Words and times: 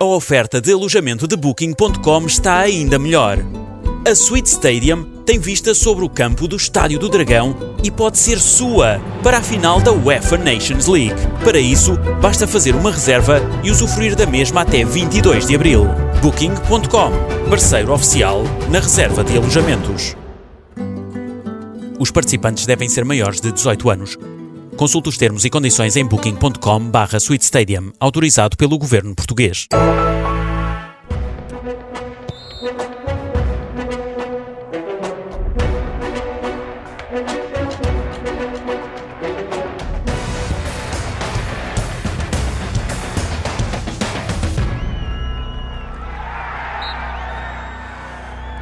a 0.00 0.04
oferta 0.04 0.60
de 0.60 0.72
alojamento 0.72 1.26
de 1.26 1.36
Booking.com 1.36 2.26
está 2.26 2.58
ainda 2.58 2.98
melhor. 2.98 3.38
A 4.06 4.14
Suite 4.14 4.46
Stadium 4.46 5.04
tem 5.26 5.40
vista 5.40 5.74
sobre 5.74 6.04
o 6.04 6.08
campo 6.08 6.46
do 6.46 6.56
Estádio 6.56 7.00
do 7.00 7.08
Dragão 7.08 7.74
e 7.82 7.90
pode 7.90 8.16
ser 8.16 8.38
sua 8.38 9.00
para 9.24 9.38
a 9.38 9.42
final 9.42 9.80
da 9.80 9.92
UEFA 9.92 10.38
Nations 10.38 10.86
League. 10.86 11.16
Para 11.42 11.58
isso, 11.58 11.98
basta 12.22 12.46
fazer 12.46 12.76
uma 12.76 12.92
reserva 12.92 13.40
e 13.64 13.72
usufruir 13.72 14.14
da 14.14 14.24
mesma 14.24 14.60
até 14.60 14.84
22 14.84 15.48
de 15.48 15.56
abril. 15.56 15.86
Booking.com, 16.22 17.48
parceiro 17.50 17.92
oficial 17.92 18.44
na 18.70 18.78
reserva 18.78 19.24
de 19.24 19.36
alojamentos. 19.36 20.16
Os 21.98 22.12
participantes 22.12 22.66
devem 22.66 22.88
ser 22.88 23.04
maiores 23.04 23.40
de 23.40 23.50
18 23.50 23.90
anos. 23.90 24.16
Consulte 24.78 25.08
os 25.08 25.18
termos 25.18 25.44
e 25.44 25.50
condições 25.50 25.96
em 25.96 26.06
booking.com/suitestadium, 26.06 27.90
autorizado 27.98 28.56
pelo 28.56 28.78
governo 28.78 29.12
português. 29.12 29.66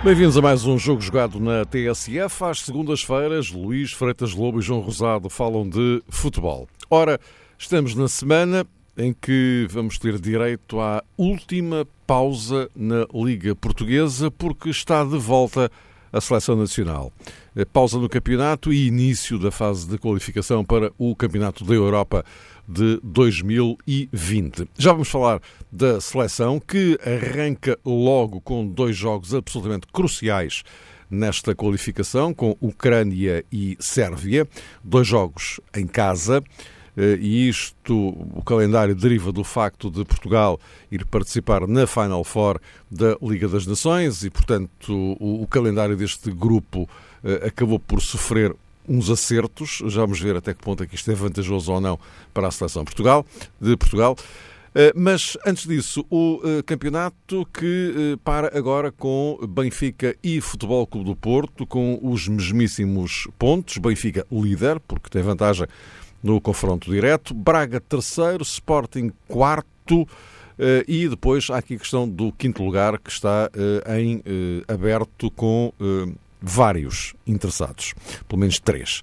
Bem-vindos 0.06 0.37
a 0.37 0.41
mais 0.41 0.65
um 0.65 0.78
jogo 0.78 1.01
jogado 1.01 1.41
na 1.41 1.65
TSF. 1.65 2.45
Às 2.45 2.60
segundas-feiras, 2.60 3.51
Luís 3.51 3.91
Freitas 3.91 4.33
Lobo 4.33 4.60
e 4.60 4.62
João 4.62 4.78
Rosado 4.78 5.28
falam 5.28 5.69
de 5.69 6.01
futebol. 6.09 6.69
Ora, 6.88 7.19
estamos 7.59 7.92
na 7.97 8.06
semana 8.06 8.64
em 8.97 9.12
que 9.12 9.66
vamos 9.69 9.98
ter 9.98 10.16
direito 10.20 10.78
à 10.78 11.02
última 11.19 11.84
pausa 12.06 12.70
na 12.77 13.05
Liga 13.12 13.56
Portuguesa, 13.56 14.30
porque 14.30 14.70
está 14.70 15.03
de 15.03 15.19
volta 15.19 15.69
a 16.12 16.20
seleção 16.20 16.55
nacional. 16.55 17.12
Pausa 17.64 17.98
no 17.98 18.08
campeonato 18.08 18.72
e 18.72 18.86
início 18.86 19.38
da 19.38 19.50
fase 19.50 19.88
de 19.88 19.96
qualificação 19.96 20.64
para 20.64 20.92
o 20.98 21.16
Campeonato 21.16 21.64
da 21.64 21.72
Europa 21.72 22.24
de 22.68 23.00
2020. 23.02 24.68
Já 24.76 24.92
vamos 24.92 25.08
falar 25.08 25.40
da 25.72 26.00
seleção 26.00 26.60
que 26.60 26.98
arranca 27.02 27.78
logo 27.84 28.40
com 28.40 28.66
dois 28.66 28.96
jogos 28.96 29.34
absolutamente 29.34 29.86
cruciais 29.92 30.62
nesta 31.10 31.54
qualificação, 31.54 32.34
com 32.34 32.56
Ucrânia 32.60 33.44
e 33.50 33.77
Sérvia, 33.80 34.46
dois 34.82 35.06
jogos 35.06 35.60
em 35.74 35.86
casa. 35.86 36.42
Eh, 36.96 37.18
e 37.20 37.48
isto, 37.48 37.94
o 38.34 38.42
calendário 38.42 38.94
deriva 38.94 39.30
do 39.30 39.44
facto 39.44 39.90
de 39.90 40.04
Portugal 40.04 40.58
ir 40.90 41.04
participar 41.04 41.66
na 41.66 41.86
Final 41.86 42.24
Four 42.24 42.58
da 42.90 43.16
Liga 43.22 43.48
das 43.48 43.66
Nações 43.66 44.24
e, 44.24 44.30
portanto, 44.30 44.92
o, 45.20 45.42
o 45.42 45.46
calendário 45.46 45.96
deste 45.96 46.30
grupo 46.30 46.88
eh, 47.16 47.16
acabou 47.45 47.78
por 47.78 48.00
sofrer 48.00 48.55
uns 48.89 49.11
acertos. 49.11 49.83
Já 49.86 50.03
vamos 50.03 50.20
ver 50.20 50.36
até 50.36 50.55
que 50.55 50.62
ponto 50.62 50.83
é 50.83 50.86
que 50.86 50.95
isto 50.95 51.11
é 51.11 51.14
vantajoso 51.14 51.73
ou 51.73 51.81
não 51.81 51.98
para 52.33 52.48
a 52.48 52.50
seleção 52.50 52.84
Portugal, 52.84 53.25
de 53.61 53.77
Portugal. 53.77 54.17
Eh, 54.78 54.92
mas 54.95 55.39
antes 55.47 55.67
disso, 55.67 56.05
o 56.11 56.39
eh, 56.45 56.62
campeonato 56.62 57.48
que 57.50 57.95
eh, 58.12 58.19
para 58.23 58.56
agora 58.56 58.92
com 58.92 59.39
Benfica 59.48 60.14
e 60.23 60.39
Futebol 60.39 60.86
Clube 60.86 61.08
do 61.08 61.17
Porto, 61.17 61.67
com 61.67 61.98
os 62.03 62.28
mesmíssimos 62.28 63.27
pontos. 63.39 63.78
Benfica 63.78 64.27
líder, 64.30 64.78
porque 64.80 65.08
tem 65.08 65.23
vantagem 65.23 65.67
no 66.23 66.39
confronto 66.42 66.91
direto. 66.91 67.33
Braga 67.33 67.80
terceiro, 67.80 68.42
Sporting 68.42 69.11
quarto. 69.27 70.06
E 70.89 71.06
depois 71.06 71.51
há 71.51 71.58
aqui 71.58 71.75
a 71.75 71.78
questão 71.78 72.08
do 72.08 72.33
quinto 72.33 72.62
lugar, 72.64 72.98
que 72.98 73.11
está 73.11 73.51
em 73.98 74.23
aberto 74.67 75.30
com 75.30 75.70
vários 76.41 77.15
interessados, 77.27 77.95
pelo 78.29 78.41
menos 78.41 78.58
três. 78.58 79.02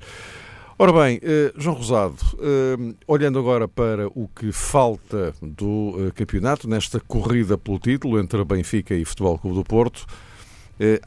Ora 0.78 0.92
bem, 0.92 1.20
eh, 1.22 1.54
João 1.56 1.76
Rosado, 1.76 2.18
eh, 2.40 2.96
olhando 3.08 3.38
agora 3.38 3.68
para 3.68 4.08
o 4.08 4.28
que 4.28 4.52
falta 4.52 5.34
do 5.40 5.94
eh, 6.08 6.12
campeonato, 6.12 6.68
nesta 6.68 7.00
corrida 7.00 7.58
pelo 7.58 7.78
título 7.78 8.20
entre 8.20 8.44
Benfica 8.44 8.96
e 8.96 9.06
Futebol 9.06 9.38
Clube 9.38 9.56
do 9.58 9.64
Porto, 9.64 10.06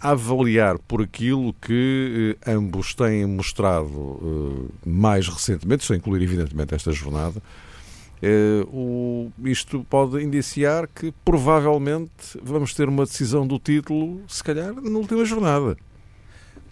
avaliar 0.00 0.78
por 0.78 1.02
aquilo 1.02 1.52
que 1.52 2.38
ambos 2.46 2.94
têm 2.94 3.26
mostrado 3.26 4.70
mais 4.86 5.28
recentemente, 5.28 5.84
sem 5.84 5.96
incluir 5.96 6.22
evidentemente 6.22 6.74
esta 6.74 6.92
jornada, 6.92 7.42
isto 9.44 9.84
pode 9.90 10.22
indiciar 10.22 10.88
que 10.88 11.12
provavelmente 11.24 12.40
vamos 12.40 12.72
ter 12.72 12.88
uma 12.88 13.04
decisão 13.04 13.46
do 13.46 13.58
título, 13.58 14.22
se 14.28 14.42
calhar, 14.42 14.72
na 14.72 14.98
última 14.98 15.24
jornada. 15.24 15.76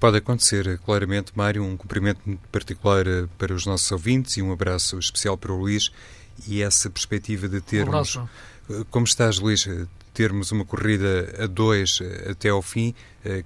Pode 0.04 0.18
acontecer, 0.18 0.78
claramente, 0.84 1.32
Mário. 1.34 1.64
Um 1.64 1.78
cumprimento 1.78 2.20
muito 2.26 2.46
particular 2.52 3.06
eh, 3.06 3.26
para 3.38 3.54
os 3.54 3.64
nossos 3.64 3.90
ouvintes 3.90 4.36
e 4.36 4.42
um 4.42 4.52
abraço 4.52 4.98
especial 4.98 5.38
para 5.38 5.50
o 5.50 5.56
Luís 5.56 5.90
e 6.46 6.60
essa 6.60 6.90
perspectiva 6.90 7.48
de 7.48 7.58
termos. 7.62 8.16
Um 8.16 8.28
eh, 8.68 8.84
como 8.90 9.06
estás, 9.06 9.38
Luís? 9.38 9.66
Eh, 9.66 9.86
termos 10.12 10.52
uma 10.52 10.62
corrida 10.62 11.34
a 11.42 11.46
dois 11.46 12.00
até 12.30 12.50
ao 12.50 12.60
fim, 12.62 12.94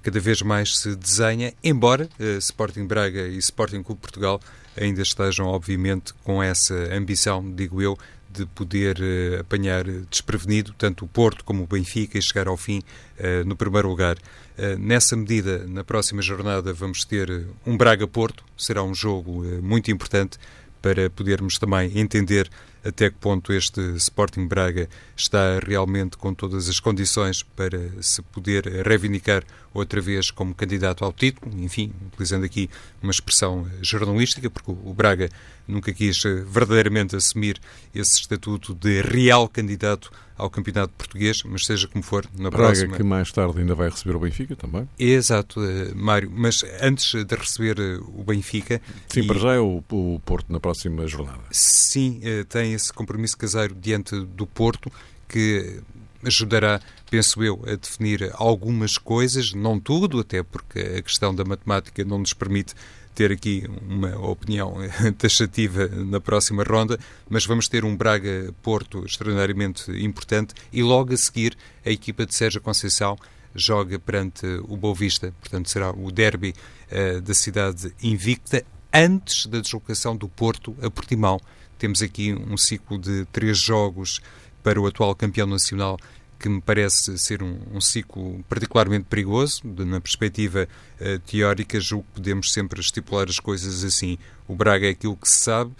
cada 0.03 0.19
vez 0.19 0.41
mais 0.43 0.77
se 0.77 0.95
desenha, 0.95 1.51
embora 1.63 2.07
Sporting 2.37 2.85
Braga 2.85 3.27
e 3.27 3.37
Sporting 3.37 3.81
Clube 3.81 4.01
Portugal 4.01 4.39
ainda 4.77 5.01
estejam, 5.01 5.47
obviamente, 5.47 6.13
com 6.23 6.43
essa 6.43 6.75
ambição, 6.93 7.51
digo 7.55 7.81
eu, 7.81 7.97
de 8.31 8.45
poder 8.47 8.97
uh, 8.99 9.41
apanhar 9.41 9.83
desprevenido 10.09 10.73
tanto 10.77 11.05
o 11.05 11.07
Porto 11.07 11.43
como 11.43 11.63
o 11.63 11.67
Benfica 11.67 12.17
e 12.17 12.21
chegar 12.21 12.47
ao 12.47 12.55
fim 12.55 12.79
uh, 12.79 13.45
no 13.45 13.55
primeiro 13.55 13.87
lugar. 13.87 14.17
Uh, 14.57 14.77
nessa 14.77 15.15
medida, 15.15 15.65
na 15.67 15.83
próxima 15.83 16.21
jornada 16.21 16.71
vamos 16.71 17.03
ter 17.03 17.47
um 17.65 17.75
Braga-Porto, 17.75 18.43
será 18.57 18.83
um 18.83 18.93
jogo 18.93 19.43
muito 19.61 19.89
importante 19.89 20.37
para 20.81 21.09
podermos 21.09 21.57
também 21.57 21.97
entender 21.97 22.49
até 22.89 23.09
que 23.09 23.15
ponto 23.17 23.53
este 23.53 23.79
Sporting 23.95 24.47
Braga 24.47 24.89
está 25.15 25.59
realmente 25.59 26.17
com 26.17 26.33
todas 26.33 26.67
as 26.67 26.79
condições 26.79 27.43
para 27.43 27.79
se 28.01 28.21
poder 28.21 28.65
reivindicar 28.85 29.43
outra 29.73 30.01
vez 30.01 30.31
como 30.31 30.53
candidato 30.53 31.05
ao 31.05 31.13
título, 31.13 31.51
enfim, 31.63 31.93
utilizando 32.07 32.43
aqui 32.43 32.69
uma 33.01 33.11
expressão 33.11 33.69
jornalística, 33.81 34.49
porque 34.49 34.71
o 34.71 34.93
Braga 34.93 35.29
nunca 35.67 35.93
quis 35.93 36.21
verdadeiramente 36.47 37.15
assumir 37.15 37.59
esse 37.93 38.19
estatuto 38.19 38.73
de 38.73 39.01
real 39.01 39.47
candidato 39.47 40.11
ao 40.39 40.49
Campeonato 40.49 40.93
Português, 40.97 41.43
mas 41.43 41.65
seja 41.65 41.87
como 41.87 42.03
for, 42.03 42.25
na 42.37 42.49
Braga 42.49 42.67
próxima... 42.67 42.97
que 42.97 43.03
mais 43.03 43.31
tarde 43.31 43.59
ainda 43.59 43.75
vai 43.75 43.89
receber 43.89 44.15
o 44.15 44.19
Benfica 44.19 44.55
também. 44.55 44.87
Exato, 44.97 45.59
uh, 45.59 45.95
Mário, 45.95 46.31
mas 46.33 46.63
antes 46.81 47.13
de 47.25 47.35
receber 47.35 47.79
uh, 47.79 48.19
o 48.19 48.23
Benfica... 48.23 48.81
Sim, 49.09 49.21
e... 49.21 49.27
para 49.27 49.39
já 49.39 49.53
é 49.53 49.59
o, 49.59 49.83
o, 49.91 50.21
Porto 50.25 50.51
na 50.51 50.59
próxima 50.59 51.05
jornada. 51.07 51.43
Sim, 51.51 52.21
uh, 52.23 52.45
tem 52.45 52.73
esse 52.73 52.91
compromisso 52.93 53.37
caseiro 53.37 53.75
diante 53.75 54.19
do 54.19 54.47
Porto, 54.47 54.89
que 55.27 55.81
ajudará, 56.23 56.81
penso 57.09 57.43
eu, 57.43 57.61
a 57.65 57.75
definir 57.75 58.31
algumas 58.33 58.97
coisas, 58.97 59.53
não 59.53 59.79
tudo, 59.79 60.19
até 60.19 60.41
porque 60.41 60.79
a 60.79 61.01
questão 61.01 61.33
da 61.33 61.43
matemática 61.43 62.03
não 62.03 62.19
nos 62.19 62.33
permite 62.33 62.73
ter 63.13 63.31
aqui 63.31 63.63
uma 63.81 64.17
opinião 64.17 64.75
taxativa 65.17 65.87
na 65.87 66.19
próxima 66.19 66.63
ronda, 66.63 66.99
mas 67.29 67.45
vamos 67.45 67.67
ter 67.67 67.83
um 67.83 67.95
Braga-Porto 67.95 69.05
extraordinariamente 69.05 69.91
importante 70.03 70.53
e 70.71 70.81
logo 70.81 71.13
a 71.13 71.17
seguir 71.17 71.57
a 71.85 71.89
equipa 71.89 72.25
de 72.25 72.33
Sérgio 72.33 72.61
Conceição 72.61 73.17
joga 73.53 73.97
perante 73.99 74.45
o 74.67 74.77
Boa 74.77 74.93
Vista, 74.93 75.33
portanto 75.39 75.69
será 75.69 75.91
o 75.91 76.11
derby 76.11 76.53
uh, 76.91 77.21
da 77.21 77.33
cidade 77.33 77.93
invicta 78.01 78.63
antes 78.93 79.45
da 79.45 79.59
deslocação 79.59 80.15
do 80.15 80.27
Porto 80.27 80.75
a 80.81 80.89
Portimão. 80.89 81.39
Temos 81.77 82.01
aqui 82.01 82.33
um 82.33 82.57
ciclo 82.57 82.97
de 82.97 83.25
três 83.31 83.57
jogos 83.57 84.21
para 84.63 84.79
o 84.79 84.85
atual 84.85 85.15
campeão 85.15 85.47
nacional 85.47 85.97
que 86.39 86.47
me 86.47 86.61
parece 86.61 87.17
ser 87.17 87.43
um, 87.43 87.59
um 87.73 87.81
ciclo 87.81 88.43
particularmente 88.47 89.05
perigoso, 89.05 89.61
de, 89.63 89.83
na 89.83 89.99
perspectiva 89.99 90.67
uh, 90.99 91.19
teórica, 91.19 91.79
julgo 91.79 92.05
que 92.07 92.21
podemos 92.21 92.53
sempre 92.53 92.79
estipular 92.79 93.27
as 93.27 93.39
coisas 93.39 93.83
assim. 93.83 94.17
O 94.47 94.55
Braga 94.55 94.87
é 94.87 94.91
aquilo 94.91 95.17
que 95.17 95.29
se 95.29 95.39
sabe, 95.39 95.71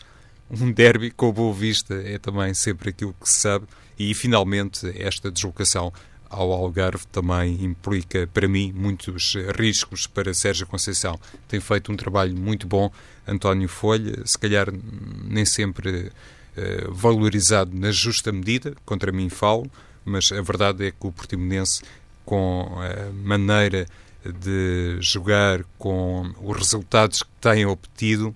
um 0.51 0.71
derby 0.73 1.11
com 1.11 1.31
Boa 1.31 1.53
Vista 1.53 1.93
é 1.93 2.17
também 2.17 2.53
sempre 2.53 2.89
aquilo 2.89 3.15
que 3.19 3.29
se 3.29 3.39
sabe, 3.39 3.65
e 3.97 4.13
finalmente 4.13 4.91
esta 5.01 5.31
deslocação 5.31 5.93
ao 6.29 6.51
Algarve 6.51 7.05
também 7.07 7.63
implica, 7.63 8.27
para 8.31 8.47
mim, 8.47 8.71
muitos 8.71 9.35
riscos 9.57 10.05
para 10.05 10.33
Sérgio 10.33 10.67
Conceição. 10.67 11.19
Tem 11.47 11.59
feito 11.59 11.91
um 11.91 11.95
trabalho 11.95 12.37
muito 12.37 12.67
bom, 12.67 12.91
António 13.27 13.67
Folha, 13.67 14.21
se 14.25 14.37
calhar 14.37 14.67
nem 15.23 15.43
sempre 15.43 16.11
uh, 16.55 16.93
valorizado 16.93 17.75
na 17.75 17.91
justa 17.91 18.31
medida, 18.31 18.75
contra 18.85 19.11
mim 19.11 19.27
falo, 19.27 19.69
mas 20.05 20.31
a 20.31 20.41
verdade 20.41 20.87
é 20.87 20.91
que 20.91 21.07
o 21.07 21.11
Portimonense, 21.11 21.81
com 22.25 22.69
a 22.77 23.11
maneira 23.13 23.85
de 24.25 24.97
jogar, 24.99 25.63
com 25.77 26.33
os 26.41 26.57
resultados 26.57 27.23
que 27.23 27.29
tem 27.41 27.65
obtido, 27.65 28.35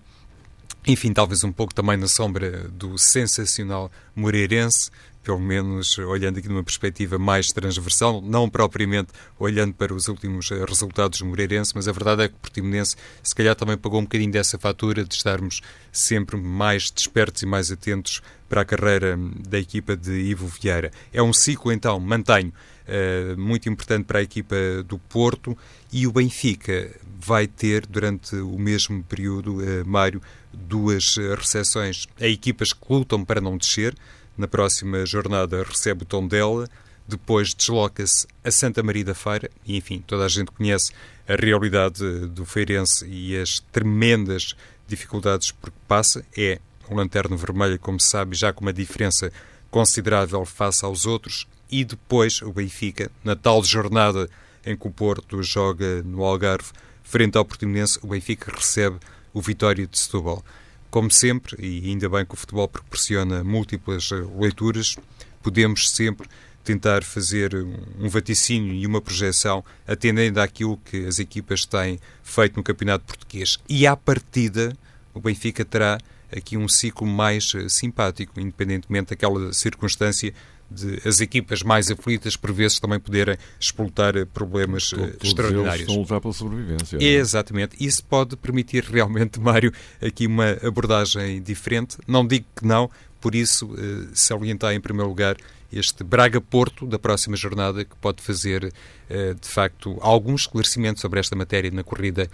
enfim, 0.86 1.14
talvez 1.14 1.44
um 1.44 1.52
pouco 1.52 1.74
também 1.74 1.98
na 1.98 2.08
sombra 2.08 2.68
do 2.70 2.98
sensacional 2.98 3.92
Moreirense, 4.16 4.92
pelo 5.24 5.40
menos 5.40 5.98
olhando 5.98 6.38
aqui 6.40 6.50
numa 6.50 6.64
perspectiva 6.64 7.18
mais 7.18 7.48
transversal, 7.48 8.22
não 8.22 8.50
propriamente 8.50 9.10
olhando 9.40 9.74
para 9.74 9.94
os 9.94 10.08
últimos 10.08 10.52
eh, 10.52 10.66
resultados 10.68 11.20
do 11.20 11.26
Moreirense, 11.26 11.72
mas 11.74 11.88
a 11.88 11.92
verdade 11.92 12.24
é 12.24 12.28
que 12.28 12.36
o 12.36 12.38
Portimonense 12.38 12.96
se 13.24 13.34
calhar 13.34 13.56
também 13.56 13.78
pagou 13.78 14.00
um 14.00 14.04
bocadinho 14.04 14.32
dessa 14.32 14.60
fatura 14.60 15.04
de 15.04 15.16
estarmos 15.16 15.62
sempre 15.92 16.36
mais 16.36 16.92
despertos 16.92 17.42
e 17.42 17.46
mais 17.46 17.72
atentos 17.72 18.22
para 18.50 18.62
a 18.62 18.66
carreira 18.66 19.18
hum, 19.18 19.32
da 19.48 19.58
equipa 19.58 19.96
de 19.96 20.12
Ivo 20.12 20.46
Vieira. 20.48 20.92
É 21.14 21.24
um 21.24 21.34
ciclo, 21.34 21.72
então, 21.72 22.00
mantenho, 22.00 22.54
uh, 22.88 23.40
muito 23.40 23.70
importante 23.70 24.06
para 24.06 24.20
a 24.20 24.22
equipa 24.22 24.56
do 24.86 25.00
Porto 25.00 25.58
e 25.92 26.06
o 26.06 26.12
Benfica 26.12 26.92
vai 27.20 27.48
ter 27.48 27.88
durante 27.88 28.36
o 28.36 28.60
mesmo 28.60 29.02
período, 29.04 29.58
uh, 29.58 29.86
Mário, 29.86 30.22
duas 30.54 31.16
recepções 31.36 32.06
a 32.20 32.28
equipas 32.28 32.74
que 32.74 32.86
lutam 32.88 33.26
para 33.26 33.42
não 33.42 33.58
descer, 33.58 33.96
na 34.38 34.48
próxima 34.48 35.06
jornada 35.06 35.64
recebe 35.64 36.04
o 36.04 36.06
Tondela, 36.06 36.68
depois 37.08 37.54
desloca-se 37.54 38.26
a 38.44 38.52
Santa 38.52 38.82
Maria 38.82 39.06
da 39.06 39.14
Feira, 39.14 39.50
e 39.66 39.78
enfim, 39.78 40.04
toda 40.06 40.26
a 40.26 40.30
gente 40.30 40.52
conhece 40.52 40.92
a 41.28 41.36
realidade 41.36 42.28
do 42.28 42.46
Feirense 42.46 43.06
e 43.06 43.38
as 43.38 43.60
tremendas 43.60 44.56
dificuldades 44.88 45.52
por 45.52 45.70
que 45.70 45.78
passa. 45.88 46.26
É 46.38 46.60
um 46.90 46.96
lanterno 46.96 47.38
vermelho, 47.38 47.80
como 47.80 48.00
se 48.00 48.10
sabe, 48.10 48.36
já 48.36 48.52
com 48.52 48.62
uma 48.62 48.74
diferença 48.74 49.32
considerável 49.70 50.46
face 50.46 50.86
aos 50.86 51.06
outros. 51.06 51.48
E 51.70 51.84
depois 51.84 52.42
o 52.42 52.52
Benfica, 52.52 53.10
na 53.24 53.36
tal 53.36 53.64
jornada 53.64 54.30
em 54.66 54.78
que 54.78 54.88
o 54.88 54.92
Porto 54.92 55.42
joga 55.42 56.04
no 56.04 56.24
Algarve, 56.24 56.72
frente 57.04 57.38
ao 57.38 57.46
Portimonense, 57.46 58.00
o 58.02 58.08
Benfica 58.08 58.52
recebe 58.56 58.98
o 59.34 59.42
Vitória 59.42 59.88
de 59.88 59.98
Setúbal. 59.98 60.44
Como 60.94 61.10
sempre, 61.10 61.56
e 61.58 61.90
ainda 61.90 62.08
bem 62.08 62.24
que 62.24 62.36
o 62.36 62.38
futebol 62.38 62.68
proporciona 62.68 63.44
múltiplas 63.44 64.12
eh, 64.12 64.24
leituras, 64.40 64.96
podemos 65.42 65.90
sempre 65.90 66.30
tentar 66.64 67.04
fazer 67.04 67.56
um 68.00 68.08
vaticínio 68.08 68.76
e 68.76 68.86
uma 68.86 69.02
projeção 69.02 69.66
atendendo 69.88 70.40
àquilo 70.40 70.78
que 70.86 71.08
as 71.08 71.18
equipas 71.18 71.66
têm 71.66 72.00
feito 72.22 72.58
no 72.58 72.64
Campeonato 72.64 73.06
Português. 73.06 73.58
E 73.68 73.88
à 73.88 73.98
partida, 73.98 74.78
o 75.16 75.20
Benfica 75.20 75.66
terá 75.66 75.98
aqui 76.32 76.58
um 76.58 76.70
ciclo 76.70 77.08
mais 77.08 77.52
eh, 77.56 77.68
simpático, 77.70 78.40
independentemente 78.40 79.10
daquela 79.10 79.52
circunstância 79.52 80.32
de 80.74 81.08
as 81.08 81.22
equipas 81.22 81.62
mais 81.62 81.92
aflitas, 81.92 82.36
por 82.36 82.52
vezes, 82.52 82.80
também 82.80 83.00
poderem 83.00 83.38
explotar 83.60 84.16
eh, 84.18 84.26
problemas 84.26 84.90
Todos 84.90 85.16
extraordinários. 85.24 85.74
Eles 85.74 85.82
estão 85.82 85.96
a 85.96 86.00
lutar 86.00 86.22
pela 86.22 86.34
sobrevivência. 86.34 86.98
É? 86.98 87.04
Exatamente. 87.04 87.76
Isso 87.80 88.04
pode 88.04 88.36
permitir 88.36 88.84
realmente, 88.84 89.40
Mário, 89.42 89.72
aqui 90.02 90.28
uma 90.28 90.58
abordagem 90.64 91.42
diferente. 91.42 91.98
Não 92.08 92.26
digo 92.26 92.46
que 92.56 92.66
não, 92.66 92.90
por 93.22 93.36
isso, 93.36 93.74
eh, 93.78 94.10
salientar 94.14 94.74
em 94.74 94.82
primeiro 94.82 95.10
lugar 95.10 95.38
este 95.72 96.04
Braga-Porto 96.04 96.86
da 96.86 97.00
próxima 97.00 97.36
jornada, 97.36 97.84
que 97.84 97.96
pode 97.96 98.22
fazer, 98.22 98.72
eh, 99.10 99.34
de 99.34 99.48
facto, 99.48 99.98
algum 100.02 100.36
esclarecimento 100.36 101.00
sobre 101.00 101.20
esta 101.20 101.36
matéria 101.36 101.72
na 101.72 101.84
corrida 101.84 102.30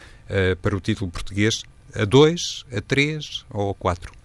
para 0.61 0.75
o 0.75 0.79
título 0.79 1.09
português. 1.09 1.63
A 1.95 2.05
2, 2.05 2.65
a 2.71 2.81
3 2.81 3.45
ou 3.49 3.71
a 3.71 3.73
4? 3.73 4.18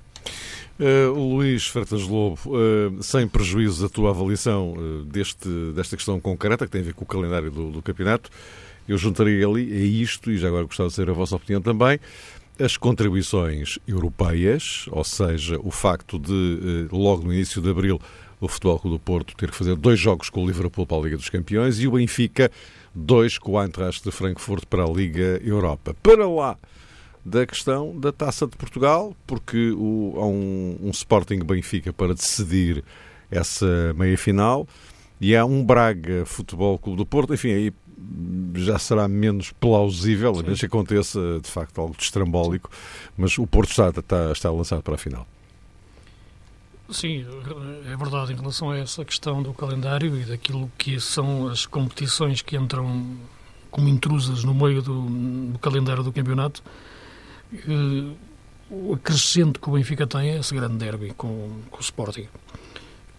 Uh, 0.79 1.13
Luís 1.13 1.69
Freitas 1.69 2.03
Lobo, 2.03 2.39
uh, 2.47 3.01
sem 3.01 3.29
prejuízo 3.29 3.83
da 3.83 3.89
tua 3.89 4.11
avaliação 4.11 4.73
uh, 4.73 5.05
deste, 5.05 5.49
desta 5.73 5.97
questão 5.97 6.19
concreta, 6.19 6.67
que 6.67 6.73
tem 6.73 6.81
a 6.81 6.85
ver 6.85 6.95
com 6.95 7.05
o 7.05 7.07
calendário 7.07 7.49
do, 7.49 7.71
do, 7.71 7.81
campeonato, 7.81 8.29
eu 8.89 8.99
juntaria 8.99 9.47
ali 9.47 9.73
a 9.73 10.03
isto, 10.03 10.33
e 10.33 10.37
já 10.37 10.49
agora 10.49 10.65
gostava 10.65 10.89
de 10.89 10.95
saber 10.97 11.13
a 11.13 11.15
vossa 11.15 11.37
opinião 11.37 11.63
também, 11.63 12.01
as 12.59 12.77
contribuições 12.77 13.79
europeias, 13.87 14.87
ou 14.91 15.05
seja, 15.05 15.61
o 15.63 15.71
facto 15.71 16.19
de, 16.19 16.89
logo 16.91 17.25
no 17.25 17.33
início 17.33 17.63
de 17.63 17.71
abril, 17.71 18.01
o 18.41 18.49
Futebol 18.49 18.79
Clube 18.79 18.97
do 18.97 19.01
Porto 19.01 19.37
ter 19.37 19.51
que 19.51 19.57
fazer 19.57 19.77
dois 19.77 19.99
jogos 19.99 20.29
com 20.29 20.43
o 20.43 20.47
Liverpool 20.47 20.87
para 20.87 20.97
a 20.99 21.01
Liga 21.01 21.17
dos 21.17 21.29
Campeões 21.29 21.81
e 21.81 21.87
o 21.87 21.93
Benfica 21.93 22.51
dois 22.95 23.39
com 23.39 23.53
o 23.53 23.63
Eintracht 23.63 24.05
de 24.05 24.11
Frankfurt 24.11 24.67
para 24.67 24.85
a 24.85 24.89
Liga 24.89 25.41
Europa. 25.43 25.95
Para 26.03 26.29
lá 26.29 26.57
da 27.25 27.47
questão 27.47 27.99
da 27.99 28.13
Taça 28.13 28.47
de 28.47 28.57
Portugal, 28.57 29.17
porque 29.27 29.71
o, 29.71 30.15
há 30.17 30.27
um, 30.27 30.79
um 30.83 30.91
Sporting 30.91 31.39
Benfica 31.39 31.93
para 31.93 32.15
decidir 32.15 32.85
essa 33.31 33.95
meia-final 33.95 34.69
e 35.21 35.35
há 35.35 35.45
um 35.45 35.65
Braga 35.65 36.25
Futebol 36.27 36.79
Clube 36.79 36.99
do 36.99 37.07
Porto, 37.07 37.33
enfim, 37.33 37.53
aí 37.53 37.73
já 38.55 38.79
será 38.79 39.09
menos 39.09 39.53
plausível, 39.53 40.39
a 40.39 40.43
menos 40.43 40.61
que 40.61 40.67
aconteça 40.67 41.41
de 41.43 41.51
facto 41.51 41.81
algo 41.81 41.97
destrambólico, 41.97 42.71
mas 43.17 43.39
o 43.39 43.47
Porto 43.47 43.71
está, 43.71 43.89
está, 43.89 44.33
está 44.33 44.51
lançado 44.51 44.83
para 44.83 44.95
a 44.95 44.99
final. 44.99 45.27
Sim, 46.91 47.25
é 47.91 47.97
verdade 47.97 48.35
em 48.35 48.37
relação 48.37 48.71
a 48.71 48.79
essa 48.79 49.03
questão 49.05 49.43
do 49.43 49.55
calendário 49.55 50.15
e 50.21 50.25
daquilo 50.25 50.71
que 50.77 51.01
são 51.01 51.49
as 51.49 51.65
competições 51.65 52.43
que 52.43 52.57
entram 52.57 53.17
como 53.71 53.89
intrusas 53.89 54.45
no 54.45 54.53
meio 54.53 54.83
do, 54.83 55.03
do 55.51 55.59
calendário 55.59 56.03
do 56.03 56.13
campeonato 56.13 56.63
o 58.71 58.95
acrescente 58.95 59.59
que 59.59 59.69
o 59.69 59.73
Benfica 59.73 60.07
tem 60.07 60.31
é 60.31 60.39
esse 60.39 60.55
grande 60.55 60.77
derby 60.77 61.13
com, 61.17 61.51
com 61.71 61.79
o 61.79 61.81
Sporting, 61.81 62.27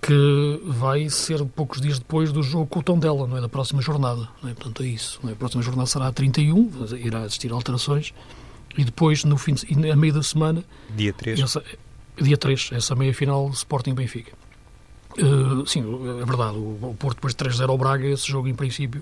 que 0.02 0.62
vai 0.66 1.10
ser 1.10 1.44
poucos 1.46 1.82
dias 1.82 2.00
depois 2.00 2.32
do 2.32 2.44
jogo 2.44 2.68
com 2.68 2.80
o 2.80 2.84
Tondela, 2.84 3.28
não 3.28 3.38
é? 3.38 3.42
Da 3.42 3.50
próxima 3.50 3.82
jornada, 3.82 4.28
é? 4.44 4.54
Portanto, 4.54 4.84
é 4.84 4.88
isso. 4.88 5.20
É? 5.28 5.32
A 5.32 5.36
próxima 5.36 5.64
jornada 5.64 5.88
será 5.88 6.08
a 6.08 6.12
31, 6.12 6.72
irá 6.98 7.26
existir 7.26 7.52
alterações, 7.52 8.14
e 8.78 8.84
depois, 8.84 9.24
no 9.24 9.38
fim 9.38 9.54
de, 9.54 9.90
a 9.90 9.96
meio 9.96 10.14
da 10.14 10.22
semana... 10.22 10.64
Dia 10.96 11.14
3. 11.14 11.40
Essa, 11.40 11.64
dia 12.22 12.38
3, 12.38 12.72
essa 12.74 12.96
meia-final 12.96 13.50
Sporting-Benfica. 13.50 14.34
Uh, 15.18 15.66
sim, 15.66 15.82
é 16.22 16.26
verdade, 16.26 16.58
o, 16.58 16.78
o 16.82 16.96
Porto 17.00 17.16
depois 17.16 17.34
de 17.34 17.44
3-0 17.44 17.70
ao 17.70 17.78
Braga, 17.78 18.06
esse 18.06 18.28
jogo 18.28 18.50
em 18.50 18.54
princípio, 18.54 19.02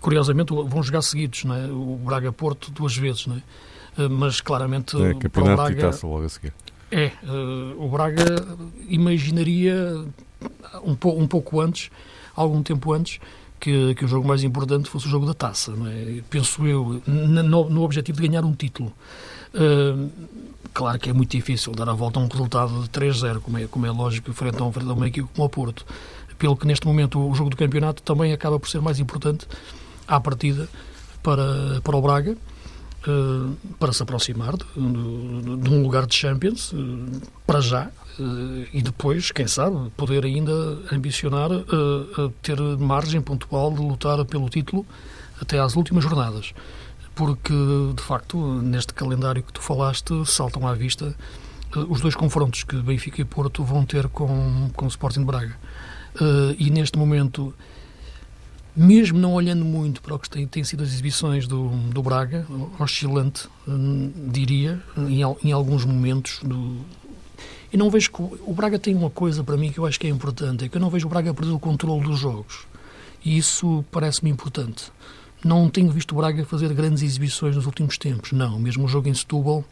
curiosamente 0.00 0.52
vão 0.52 0.82
jogar 0.82 1.02
seguidos, 1.02 1.44
não 1.44 1.54
é? 1.54 1.66
O 1.66 2.00
Braga-Porto 2.04 2.70
duas 2.70 2.96
vezes, 2.96 3.26
não 3.26 3.36
é? 3.36 3.42
Eh, 3.98 4.08
mas 4.08 4.40
claramente 4.40 4.96
é, 4.96 5.14
campeonato 5.14 5.56
Braga, 5.56 5.72
e 5.72 5.80
taça 5.80 6.06
logo 6.06 6.24
a 6.24 6.28
seguir. 6.28 6.52
É, 6.90 7.12
uh, 7.22 7.82
o 7.82 7.88
Braga 7.88 8.24
imaginaria 8.88 10.04
um, 10.84 10.94
po, 10.94 11.10
um 11.10 11.26
pouco 11.26 11.60
antes, 11.60 11.90
algum 12.34 12.62
tempo 12.62 12.92
antes, 12.92 13.18
que, 13.58 13.94
que, 13.94 14.04
o 14.04 14.08
jogo 14.08 14.26
mais 14.26 14.42
importante 14.42 14.90
fosse 14.90 15.06
o 15.06 15.08
jogo 15.08 15.24
da 15.24 15.34
taça, 15.34 15.72
é? 15.86 16.20
Penso 16.28 16.66
eu, 16.66 17.00
no, 17.06 17.70
no 17.70 17.82
objetivo 17.82 18.20
de 18.20 18.28
ganhar 18.28 18.44
um 18.44 18.52
título. 18.52 18.92
Uh, 19.54 20.10
claro 20.74 20.98
que 20.98 21.08
é 21.08 21.12
muito 21.12 21.30
difícil 21.30 21.72
dar 21.72 21.88
a 21.88 21.92
volta 21.92 22.18
a 22.18 22.22
um 22.22 22.28
resultado 22.28 22.82
de 22.82 22.88
3-0, 22.88 23.40
como 23.40 23.58
é, 23.58 23.66
como 23.66 23.86
é 23.86 23.90
lógico, 23.90 24.32
frente 24.32 24.60
a, 24.60 24.64
um, 24.64 24.72
frente 24.72 24.90
a 24.90 24.92
uma 24.92 25.06
equipe 25.06 25.28
como 25.34 25.46
o 25.46 25.48
Porto. 25.48 25.86
Pelo 26.38 26.56
que 26.56 26.66
neste 26.66 26.86
momento 26.86 27.20
o 27.20 27.34
jogo 27.34 27.50
do 27.50 27.56
campeonato 27.56 28.02
também 28.02 28.32
acaba 28.32 28.58
por 28.58 28.68
ser 28.68 28.80
mais 28.80 28.98
importante 28.98 29.46
à 30.08 30.18
partida 30.20 30.68
para, 31.22 31.80
para 31.82 31.96
o 31.96 32.02
Braga 32.02 32.36
uh, 33.06 33.56
para 33.78 33.92
se 33.92 34.02
aproximar 34.02 34.56
de, 34.56 34.64
de, 34.74 35.56
de, 35.56 35.70
um 35.70 35.82
lugar 35.82 36.06
de 36.06 36.14
Champions, 36.14 36.72
uh, 36.72 37.20
para 37.46 37.60
já, 37.60 37.90
uh, 38.18 38.66
e 38.72 38.82
depois, 38.82 39.30
quem 39.30 39.46
sabe, 39.46 39.90
poder 39.96 40.24
ainda 40.24 40.52
ambicionar 40.90 41.50
ter 42.40 42.58
margem 42.78 43.20
pontual 43.20 43.72
de 43.72 43.80
lutar 43.80 44.24
pelo 44.24 44.48
título 44.48 44.86
até 45.40 45.58
às 45.58 45.76
últimas 45.76 46.04
jornadas. 46.04 46.52
Porque, 47.14 47.52
de 47.94 48.02
facto, 48.02 48.38
neste 48.62 48.94
calendário 48.94 49.42
que 49.42 49.52
tu 49.52 49.60
falaste, 49.60 50.14
saltam 50.24 50.66
à 50.66 50.74
vista 50.74 51.14
os 51.88 52.00
dois 52.00 52.14
confrontos 52.14 52.64
que 52.64 52.76
Benfica 52.76 53.20
e 53.20 53.24
Porto 53.24 53.62
vão 53.62 53.84
ter 53.84 54.08
com, 54.08 54.70
com 54.74 54.86
o 54.86 54.88
Sporting 54.88 55.20
de 55.20 55.26
Braga. 55.26 55.56
e 56.58 56.70
neste 56.70 56.98
momento 56.98 57.52
mesmo 58.74 59.18
não 59.18 59.34
olhando 59.34 59.64
muito 59.64 60.00
para 60.00 60.14
o 60.14 60.18
que 60.18 60.28
têm, 60.28 60.46
têm 60.46 60.64
sido 60.64 60.82
as 60.82 60.88
exibições 60.90 61.46
do, 61.46 61.68
do 61.68 62.02
Braga, 62.02 62.46
oscilante, 62.78 63.48
hum, 63.68 64.10
diria, 64.30 64.82
em, 64.96 65.20
em, 65.44 65.52
alguns 65.52 65.84
momentos. 65.84 66.40
Do... 66.42 66.78
E 67.72 67.76
não 67.76 67.90
vejo 67.90 68.10
que 68.10 68.22
o 68.22 68.52
Braga 68.54 68.78
tem 68.78 68.94
uma 68.94 69.10
coisa 69.10 69.44
para 69.44 69.56
mim 69.56 69.70
que 69.70 69.78
eu 69.78 69.86
acho 69.86 70.00
que 70.00 70.06
é 70.06 70.10
importante, 70.10 70.64
é 70.64 70.68
que 70.68 70.76
eu 70.76 70.80
não 70.80 70.90
vejo 70.90 71.06
o 71.06 71.10
Braga 71.10 71.34
perder 71.34 71.52
o 71.52 71.58
controle 71.58 72.02
dos 72.02 72.18
jogos. 72.18 72.66
E 73.24 73.36
isso 73.36 73.84
parece-me 73.90 74.30
importante. 74.30 74.90
Não 75.44 75.68
tenho 75.68 75.90
visto 75.90 76.12
o 76.12 76.16
Braga 76.16 76.44
fazer 76.44 76.72
grandes 76.72 77.02
exibições 77.02 77.56
nos 77.56 77.66
últimos 77.66 77.98
tempos, 77.98 78.32
não. 78.32 78.58
Mesmo 78.58 78.84
o 78.84 78.88
jogo 78.88 79.08
em 79.08 79.14
Setúbal 79.14 79.64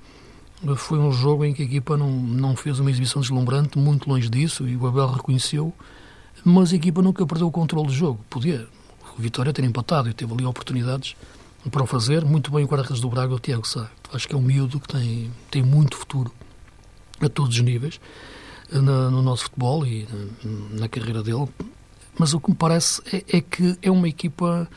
eh, 0.66 0.74
foi 0.76 0.98
um 0.98 1.10
jogo 1.12 1.44
em 1.44 1.54
que 1.54 1.62
a 1.62 1.64
equipa 1.64 1.96
não, 1.96 2.10
não 2.10 2.54
fez 2.54 2.78
uma 2.80 2.90
exibição 2.90 3.22
deslumbrante, 3.22 3.78
muito 3.78 4.08
longe 4.08 4.28
disso, 4.28 4.68
e 4.68 4.76
o 4.76 4.86
Abel 4.86 5.06
reconheceu, 5.10 5.72
mas 6.44 6.72
a 6.72 6.76
equipa 6.76 7.00
nunca 7.00 7.26
perdeu 7.26 7.46
o 7.46 7.50
controle 7.50 7.86
do 7.86 7.92
jogo. 7.92 8.20
Podia, 8.28 8.66
o 9.18 9.22
Vitória 9.22 9.52
ter 9.52 9.64
empatado 9.64 10.08
e 10.08 10.14
teve 10.14 10.32
ali 10.32 10.44
oportunidades 10.44 11.16
para 11.70 11.82
o 11.82 11.86
fazer. 11.86 12.24
Muito 12.24 12.50
bem 12.50 12.64
o 12.64 12.68
guarda-redes 12.68 13.00
do 13.00 13.08
Braga, 13.08 13.34
o 13.34 13.38
Tiago 13.38 13.66
Sá. 13.66 13.90
Acho 14.12 14.26
que 14.26 14.34
é 14.34 14.38
um 14.38 14.42
miúdo 14.42 14.80
que 14.80 14.88
tem, 14.88 15.30
tem 15.50 15.62
muito 15.62 15.96
futuro 15.96 16.32
a 17.20 17.28
todos 17.28 17.56
os 17.56 17.62
níveis 17.62 18.00
na, 18.72 19.10
no 19.10 19.22
nosso 19.22 19.44
futebol 19.44 19.86
e 19.86 20.06
na, 20.42 20.80
na, 20.80 20.88
carreira 20.88 21.22
dele. 21.22 21.48
Mas 22.18 22.34
o 22.34 22.40
que 22.40 22.50
me 22.50 22.56
parece 22.56 23.02
é, 23.12 23.38
é, 23.38 23.40
que 23.40 23.76
é 23.82 23.90
uma 23.90 24.08
equipa 24.08 24.68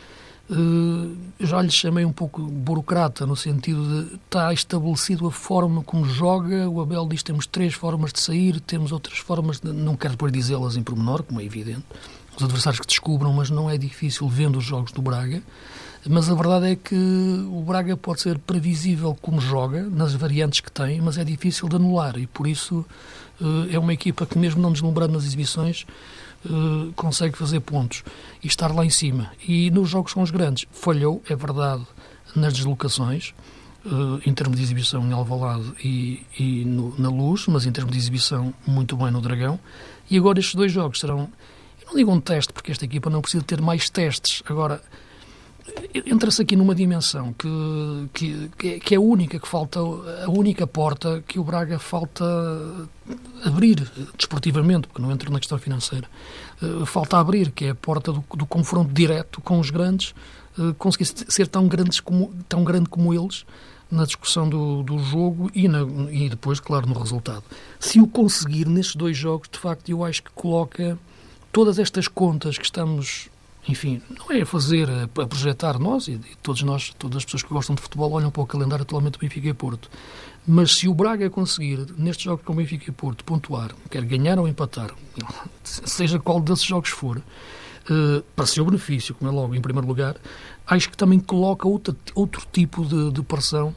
Uh, 0.50 1.16
já 1.40 1.62
lhe 1.62 1.72
chamei 1.72 2.04
um 2.04 2.12
pouco 2.12 2.42
burocrata, 2.42 3.25
no 3.25 3.36
sentido 3.36 4.06
de 4.06 4.16
está 4.16 4.52
estabelecido 4.54 5.25
a 5.25 5.32
forma 5.32 5.82
como 5.84 6.06
joga. 6.06 6.70
O 6.70 6.82
Abel 6.82 7.08
diz 7.08 7.24
temos 7.24 7.48
três 7.48 7.74
formas 7.74 8.12
de 8.12 8.20
sair, 8.20 8.60
temos 8.60 8.92
outras 8.92 9.18
formas, 9.20 9.62
de, 9.62 9.72
não 9.72 9.96
quero 9.96 10.13
depois 10.13 10.34
dizê-las 10.34 10.75
em 10.75 10.84
pormenor, 10.84 11.24
como 11.24 11.40
é 11.40 11.46
evidente. 11.46 11.86
Os 12.36 12.44
adversários 12.44 12.80
que 12.80 12.88
descubram, 12.88 13.32
mas 13.32 13.50
não 13.50 13.70
é 13.70 13.78
difícil 13.78 14.28
vendo 14.28 14.58
os 14.58 14.63
jogos 14.63 14.92
do 14.92 15.02
Braga. 15.02 15.42
Mas 16.10 16.30
a 16.30 16.36
verdade 16.36 16.72
é 16.72 16.75
que 16.75 16.96
o 16.96 17.63
Braga 17.66 17.96
pode 17.96 18.22
ser 18.22 18.38
previsível 18.38 19.18
como 19.22 19.40
joga, 19.40 19.84
nas 19.84 20.13
variantes 20.13 20.60
que 20.60 20.72
tem, 20.72 21.00
mas 21.00 21.18
é 21.18 21.24
difícil 21.24 21.70
de 21.70 21.78
anular 21.78 22.18
e 22.18 22.28
por 22.28 22.46
isso 22.46 22.86
uh, 23.40 23.68
é 23.72 23.80
uma 23.80 23.94
equipa 23.94 24.25
que, 24.25 24.38
mesmo 24.38 24.62
não 24.62 24.74
deslumbrando 24.74 25.13
nas 25.13 25.24
exibições, 25.24 25.86
uh, 26.46 26.92
consegue 26.94 27.38
fazer 27.38 27.62
pontos 27.62 28.04
e 28.44 28.48
estar 28.48 28.74
lá 28.74 28.86
em 28.86 28.90
cima. 28.90 29.32
E 29.48 29.72
nos 29.72 29.90
jogos 29.90 30.13
com 30.13 30.22
os 30.22 30.32
grandes, 30.32 30.66
falhou, 30.74 31.24
é 31.30 31.36
verdade, 31.36 31.84
nas 32.36 32.54
deslocações, 32.54 33.34
uh, 33.86 34.20
em 34.25 34.34
termos 34.34 34.58
de 34.58 34.63
exibição 34.63 35.08
em 35.08 35.13
Alvalade 35.13 35.72
e, 35.84 36.25
e 36.38 36.66
no, 36.66 36.94
na 37.00 37.10
Luz, 37.10 37.48
mas 37.48 37.66
em 37.66 37.72
termos 37.72 37.94
de 37.94 38.00
exibição 38.00 38.54
muito 38.68 38.98
bem 38.98 39.12
no 39.12 39.22
Dragão. 39.22 39.58
E 40.10 40.18
agora 40.18 40.40
estes 40.40 40.56
dois 40.56 40.72
jogos 40.72 41.00
serão, 41.00 41.30
não 41.86 41.96
digo 41.96 42.12
um 42.12 42.20
teste, 42.20 42.54
porque 42.54 42.72
esta 42.72 42.86
equipa 42.86 43.10
não 43.10 43.22
precisa 43.22 43.44
ter 43.44 43.62
mais 43.62 43.90
testes. 43.90 44.42
Agora, 44.46 44.82
entra-se 45.94 46.42
aqui 46.42 46.56
numa 46.56 46.75
dimensão 46.75 47.34
que, 47.34 48.50
que, 48.58 48.80
que, 48.80 48.96
é 48.96 49.00
única, 49.00 49.40
que 49.40 49.48
falta, 49.48 49.80
a 49.80 50.30
única 50.30 50.68
porta 50.68 51.24
que 51.28 51.40
o 51.40 51.44
Braga 51.44 51.80
falta 51.80 52.25
abrir 53.44 53.90
desportivamente, 54.18 54.88
porque 54.88 55.02
não 55.02 55.12
entra 55.12 55.30
na 55.30 55.40
questão 55.40 55.58
financeira, 55.58 56.08
uh, 56.62 56.86
falta 56.86 57.18
abrir, 57.18 57.52
que 57.52 57.66
é 57.66 57.70
a 57.70 57.75
porta 57.75 58.12
do, 58.12 58.24
do 58.36 58.46
confronto 58.46 58.94
direto 58.94 59.42
com 59.42 59.60
os 59.60 59.70
grandes, 59.70 60.13
uh, 60.58 60.74
conseguir 60.75 61.06
ser 61.06 61.48
tão, 61.48 61.68
grandes 61.68 62.00
como, 62.00 62.34
tão 62.48 62.63
grande 62.63 62.90
como 62.90 63.13
eles 63.13 63.46
na 63.90 64.06
discussão 64.06 64.50
do, 64.50 64.82
do 64.82 64.98
jogo 64.98 65.52
e, 65.54 65.68
na, 65.68 65.82
e 66.12 66.28
depois, 66.28 66.60
claro, 66.60 66.88
no 66.88 66.98
resultado. 66.98 67.44
Se 67.80 68.02
o 68.02 68.08
conseguir 68.08 68.68
nestes 68.68 68.96
dois 68.96 69.16
jogos, 69.16 69.48
de 69.50 69.60
facto, 69.60 69.90
eu 69.90 70.04
acho 70.04 70.24
que 70.24 70.32
coloca 70.32 70.98
todas 71.53 71.79
estas 71.79 72.10
contas 72.10 72.57
que 72.57 72.65
estamos 72.65 73.29
enfim, 73.65 74.01
não 74.10 74.29
é 74.36 74.41
a 74.41 74.45
fazer, 74.45 74.89
a 74.89 75.07
projetar 75.07 75.79
nós 75.79 76.10
e 76.10 76.19
todos 76.41 76.62
nós, 76.63 76.93
todas 77.00 77.17
as 77.17 77.25
pessoas 77.25 77.43
que 77.43 77.53
gostam 77.53 77.75
de 77.75 77.81
futebol 77.81 78.12
olham 78.12 78.29
para 78.29 78.41
o 78.41 78.45
calendário 78.45 78.83
atualmente 78.83 79.13
do 79.13 79.19
Benfica 79.19 79.48
e 79.48 79.53
Porto. 79.53 79.89
Mas 80.45 80.75
se 80.75 80.89
o 80.89 80.93
Braga 80.93 81.29
conseguir, 81.29 81.88
nestes 81.98 82.25
jogos 82.25 82.43
com 82.43 82.51
o 82.51 82.55
Benfica 82.57 82.89
e 82.89 82.91
Porto, 82.91 83.24
pontuar, 83.24 83.72
quer 83.89 84.03
ganhar 84.03 84.38
ou 84.38 84.50
empatar, 84.50 84.91
seja 85.63 86.19
qual 86.19 86.41
desses 86.41 86.65
jogos 86.65 86.89
for, 86.89 87.17
uh, 87.19 88.22
para 88.36 88.45
seu 88.45 88.65
benefício, 88.65 89.15
como 89.15 89.31
é 89.31 89.33
logo, 89.33 89.55
em 89.55 89.62
primeiro 89.62 89.88
lugar, 89.88 90.17
acho 90.67 90.89
que 90.89 90.98
também 90.98 91.19
coloca 91.22 91.65
outro, 91.65 91.95
outro 92.13 92.45
tipo 92.51 92.83
de, 92.83 93.12
de 93.12 93.24
pressão 93.24 93.74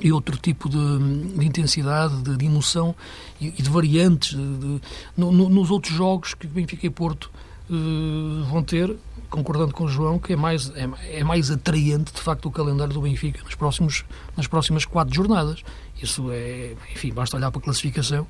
e 0.00 0.12
outro 0.12 0.36
tipo 0.36 0.68
de, 0.68 1.38
de 1.38 1.46
intensidade, 1.46 2.22
de, 2.22 2.36
de, 2.36 2.46
emoção 2.46 2.94
e, 3.40 3.50
de 3.50 3.70
variantes 3.70 4.36
de, 4.36 4.80
no, 5.16 5.30
no, 5.30 5.48
nos 5.48 5.70
outros 5.70 5.94
jogos 5.94 6.34
que 6.34 6.46
Benfica 6.46 6.86
e 6.86 6.90
Porto 6.90 7.30
uh, 7.70 8.44
vão 8.44 8.62
ter, 8.62 8.96
concordando 9.28 9.72
com 9.72 9.84
o 9.84 9.88
João, 9.88 10.18
que 10.18 10.32
é 10.32 10.36
mais, 10.36 10.70
é, 10.74 10.88
é, 11.18 11.24
mais 11.24 11.50
atraente, 11.50 12.12
de 12.12 12.20
facto, 12.20 12.46
o 12.46 12.50
calendário 12.50 12.92
do 12.92 13.00
Benfica 13.00 13.42
nos 13.42 13.54
próximos, 13.54 14.04
nas 14.36 14.46
próximas 14.46 14.84
quatro 14.84 15.14
jornadas. 15.14 15.62
Isso 16.00 16.30
é, 16.30 16.74
enfim, 16.92 17.12
basta 17.12 17.36
olhar 17.36 17.50
para 17.50 17.60
a 17.60 17.64
classificação 17.64 18.26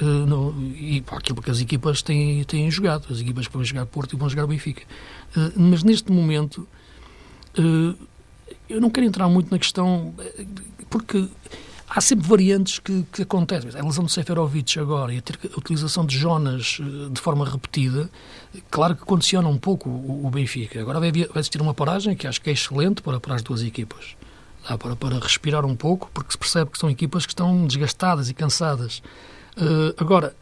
uh, 0.00 0.04
no, 0.04 0.74
e 0.74 1.00
para 1.00 1.18
aquilo 1.18 1.40
que 1.40 1.50
as 1.50 1.60
equipas 1.60 2.02
têm, 2.02 2.42
têm 2.44 2.70
jogado. 2.70 3.06
As 3.10 3.20
equipas 3.20 3.46
que 3.46 3.52
vão 3.52 3.64
jogar 3.64 3.86
Porto 3.86 4.14
e 4.14 4.18
vão 4.18 4.28
jogar 4.28 4.46
Benfica. 4.46 4.82
Uh, 5.36 5.52
mas 5.56 5.84
neste 5.84 6.10
momento, 6.10 6.66
eu 8.72 8.80
não 8.80 8.90
quero 8.90 9.06
entrar 9.06 9.28
muito 9.28 9.50
na 9.50 9.58
questão, 9.58 10.14
porque 10.88 11.28
há 11.94 12.00
sempre 12.00 12.26
variantes 12.26 12.78
que, 12.78 13.04
que 13.12 13.22
acontecem. 13.22 13.70
A 13.78 13.84
lesão 13.84 14.04
de 14.04 14.12
Seferovic 14.12 14.78
agora 14.78 15.12
e 15.12 15.18
a, 15.18 15.58
utilização 15.58 16.06
de 16.06 16.18
Jonas 16.18 16.78
eh, 16.80 17.10
de 17.10 17.20
forma 17.20 17.44
repetida, 17.44 18.08
claro 18.70 18.96
que 18.96 19.04
condiciona 19.04 19.48
um 19.48 19.58
pouco 19.58 19.90
o, 19.90 20.26
o 20.26 20.30
Benfica. 20.30 20.80
Agora 20.80 20.98
vai, 20.98 21.12
vai 21.12 21.28
existir 21.36 21.60
uma 21.60 21.74
paragem 21.74 22.16
que 22.16 22.26
acho 22.26 22.40
que 22.40 22.48
é 22.48 22.52
excelente 22.54 23.02
para, 23.02 23.20
para 23.20 23.34
as 23.34 23.42
duas 23.42 23.62
equipas. 23.62 24.16
Dá 24.66 24.78
para, 24.78 24.96
para 24.96 25.18
respirar 25.18 25.66
um 25.66 25.76
pouco, 25.76 26.10
porque 26.14 26.32
se 26.32 26.38
percebe 26.38 26.70
que 26.70 26.78
são 26.78 26.88
equipas 26.88 27.26
que 27.26 27.32
estão 27.32 27.66
desgastadas 27.66 28.30
e 28.30 28.34
cansadas. 28.34 29.02
Uh, 29.56 29.92
agora, 29.98 30.34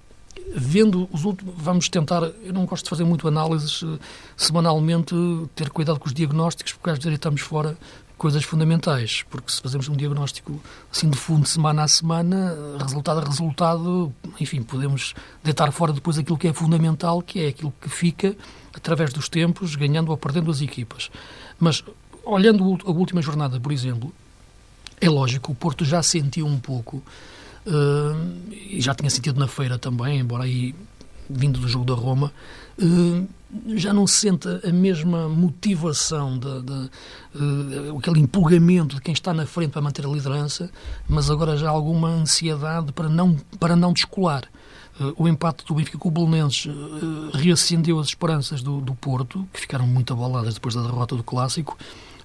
vendo 0.54 1.08
os 1.10 1.24
últimos, 1.24 1.54
vamos 1.56 1.88
tentar, 1.88 2.22
eu 2.44 2.52
não 2.52 2.66
gosto 2.66 2.84
de 2.84 2.90
fazer 2.90 3.04
muito 3.04 3.26
análises 3.26 3.82
uh, 3.82 3.98
semanalmente, 4.36 5.14
ter 5.54 5.70
cuidado 5.70 5.98
com 5.98 6.06
os 6.06 6.12
diagnósticos, 6.12 6.74
porque 6.74 6.90
às 6.90 6.98
vezes 6.98 7.14
estamos 7.14 7.40
fora 7.40 7.76
coisas 8.20 8.44
fundamentais, 8.44 9.24
porque 9.30 9.50
se 9.50 9.62
fazemos 9.62 9.88
um 9.88 9.96
diagnóstico 9.96 10.60
assim 10.92 11.08
de 11.08 11.16
fundo, 11.16 11.48
semana 11.48 11.84
a 11.84 11.88
semana, 11.88 12.54
resultado 12.78 13.18
a 13.18 13.24
resultado, 13.24 14.12
enfim, 14.38 14.62
podemos 14.62 15.14
deitar 15.42 15.72
fora 15.72 15.90
depois 15.90 16.18
aquilo 16.18 16.36
que 16.36 16.46
é 16.46 16.52
fundamental, 16.52 17.22
que 17.22 17.40
é 17.40 17.48
aquilo 17.48 17.72
que 17.80 17.88
fica 17.88 18.36
através 18.74 19.10
dos 19.10 19.26
tempos, 19.26 19.74
ganhando 19.74 20.10
ou 20.10 20.18
perdendo 20.18 20.50
as 20.50 20.60
equipas. 20.60 21.10
Mas, 21.58 21.82
olhando 22.22 22.62
a 22.84 22.90
última 22.90 23.22
jornada, 23.22 23.58
por 23.58 23.72
exemplo, 23.72 24.12
é 25.00 25.08
lógico, 25.08 25.52
o 25.52 25.54
Porto 25.54 25.82
já 25.82 26.02
sentiu 26.02 26.46
um 26.46 26.60
pouco, 26.60 26.98
uh, 27.66 28.52
e 28.52 28.82
já 28.82 28.94
tinha 28.94 29.08
sentido 29.08 29.40
na 29.40 29.48
feira 29.48 29.78
também, 29.78 30.18
embora 30.18 30.44
aí 30.44 30.74
vindo 31.26 31.58
do 31.58 31.66
jogo 31.66 31.86
da 31.86 31.94
Roma, 31.94 32.30
uh, 32.78 33.26
já 33.68 33.92
não 33.92 34.06
se 34.06 34.16
sente 34.18 34.48
a 34.64 34.72
mesma 34.72 35.28
motivação, 35.28 36.38
de, 36.38 36.62
de, 36.62 36.72
uh, 37.92 37.98
aquele 37.98 38.20
empolgamento 38.20 38.96
de 38.96 39.02
quem 39.02 39.12
está 39.12 39.34
na 39.34 39.46
frente 39.46 39.70
para 39.72 39.82
manter 39.82 40.06
a 40.06 40.08
liderança, 40.08 40.70
mas 41.08 41.30
agora 41.30 41.56
já 41.56 41.68
há 41.68 41.70
alguma 41.70 42.08
ansiedade 42.08 42.92
para 42.92 43.08
não, 43.08 43.36
para 43.58 43.74
não 43.74 43.92
descolar. 43.92 44.44
Uh, 45.00 45.14
o 45.16 45.28
empate 45.28 45.64
do 45.64 45.74
Benfica 45.74 45.98
com 45.98 46.08
o 46.08 46.12
Belenenses 46.12 46.66
uh, 46.66 47.30
reacendeu 47.32 47.98
as 47.98 48.08
esperanças 48.08 48.62
do, 48.62 48.80
do 48.80 48.94
Porto, 48.94 49.48
que 49.52 49.60
ficaram 49.60 49.86
muito 49.86 50.12
abaladas 50.12 50.54
depois 50.54 50.74
da 50.74 50.82
derrota 50.82 51.16
do 51.16 51.24
Clássico, 51.24 51.76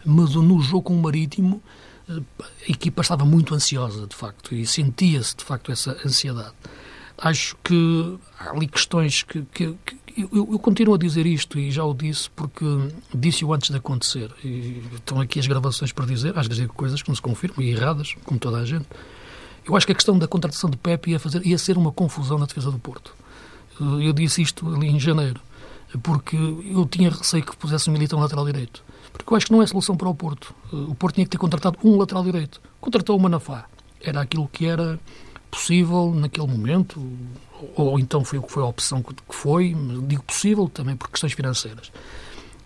mas 0.06 0.36
no 0.36 0.62
jogo 0.62 0.84
com 0.84 0.96
o 0.96 1.02
Marítimo 1.02 1.62
a 2.08 2.72
equipa 2.72 3.02
estava 3.02 3.26
muito 3.26 3.56
ansiosa, 3.56 4.06
de 4.06 4.16
facto, 4.16 4.54
e 4.54 4.66
sentia-se, 4.66 5.36
de 5.36 5.44
facto, 5.44 5.72
essa 5.72 5.98
ansiedade. 6.06 6.54
Acho 7.18 7.56
que 7.64 8.20
há 8.38 8.52
ali 8.52 8.68
questões 8.68 9.24
que, 9.24 9.42
que, 9.54 9.76
que 9.86 10.05
eu, 10.18 10.48
eu, 10.52 10.60
continuo 10.60 10.96
a 10.96 10.98
dizer 10.98 11.26
isto 11.26 11.60
e 11.60 11.70
já 11.72 11.84
o 11.84 11.94
disse 11.94 12.30
porque 12.30 12.66
disse-o 13.14 13.54
antes 13.54 13.70
de 13.70 13.78
acontecer. 13.78 14.32
E 14.44 14.82
estão 14.94 15.20
aqui 15.20 15.40
as 15.40 15.48
gravações 15.48 15.92
para 15.92 16.06
dizer, 16.06 16.38
às 16.38 16.48
vezes 16.48 16.66
coisas 16.68 17.02
que 17.02 17.10
não 17.10 17.16
se 17.16 17.22
confirmam 17.22 17.62
e 17.62 17.72
erradas, 17.72 18.16
como 18.24 18.40
toda 18.40 18.58
a 18.58 18.66
gente. 18.66 18.86
Eu 19.66 19.76
acho 19.76 19.86
que 19.86 19.92
a 19.92 19.96
questão 19.96 20.18
da 20.18 20.28
contratação 20.28 20.70
de 20.70 20.78
Pepe 20.78 21.12
ia, 21.12 21.20
fazer, 21.20 21.46
ia 21.46 21.58
ser 21.58 21.78
uma 21.78 21.92
confusão 21.92 22.38
na 22.38 22.46
defesa 22.46 22.72
do 22.72 22.80
Porto. 22.80 23.14
Eu 23.80 24.14
disse 24.14 24.42
isto 24.42 24.74
ali 24.74 24.88
em 24.88 25.00
janeiro, 25.00 25.42
porque 26.02 26.38
eu 26.38 26.86
tinha 26.86 27.10
receio 27.10 27.44
que 27.44 27.56
pusesse 27.58 27.90
um 27.90 27.94
militão 27.94 28.20
lateral 28.20 28.46
direito. 28.46 28.84
Porque 29.12 29.34
eu 29.34 29.38
acho 29.38 29.48
que 29.48 29.52
não 29.52 29.62
é 29.62 29.68
solução 29.68 29.98
para 29.98 30.08
o 30.08 30.16
Porto. 30.16 30.54
O 30.72 30.96
Porto 30.96 31.16
tinha 31.16 31.26
que 31.26 31.32
ter 31.32 31.38
contratado 31.38 31.78
um 31.84 31.98
lateral 31.98 32.24
direito. 32.24 32.62
Contratou 32.80 33.18
o 33.18 33.20
Manafá. 33.20 33.66
Era 34.02 34.22
aquilo 34.22 34.48
que 34.48 34.66
era 34.66 35.00
possível 35.50 36.14
naquele 36.14 36.48
momento, 36.48 37.02
ou 37.76 38.00
então 38.00 38.24
foi 38.24 38.40
o 38.40 38.44
que 38.44 38.52
foi 38.52 38.64
a 38.64 38.66
opção 38.66 39.02
que 39.02 39.14
foi, 39.30 39.76
digo 40.08 40.24
possível 40.24 40.70
também 40.70 40.96
por 40.96 41.10
questões 41.10 41.34
financeiras. 41.34 41.92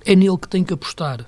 É 0.05 0.15
nele 0.15 0.37
que 0.37 0.47
tem 0.47 0.63
que 0.63 0.73
apostar, 0.73 1.25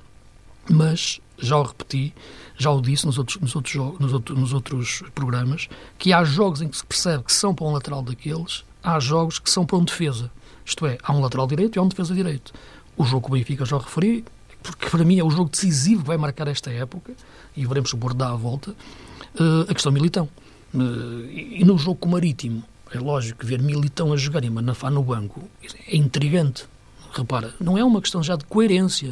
mas 0.70 1.20
já 1.38 1.58
o 1.58 1.64
repeti, 1.64 2.14
já 2.58 2.72
o 2.72 2.82
disse 2.82 3.06
nos 3.06 3.18
outros, 3.18 3.40
nos 3.40 3.56
outros, 3.56 3.76
nos 4.00 4.14
outros, 4.14 4.40
nos 4.40 4.54
outros 4.54 5.04
programas, 5.14 5.68
que 5.98 6.14
há 6.14 6.24
jogos 6.24 6.62
em 6.62 6.68
que 6.68 6.78
se 6.78 6.86
percebe 6.86 7.24
que 7.24 7.34
são 7.34 7.54
para 7.54 7.66
um 7.66 7.72
lateral 7.72 8.02
daqueles, 8.02 8.64
há 8.84 9.00
jogos 9.00 9.40
que 9.40 9.50
são 9.50 9.66
para 9.66 9.78
um 9.78 9.84
defesa. 9.84 10.32
Isto 10.66 10.86
é, 10.86 10.98
há 11.04 11.12
um 11.12 11.22
lateral 11.22 11.48
direito 11.48 11.76
e 11.76 11.80
há 11.80 11.82
um 11.82 11.88
defesa 11.88 12.14
direito. 12.14 12.54
O 12.96 13.04
jogo 13.04 13.26
que 13.26 13.32
o 13.32 13.38
Benfica 13.38 13.66
já 13.66 13.78
referi, 13.78 14.24
porque 14.62 14.90
para 14.90 15.04
mim 15.04 15.20
é 15.20 15.24
o 15.24 15.30
jogo 15.30 15.50
decisivo 15.50 16.02
que 16.02 16.08
vai 16.08 16.18
marcar 16.18 16.48
esta 16.48 16.70
época, 16.72 17.14
e 17.56 17.66
veremos 17.66 17.90
se 17.90 17.96
o 17.96 17.98
Bordo 17.98 18.18
dá 18.18 18.30
a 18.30 18.36
volta, 18.36 18.72
uh, 18.72 19.62
a 19.70 19.74
questão 19.74 19.92
Militão. 19.92 20.30
Uh, 20.74 21.26
e 21.32 21.64
no 21.66 21.78
jogo 21.78 21.98
com 21.98 22.10
o 22.10 22.12
Marítimo, 22.12 22.64
é 22.94 23.00
lógico, 23.00 23.46
ver 23.46 23.62
Militão 23.62 24.12
a 24.12 24.18
jogar 24.18 24.44
e 24.44 24.50
Manafá 24.50 24.90
no 24.90 25.04
banco 25.04 25.42
é 25.88 25.96
intrigante. 25.96 26.66
Repara, 27.14 27.54
não 27.60 27.78
é 27.78 27.84
uma 27.84 28.02
questão 28.02 28.24
já 28.24 28.36
de 28.36 28.46
coerência, 28.46 29.12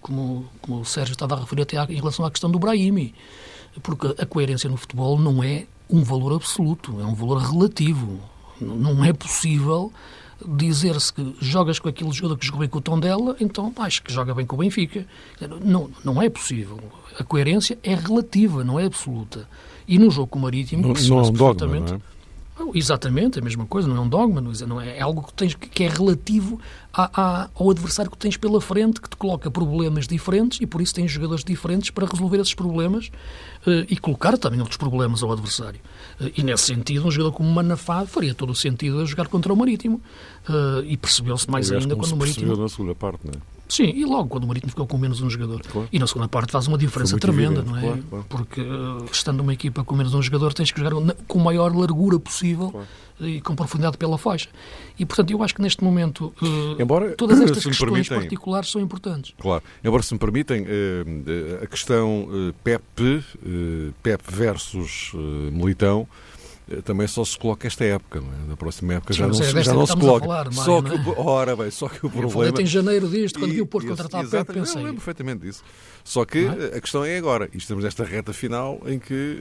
como, 0.00 0.46
como 0.60 0.80
o 0.80 0.84
Sérgio 0.84 1.12
estava 1.12 1.34
a 1.34 1.40
referir 1.40 1.62
até 1.62 1.76
em 1.92 1.96
relação 1.96 2.24
à 2.24 2.30
questão 2.30 2.50
do 2.50 2.58
Brahimi. 2.58 3.14
Porque 3.82 4.14
a 4.20 4.26
coerência 4.26 4.68
no 4.68 4.76
futebol 4.76 5.18
não 5.18 5.42
é 5.42 5.66
um 5.88 6.02
valor 6.02 6.34
absoluto, 6.34 7.00
é 7.00 7.04
um 7.04 7.14
valor 7.14 7.38
relativo. 7.38 8.20
Não 8.60 9.04
é 9.04 9.12
possível 9.12 9.92
dizer-se 10.46 11.12
que 11.12 11.34
jogas 11.40 11.78
com 11.78 11.88
aquele 11.88 12.12
jogador 12.12 12.36
que 12.36 12.46
jogou 12.46 12.60
bem 12.60 12.68
com 12.68 12.78
o 12.78 12.80
tom 12.80 12.98
dela, 12.98 13.36
então 13.40 13.72
acho 13.78 14.02
que 14.02 14.12
joga 14.12 14.34
bem 14.34 14.46
com 14.46 14.56
o 14.56 14.58
Benfica. 14.58 15.06
Não, 15.62 15.90
não 16.04 16.20
é 16.20 16.28
possível. 16.28 16.78
A 17.18 17.24
coerência 17.24 17.78
é 17.82 17.94
relativa, 17.94 18.62
não 18.62 18.78
é 18.78 18.84
absoluta. 18.84 19.48
E 19.86 19.98
no 19.98 20.10
jogo 20.10 20.28
com 20.28 20.38
o 20.38 20.42
Marítimo, 20.42 20.82
não, 20.82 20.92
não 20.92 21.18
é 21.18 21.22
um 21.22 21.32
dogma, 21.32 21.80
não 21.80 21.96
é? 21.96 22.00
Exatamente, 22.74 23.38
é 23.38 23.40
a 23.40 23.44
mesma 23.44 23.66
coisa, 23.66 23.88
não 23.88 23.96
é 23.96 24.00
um 24.00 24.08
dogma, 24.08 24.40
não 24.40 24.80
é, 24.80 24.98
é 24.98 25.00
algo 25.00 25.22
que, 25.22 25.32
tens, 25.32 25.54
que 25.54 25.84
é 25.84 25.88
relativo 25.88 26.60
a, 26.92 27.10
a, 27.14 27.50
ao 27.54 27.70
adversário 27.70 28.10
que 28.10 28.18
tens 28.18 28.36
pela 28.36 28.60
frente, 28.60 29.00
que 29.00 29.08
te 29.08 29.16
coloca 29.16 29.50
problemas 29.50 30.06
diferentes 30.06 30.60
e 30.60 30.66
por 30.66 30.80
isso 30.80 30.94
tens 30.94 31.10
jogadores 31.10 31.44
diferentes 31.44 31.90
para 31.90 32.06
resolver 32.06 32.38
esses 32.40 32.54
problemas 32.54 33.10
uh, 33.66 33.86
e 33.88 33.96
colocar 33.96 34.36
também 34.36 34.60
outros 34.60 34.76
problemas 34.76 35.22
ao 35.22 35.32
adversário. 35.32 35.80
Uh, 36.20 36.30
e 36.36 36.42
nesse 36.42 36.64
sentido, 36.64 37.06
um 37.06 37.10
jogador 37.10 37.32
como 37.32 37.50
Manafá 37.50 38.04
faria 38.06 38.34
todo 38.34 38.50
o 38.50 38.54
sentido 38.54 39.00
a 39.00 39.04
jogar 39.04 39.28
contra 39.28 39.52
o 39.52 39.56
Marítimo 39.56 40.00
uh, 40.48 40.82
e 40.84 40.96
percebeu-se 40.96 41.48
mais 41.50 41.70
ainda 41.70 41.94
quando 41.94 42.12
o 42.12 42.16
Marítimo. 42.16 42.56
na 42.56 42.68
segunda 42.68 42.94
parte, 42.94 43.20
não 43.24 43.32
é? 43.34 43.57
Sim, 43.68 43.84
e 43.94 44.04
logo 44.04 44.28
quando 44.28 44.44
o 44.44 44.46
Marítimo 44.46 44.70
ficou 44.70 44.86
com 44.86 44.96
menos 44.96 45.20
um 45.20 45.28
jogador. 45.28 45.60
Claro. 45.62 45.88
E 45.92 45.98
na 45.98 46.06
segunda 46.06 46.26
parte 46.28 46.50
faz 46.52 46.66
uma 46.66 46.78
diferença 46.78 47.18
tremenda, 47.18 47.60
evidente, 47.60 47.70
não 47.70 47.76
é? 47.76 47.80
Claro, 47.82 48.04
claro. 48.08 48.26
Porque 48.28 48.60
uh, 48.62 49.04
estando 49.12 49.40
uma 49.40 49.52
equipa 49.52 49.84
com 49.84 49.94
menos 49.94 50.14
um 50.14 50.22
jogador, 50.22 50.54
tens 50.54 50.70
que 50.70 50.80
jogar 50.82 50.92
com 51.26 51.40
a 51.40 51.44
maior 51.44 51.74
largura 51.76 52.18
possível 52.18 52.82
e 53.20 53.40
com 53.40 53.54
profundidade 53.54 53.98
pela 53.98 54.16
faixa. 54.16 54.48
E 54.98 55.04
portanto, 55.04 55.30
eu 55.32 55.42
acho 55.42 55.54
que 55.54 55.60
neste 55.60 55.82
momento 55.84 56.32
uh, 56.40 56.80
Embora, 56.80 57.10
todas 57.16 57.40
estas 57.40 57.64
questões 57.64 57.78
permitem- 57.78 58.18
particulares 58.18 58.70
são 58.70 58.80
importantes. 58.80 59.34
Claro. 59.38 59.62
Embora, 59.84 60.02
se 60.02 60.14
me 60.14 60.18
permitem, 60.20 60.64
eh, 60.66 61.60
a 61.62 61.66
questão 61.66 62.28
eh, 62.30 62.54
Pep, 62.64 62.82
eh, 63.02 63.90
Pep 64.02 64.22
versus 64.28 65.12
eh, 65.14 65.50
Militão, 65.50 66.06
eh, 66.06 66.37
também 66.84 67.06
só 67.06 67.24
se 67.24 67.38
coloca 67.38 67.66
esta 67.66 67.84
época, 67.84 68.20
não 68.20 68.28
é? 68.28 68.48
Na 68.50 68.56
próxima 68.56 68.94
época 68.94 69.12
Sim, 69.12 69.18
já 69.20 69.26
não, 69.26 69.34
é 69.34 69.44
se, 69.44 69.62
já 69.62 69.72
não 69.74 69.86
se 69.86 69.92
a 69.92 69.96
coloca. 69.96 70.26
falar, 70.26 70.44
Mário, 70.44 70.52
só 70.52 70.82
não 70.82 70.90
que 70.90 71.10
é? 71.10 71.14
ora 71.18 71.56
bem, 71.56 71.70
só 71.70 71.88
que 71.88 72.04
o 72.04 72.06
Eu 72.06 72.10
falei 72.10 72.30
problema... 72.30 72.62
em 72.62 72.66
janeiro 72.66 73.08
disto, 73.08 73.38
quando 73.38 73.52
vi 73.52 73.60
o 73.62 73.66
Porto 73.66 73.88
contratar 73.88 74.22
esse- 74.22 74.30
Pep, 74.30 74.40
exatamente, 74.50 74.66
pensei. 74.66 74.80
Eu 74.82 74.86
lembro 74.86 74.96
perfeitamente 75.02 75.46
disso. 75.46 75.62
Só 76.04 76.24
que 76.24 76.38
é? 76.46 76.76
a 76.76 76.80
questão 76.80 77.04
é 77.04 77.16
agora. 77.16 77.48
E 77.52 77.58
estamos 77.58 77.82
nesta 77.84 78.04
reta 78.04 78.32
final 78.32 78.80
em 78.86 78.98
que 78.98 79.38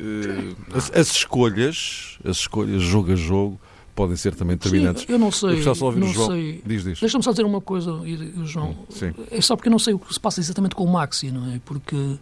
eh, 0.74 0.78
as, 0.78 0.92
as 0.94 1.12
escolhas, 1.12 2.18
as 2.24 2.38
escolhas 2.38 2.82
jogo 2.82 3.12
a 3.12 3.16
jogo, 3.16 3.60
podem 3.96 4.16
ser 4.16 4.36
também 4.36 4.56
determinantes. 4.56 5.04
Sim, 5.04 5.14
eu 5.14 5.20
não 5.20 5.32
sei. 5.32 5.60
Eu 5.66 5.76
só 5.76 5.86
ouvir 5.86 6.00
não 6.00 6.08
o 6.10 6.14
João. 6.14 6.28
sei. 6.32 6.62
Diz, 6.66 6.84
diz. 6.84 7.00
Deixa-me 7.00 7.24
só 7.24 7.32
dizer 7.32 7.44
uma 7.46 7.60
coisa, 7.62 7.92
João. 8.44 8.76
Sim. 8.90 9.14
É 9.32 9.42
só 9.42 9.56
porque 9.56 9.70
eu 9.70 9.72
não 9.72 9.80
sei 9.80 9.94
o 9.94 10.00
que 10.00 10.14
se 10.14 10.20
passa 10.20 10.40
exatamente 10.40 10.76
com 10.76 10.84
o 10.84 10.92
Maxi, 10.92 11.32
não 11.32 11.52
é? 11.54 11.60
Porque 11.66 11.96
eh, 11.96 12.18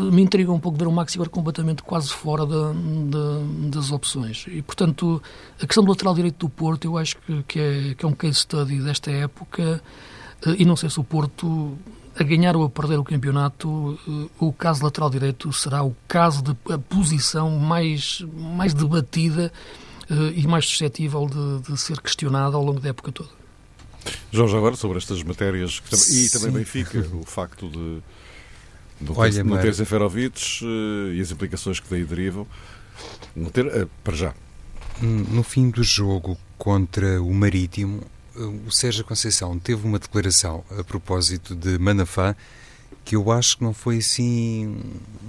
me 0.00 0.22
intriga 0.22 0.52
um 0.52 0.58
pouco 0.60 0.78
ver 0.78 0.86
o 0.86 0.92
Maxi 0.92 1.16
agora 1.16 1.30
completamente 1.30 1.82
quase 1.82 2.10
fora 2.10 2.44
da- 2.46 2.72
da- 2.72 3.68
das 3.70 3.90
opções. 3.90 4.44
E, 4.48 4.62
portanto, 4.62 5.22
a 5.60 5.66
questão 5.66 5.82
do 5.84 5.90
lateral 5.90 6.14
direito 6.14 6.38
do 6.46 6.48
Porto, 6.48 6.84
eu 6.84 6.96
acho 6.98 7.16
que, 7.18 7.42
que 7.44 7.58
é, 7.60 7.94
que 7.94 8.04
é 8.04 8.08
um 8.08 8.12
case 8.12 8.40
study 8.40 8.80
desta 8.80 9.10
época. 9.10 9.82
eh, 10.46 10.54
E 10.58 10.64
não 10.64 10.76
sei 10.76 10.88
se 10.90 10.98
o 11.00 11.04
Porto, 11.04 11.76
a 12.18 12.22
ganhar 12.22 12.56
ou 12.56 12.64
a 12.64 12.70
perder 12.70 12.98
o 12.98 13.04
campeonato, 13.04 13.98
eh, 14.08 14.28
o 14.38 14.52
caso 14.52 14.84
lateral 14.84 15.10
direito 15.10 15.52
será 15.52 15.82
o 15.84 15.94
caso 16.06 16.42
de 16.42 16.56
a 16.72 16.78
posição 16.78 17.58
mais, 17.58 18.24
mais 18.34 18.72
debatida 18.74 19.52
eh, 20.10 20.32
e 20.36 20.46
mais 20.46 20.64
suscetível 20.66 21.26
de, 21.26 21.70
de 21.72 21.76
ser 21.78 22.00
questionada 22.00 22.56
ao 22.56 22.64
longo 22.64 22.80
da 22.80 22.88
época 22.90 23.10
toda. 23.12 23.30
João, 24.32 24.48
já 24.48 24.56
agora 24.58 24.74
sobre 24.76 24.96
estas 24.98 25.22
matérias 25.22 25.82
e 26.10 26.30
também 26.30 26.50
Sim. 26.50 26.50
Benfica, 26.52 26.98
o 27.14 27.24
facto 27.24 27.68
de 27.68 27.98
não 29.00 29.14
ter, 29.14 29.20
Olha, 29.20 29.44
não 29.44 29.58
ter. 29.58 29.74
Seferovic 29.74 30.60
eh, 30.62 31.14
e 31.14 31.20
as 31.20 31.30
implicações 31.30 31.80
que 31.80 31.88
daí 31.90 32.04
derivam. 32.04 32.46
Não 33.34 33.50
ter, 33.50 33.66
eh, 33.66 33.86
para 34.02 34.16
já. 34.16 34.34
No 35.00 35.42
fim 35.44 35.70
do 35.70 35.84
jogo 35.84 36.36
contra 36.56 37.22
o 37.22 37.32
Marítimo, 37.32 38.02
o 38.66 38.70
Sérgio 38.70 39.04
Conceição 39.04 39.58
teve 39.58 39.86
uma 39.86 39.98
declaração 39.98 40.64
a 40.76 40.82
propósito 40.82 41.54
de 41.54 41.78
Manafá 41.78 42.36
que 43.04 43.16
eu 43.16 43.32
acho 43.32 43.56
que 43.56 43.64
não 43.64 43.72
foi 43.72 43.98
assim 43.98 44.80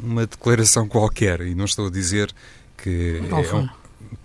uma 0.04 0.28
declaração 0.28 0.88
qualquer 0.88 1.42
e 1.42 1.56
não 1.56 1.66
estou 1.66 1.88
a 1.88 1.90
dizer 1.90 2.30
que 2.78 3.22
é 3.22 3.56
um, 3.56 3.70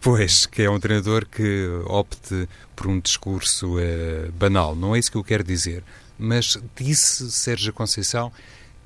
pois 0.00 0.44
que 0.44 0.62
é 0.62 0.70
um 0.70 0.80
treinador 0.80 1.24
que 1.24 1.68
opte 1.86 2.48
por 2.74 2.88
um 2.88 2.98
discurso 2.98 3.78
eh, 3.78 4.28
banal 4.38 4.74
não 4.74 4.94
é 4.94 4.98
isso 4.98 5.10
que 5.10 5.16
eu 5.16 5.24
quero 5.24 5.44
dizer 5.44 5.84
mas 6.18 6.58
disse 6.76 7.30
Sérgio 7.30 7.72
Conceição 7.72 8.32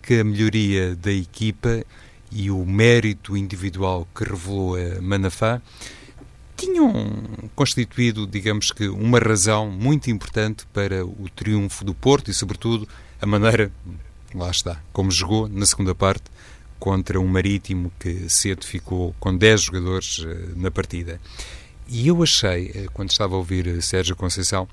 que 0.08 0.20
a 0.20 0.24
melhoria 0.24 0.96
da 0.96 1.12
equipa 1.12 1.84
e 2.32 2.50
o 2.50 2.64
mérito 2.64 3.36
individual 3.36 4.08
que 4.14 4.24
revelou 4.24 4.74
a 4.74 5.02
Manafá 5.02 5.60
tinham 6.56 6.90
constituído, 7.54 8.26
digamos 8.26 8.72
que, 8.72 8.88
uma 8.88 9.18
razão 9.18 9.70
muito 9.70 10.10
importante 10.10 10.66
para 10.72 11.04
o 11.04 11.28
triunfo 11.36 11.84
do 11.84 11.92
Porto 11.92 12.30
e, 12.30 12.34
sobretudo, 12.34 12.88
a 13.20 13.26
maneira, 13.26 13.70
lá 14.34 14.50
está, 14.50 14.80
como 14.94 15.10
jogou 15.10 15.46
na 15.46 15.66
segunda 15.66 15.94
parte 15.94 16.24
contra 16.78 17.20
um 17.20 17.26
Marítimo 17.26 17.92
que 18.00 18.30
cedo 18.30 18.64
ficou 18.64 19.14
com 19.20 19.36
10 19.36 19.60
jogadores 19.60 20.24
eh, 20.26 20.52
na 20.56 20.70
partida. 20.70 21.20
E 21.86 22.08
eu 22.08 22.22
achei, 22.22 22.72
eh, 22.74 22.86
quando 22.94 23.10
estava 23.10 23.34
a 23.34 23.36
ouvir 23.36 23.66
eh, 23.66 23.82
Sérgio 23.82 24.16
Conceição, 24.16 24.66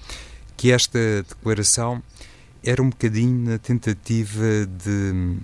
que 0.55 0.71
esta 0.71 0.97
declaração 1.27 2.01
era 2.65 2.82
um 2.82 2.89
bocadinho 2.89 3.51
na 3.51 3.58
tentativa 3.60 4.65
de 4.65 4.89
hum, 4.89 5.39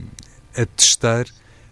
atestar, 0.57 1.27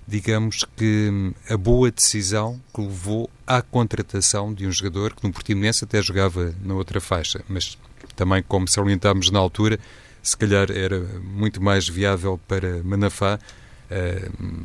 digamos 0.07 0.63
que, 0.77 1.09
hum, 1.11 1.33
a 1.49 1.57
boa 1.57 1.91
decisão 1.91 2.61
que 2.73 2.81
levou 2.81 3.29
à 3.45 3.61
contratação 3.61 4.53
de 4.53 4.67
um 4.67 4.71
jogador 4.71 5.15
que 5.15 5.25
no 5.25 5.33
Portimonense 5.33 5.83
até 5.83 6.01
jogava 6.01 6.53
na 6.63 6.75
outra 6.75 7.01
faixa, 7.01 7.43
mas 7.49 7.77
também, 8.15 8.43
como 8.43 8.67
salientámos 8.67 9.31
na 9.31 9.39
altura, 9.39 9.79
se 10.21 10.37
calhar 10.37 10.69
era 10.69 10.99
muito 11.23 11.61
mais 11.61 11.87
viável 11.87 12.39
para 12.47 12.83
Manafá 12.83 13.39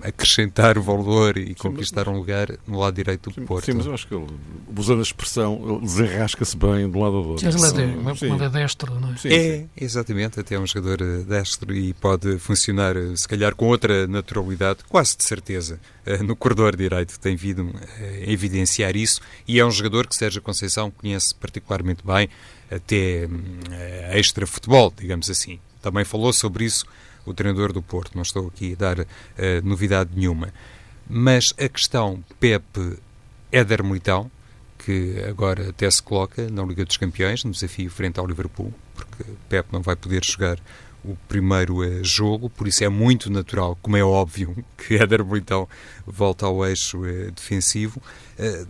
acrescentar 0.02 0.78
valor 0.78 1.36
e 1.36 1.54
conquistar 1.54 2.08
um 2.08 2.16
lugar 2.16 2.48
no 2.66 2.78
lado 2.78 2.94
direito 2.94 3.30
do 3.30 3.34
Sim, 3.34 3.46
Porto. 3.46 3.64
sim, 3.66 3.72
mas 3.72 3.86
eu 3.86 3.94
acho 3.94 4.06
que 4.06 4.14
ele, 4.14 4.26
usando 4.76 4.98
a 5.00 5.02
expressão, 5.02 5.60
ele 5.66 5.80
desenrasca-se 5.80 6.56
bem 6.56 6.90
de 6.90 6.96
um 6.96 7.02
lado 7.02 7.16
ao 7.16 7.24
outro. 7.28 7.46
Ele 7.48 7.56
é, 7.56 7.70
de, 8.12 8.18
Sim. 8.18 8.32
ele 8.34 8.44
é 8.44 8.48
destro, 8.48 9.00
não 9.00 9.12
é? 9.12 9.16
Sim, 9.16 9.28
É, 9.28 9.56
sim. 9.58 9.68
exatamente, 9.76 10.40
até 10.40 10.54
é 10.54 10.58
um 10.58 10.66
jogador 10.66 11.00
eh, 11.02 11.22
destro 11.24 11.74
e 11.74 11.92
pode 11.94 12.38
funcionar, 12.38 12.96
eh, 12.96 13.16
se 13.16 13.26
calhar, 13.26 13.54
com 13.54 13.66
outra 13.68 14.06
naturalidade, 14.06 14.80
quase 14.88 15.16
de 15.16 15.24
certeza. 15.24 15.80
Eh, 16.06 16.18
No 16.22 16.36
corredor 16.36 16.76
direito 16.76 17.18
tem 17.18 17.36
vindo 17.36 17.70
eh, 17.98 18.24
a 18.26 18.30
evidenciar 18.30 18.94
isso 18.96 19.20
e 19.48 19.58
é 19.58 19.64
um 19.64 19.70
jogador 19.70 20.06
que 20.06 20.14
Sérgio 20.16 20.42
Conceição 20.42 20.90
conhece 20.90 21.34
particularmente 21.34 22.02
bem, 22.04 22.28
até 22.70 23.26
hum, 23.30 23.40
eh, 23.70 24.18
extra-futebol, 24.18 24.92
digamos 24.98 25.28
assim. 25.30 25.58
Também 25.82 26.04
falou 26.04 26.32
sobre 26.32 26.64
isso 26.64 26.84
o 27.26 27.34
treinador 27.34 27.72
do 27.72 27.82
Porto, 27.82 28.14
não 28.14 28.22
estou 28.22 28.48
aqui 28.48 28.72
a 28.72 28.76
dar 28.76 29.06
eh, 29.36 29.60
novidade 29.62 30.10
nenhuma. 30.14 30.52
Mas 31.08 31.52
a 31.58 31.68
questão 31.68 32.24
Pepe 32.40 32.98
Éder 33.52 33.84
Militão, 33.84 34.30
que 34.78 35.22
agora 35.28 35.70
até 35.70 35.90
se 35.90 36.02
coloca 36.02 36.50
na 36.50 36.62
Liga 36.62 36.84
dos 36.84 36.96
Campeões, 36.96 37.44
no 37.44 37.50
desafio 37.50 37.90
frente 37.90 38.18
ao 38.18 38.26
Liverpool, 38.26 38.72
porque 38.94 39.24
Pep 39.48 39.68
não 39.72 39.82
vai 39.82 39.96
poder 39.96 40.24
jogar 40.24 40.58
o 41.04 41.16
primeiro 41.28 41.84
eh, 41.84 42.02
jogo, 42.02 42.48
por 42.48 42.66
isso 42.66 42.82
é 42.82 42.88
muito 42.88 43.30
natural, 43.30 43.78
como 43.82 43.96
é 43.96 44.02
óbvio, 44.02 44.56
que 44.76 44.94
Éder 44.94 45.24
Militão 45.24 45.68
volta 46.06 46.46
ao 46.46 46.64
eixo 46.66 47.04
eh, 47.04 47.30
defensivo, 47.30 48.00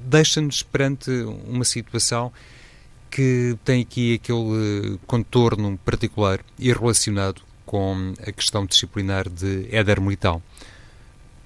deixa-nos 0.07 0.63
perante 0.63 1.11
uma 1.47 1.65
situação 1.65 2.33
que 3.15 3.57
tem 3.65 3.81
aqui 3.81 4.15
aquele 4.15 4.99
contorno 5.07 5.79
particular 5.85 6.41
e 6.59 6.73
relacionado 6.73 7.43
com 7.65 8.15
a 8.27 8.33
questão 8.33 8.67
disciplinar 8.67 9.29
de 9.29 9.69
Éder 9.71 10.01
Militão 10.01 10.43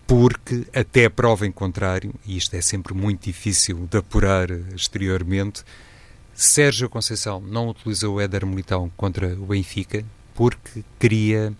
porque 0.09 0.67
até 0.75 1.07
prova 1.11 1.47
em 1.47 1.53
contrário, 1.53 2.15
e 2.25 2.39
isto 2.39 2.57
é 2.57 2.63
sempre 2.63 2.95
muito 2.95 3.25
difícil 3.25 3.87
de 3.91 3.99
apurar 3.99 4.51
exteriormente, 4.75 5.63
Sérgio 6.35 6.89
Conceição 6.89 7.43
não 7.43 7.69
utilizou 7.69 8.19
Éder 8.19 8.47
Militão 8.47 8.91
contra 8.97 9.35
o 9.35 9.45
Benfica 9.45 10.03
porque 10.35 10.83
queria 10.99 11.53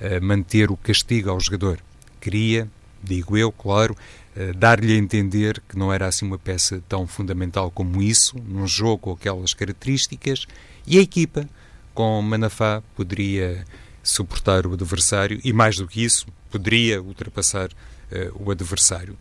eh, 0.00 0.18
manter 0.18 0.70
o 0.70 0.78
castigo 0.78 1.28
ao 1.28 1.38
jogador. 1.38 1.78
Queria, 2.22 2.66
digo 3.02 3.36
eu, 3.36 3.52
claro, 3.52 3.94
eh, 4.34 4.54
dar-lhe 4.54 4.94
a 4.94 4.96
entender 4.96 5.60
que 5.68 5.76
não 5.76 5.92
era 5.92 6.06
assim 6.06 6.24
uma 6.24 6.38
peça 6.38 6.82
tão 6.88 7.06
fundamental 7.06 7.70
como 7.70 8.00
isso, 8.00 8.38
num 8.48 8.66
jogo 8.66 8.98
com 8.98 9.12
aquelas 9.12 9.52
características, 9.52 10.46
e 10.86 10.96
a 10.96 11.02
equipa, 11.02 11.46
com 11.92 12.22
Manafá, 12.22 12.82
poderia 12.96 13.62
suportar 14.02 14.66
o 14.66 14.72
adversário 14.72 15.40
e, 15.44 15.52
mais 15.52 15.76
do 15.76 15.86
que 15.86 16.02
isso, 16.02 16.26
poderia 16.50 17.02
ultrapassar 17.02 17.70
eh, 18.10 18.30
o 18.34 18.50
adversário. 18.50 19.16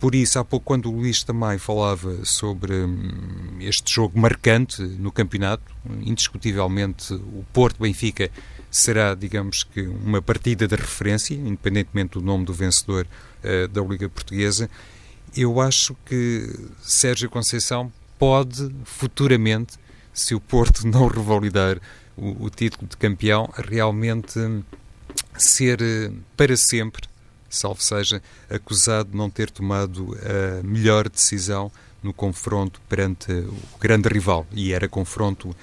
Por 0.00 0.14
isso, 0.14 0.38
há 0.38 0.44
pouco, 0.44 0.64
quando 0.64 0.86
o 0.86 0.94
Luís 0.94 1.24
também 1.24 1.58
falava 1.58 2.24
sobre 2.24 2.72
hum, 2.72 3.56
este 3.60 3.92
jogo 3.92 4.18
marcante 4.18 4.80
no 4.80 5.10
campeonato, 5.10 5.64
indiscutivelmente 6.02 7.12
o 7.14 7.44
Porto-Benfica 7.52 8.30
será, 8.70 9.14
digamos 9.14 9.64
que, 9.64 9.82
uma 9.82 10.22
partida 10.22 10.68
de 10.68 10.76
referência, 10.76 11.34
independentemente 11.34 12.12
do 12.12 12.20
nome 12.20 12.44
do 12.44 12.52
vencedor 12.52 13.06
eh, 13.42 13.66
da 13.66 13.80
Liga 13.82 14.08
Portuguesa. 14.08 14.70
Eu 15.36 15.60
acho 15.60 15.96
que 16.06 16.48
Sérgio 16.80 17.28
Conceição 17.28 17.92
pode 18.18 18.70
futuramente, 18.84 19.78
se 20.12 20.34
o 20.34 20.40
Porto 20.40 20.86
não 20.88 21.08
revalidar 21.08 21.80
o, 22.20 22.44
o 22.44 22.50
título 22.50 22.88
de 22.88 22.96
campeão, 22.96 23.48
realmente 23.56 24.38
ser 25.36 25.80
eh, 25.80 26.10
para 26.36 26.56
sempre, 26.56 27.08
salvo 27.48 27.82
seja, 27.82 28.22
acusado 28.50 29.10
de 29.10 29.16
não 29.16 29.30
ter 29.30 29.50
tomado 29.50 30.16
a 30.22 30.62
melhor 30.62 31.08
decisão 31.08 31.70
no 32.02 32.12
confronto 32.12 32.80
perante 32.88 33.32
o 33.32 33.78
grande 33.80 34.08
rival, 34.08 34.46
e 34.52 34.72
era 34.72 34.88
confronto 34.88 35.48
uh, 35.48 35.54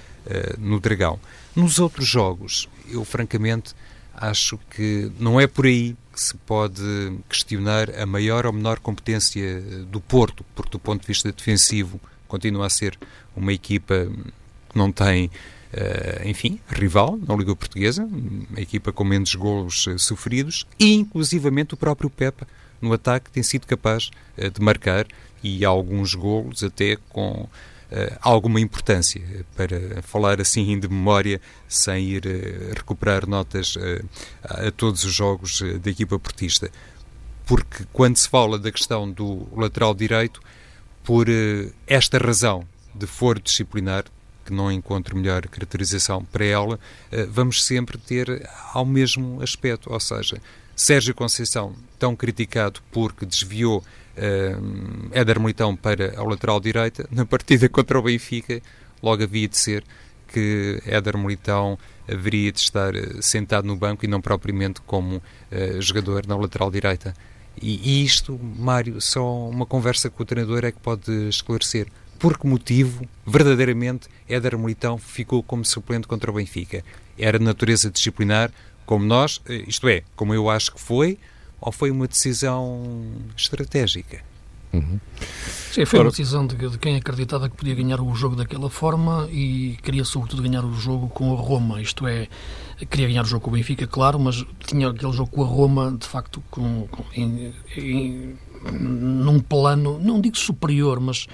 no 0.60 0.80
Dragão. 0.80 1.20
Nos 1.56 1.80
outros 1.80 2.08
jogos, 2.08 2.68
eu 2.90 3.06
francamente 3.06 3.74
acho 4.14 4.60
que 4.70 5.12
não 5.20 5.40
é 5.40 5.48
por 5.48 5.66
aí 5.66 5.96
que 6.14 6.22
se 6.22 6.36
pode 6.38 6.84
questionar 7.30 7.90
a 8.00 8.06
maior 8.06 8.46
ou 8.46 8.54
menor 8.54 8.80
competência 8.80 9.62
do 9.90 10.00
Porto, 10.00 10.46
porque 10.56 10.72
do 10.72 10.80
ponto 10.80 11.02
de 11.02 11.08
vista 11.08 11.32
defensivo 11.32 12.00
continua 12.28 12.68
a 12.68 12.70
ser 12.70 12.98
uma 13.36 13.52
equipa 13.54 14.08
que 14.70 14.78
não 14.78 14.92
tem 14.92 15.30
Uh, 15.74 16.28
enfim, 16.30 16.58
rival 16.70 17.18
na 17.28 17.36
Liga 17.36 17.54
Portuguesa, 17.54 18.06
uma 18.06 18.62
equipa 18.62 18.94
com 18.94 19.04
menos 19.04 19.36
golos 19.36 19.88
uh, 19.88 20.00
sofridos, 20.00 20.66
e 20.80 20.94
inclusivamente 20.94 21.74
o 21.74 21.78
próprio 21.78 22.10
Pepa 22.10 22.48
no 22.82 22.94
ataque 22.94 23.30
tem 23.30 23.44
sido 23.44 23.68
capaz 23.68 24.10
uh, 24.38 24.50
de 24.50 24.62
marcar 24.62 25.06
e 25.44 25.66
alguns 25.66 26.16
golos 26.16 26.64
até 26.64 26.98
com 27.10 27.50
alguma 28.20 28.60
importância, 28.60 29.22
para 29.56 30.02
falar 30.02 30.42
assim 30.42 30.78
de 30.80 30.88
memória, 30.88 31.40
sem 31.68 32.10
ir 32.10 32.24
recuperar 32.76 33.28
notas 33.28 33.76
a 34.44 34.72
todos 34.72 35.04
os 35.04 35.14
jogos 35.14 35.62
da 35.82 35.92
equipa 35.92 36.18
portista. 36.18 36.70
Porque 37.46 37.86
quando 37.94 38.18
se 38.18 38.28
fala 38.28 38.58
da 38.58 38.72
questão 38.72 39.10
do 39.10 39.48
lateral 39.56 39.94
direito, 39.94 40.42
por 41.04 41.28
esta 41.86 42.18
razão 42.18 42.68
de 42.94 43.06
foro 43.06 43.40
disciplinar, 43.40 44.06
que 44.46 44.54
não 44.54 44.72
encontro 44.72 45.18
melhor 45.18 45.48
caracterização 45.48 46.24
para 46.24 46.46
ela, 46.46 46.80
eh, 47.12 47.26
vamos 47.26 47.66
sempre 47.66 47.98
ter 47.98 48.48
ao 48.74 48.86
mesmo 48.86 49.42
aspecto, 49.42 49.92
ou 49.92 50.00
seja, 50.00 50.40
Sérgio 50.76 51.16
Conceição, 51.16 51.74
tão 51.98 52.16
criticado 52.16 52.82
porque 52.92 53.26
desviou 53.26 53.80
uh, 53.80 55.10
Éder 55.12 55.40
Militão 55.40 55.76
para 55.76 56.20
a 56.20 56.24
lateral 56.24 56.60
direita, 56.60 57.08
na 57.10 57.26
partida 57.26 57.70
contra 57.70 57.98
o 57.98 58.02
Benfica, 58.02 58.62
logo 59.02 59.24
havia 59.24 59.48
de 59.48 59.58
ser 59.58 59.84
que 60.28 60.82
Éder 60.86 61.18
Militão 61.18 61.80
haveria 62.08 62.52
de 62.52 62.60
estar 62.60 62.94
eh, 62.96 63.22
sentado 63.22 63.66
no 63.66 63.76
banco 63.76 64.06
e 64.06 64.08
não 64.08 64.22
propriamente 64.22 64.82
como 64.82 65.18
uh, 65.18 65.82
jogador 65.82 66.28
na 66.28 66.36
lateral 66.36 66.70
direita. 66.70 67.16
E, 67.60 68.02
e 68.02 68.04
isto, 68.04 68.40
Mário, 68.58 69.00
só 69.00 69.48
uma 69.50 69.66
conversa 69.66 70.10
com 70.10 70.24
o 70.24 70.26
treinador 70.26 70.66
é 70.66 70.72
que 70.72 70.80
pode 70.80 71.12
esclarecer 71.30 71.88
por 72.20 72.38
que 72.38 72.48
motivo, 72.48 73.08
verdadeiramente, 73.26 74.08
Éder 74.28 74.58
Militão 74.58 74.98
ficou 74.98 75.44
como 75.44 75.66
suplente 75.66 76.08
contra 76.08 76.32
o 76.32 76.34
Benfica? 76.34 76.84
Era 77.18 77.38
de 77.40 77.46
natureza 77.46 77.90
disciplinar, 77.90 78.52
como 78.86 79.06
nós, 79.06 79.42
eh, 79.48 79.64
isto 79.68 79.88
é, 79.88 80.04
como 80.16 80.34
eu 80.34 80.50
acho 80.50 80.74
que 80.74 80.80
foi, 80.80 81.18
ou 81.60 81.72
foi 81.72 81.92
uma 81.92 82.08
decisão 82.08 83.14
estratégica? 83.36 84.24
Uhum. 84.74 85.00
Sim, 85.72 85.86
foi 85.86 86.00
uma 86.00 86.10
decisão 86.10 86.46
de, 86.46 86.56
de, 86.56 86.78
quem 86.78 86.98
acreditava 86.98 87.50
que 87.50 87.56
podia 87.56 87.76
ganhar 87.76 88.02
o 88.02 88.14
jogo 88.14 88.36
daquela 88.36 88.70
forma 88.70 89.28
e 89.32 89.78
queria 89.82 90.04
sobretudo 90.04 90.42
ganhar 90.42 90.66
o 90.66 90.74
jogo 90.74 91.08
com 91.08 91.34
a 91.34 91.40
Roma, 91.40 91.82
isto 91.82 92.06
é, 92.06 92.28
queria 92.90 93.08
ganhar 93.08 93.24
o 93.24 93.26
jogo 93.26 93.46
com 93.46 93.52
o 93.52 93.54
Benfica, 93.54 93.88
claro, 93.88 94.20
mas 94.20 94.46
tinha 94.66 94.90
aquele 94.90 95.14
jogo 95.14 95.32
com 95.32 95.44
a 95.44 95.48
Roma, 95.48 95.98
de 95.98 96.08
facto, 96.08 96.44
com, 96.52 96.88
com 96.88 97.04
em, 97.14 97.54
em, 97.78 98.36
num 98.72 99.40
plano, 99.40 100.00
não 100.00 100.20
digo 100.20 100.38
superior, 100.38 101.00
mas 101.00 101.28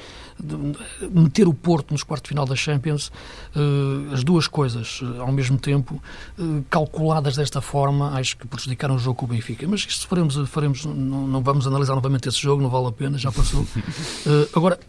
meter 1.11 1.47
o 1.47 1.53
Porto 1.53 1.91
nos 1.91 2.03
quartos 2.03 2.27
de 2.27 2.29
final 2.29 2.45
da 2.45 2.55
Champions, 2.55 3.11
uh, 3.55 4.13
as 4.13 4.23
duas 4.23 4.47
coisas 4.47 5.01
uh, 5.01 5.21
ao 5.21 5.31
mesmo 5.31 5.57
tempo, 5.57 6.01
uh, 6.37 6.63
calculadas 6.69 7.35
desta 7.35 7.61
forma, 7.61 8.11
acho 8.17 8.37
que 8.37 8.47
prejudicaram 8.47 8.95
o 8.95 8.99
jogo 8.99 9.19
com 9.19 9.25
o 9.25 9.29
Benfica. 9.29 9.67
Mas 9.67 9.81
isto 9.81 10.07
faremos, 10.07 10.49
faremos 10.49 10.85
não, 10.85 11.27
não 11.27 11.41
vamos 11.41 11.67
analisar 11.67 11.95
novamente 11.95 12.27
esse 12.27 12.41
jogo, 12.41 12.61
não 12.61 12.69
vale 12.69 12.87
a 12.87 12.91
pena, 12.91 13.17
já 13.17 13.31
passou. 13.31 13.65
agora, 14.55 14.79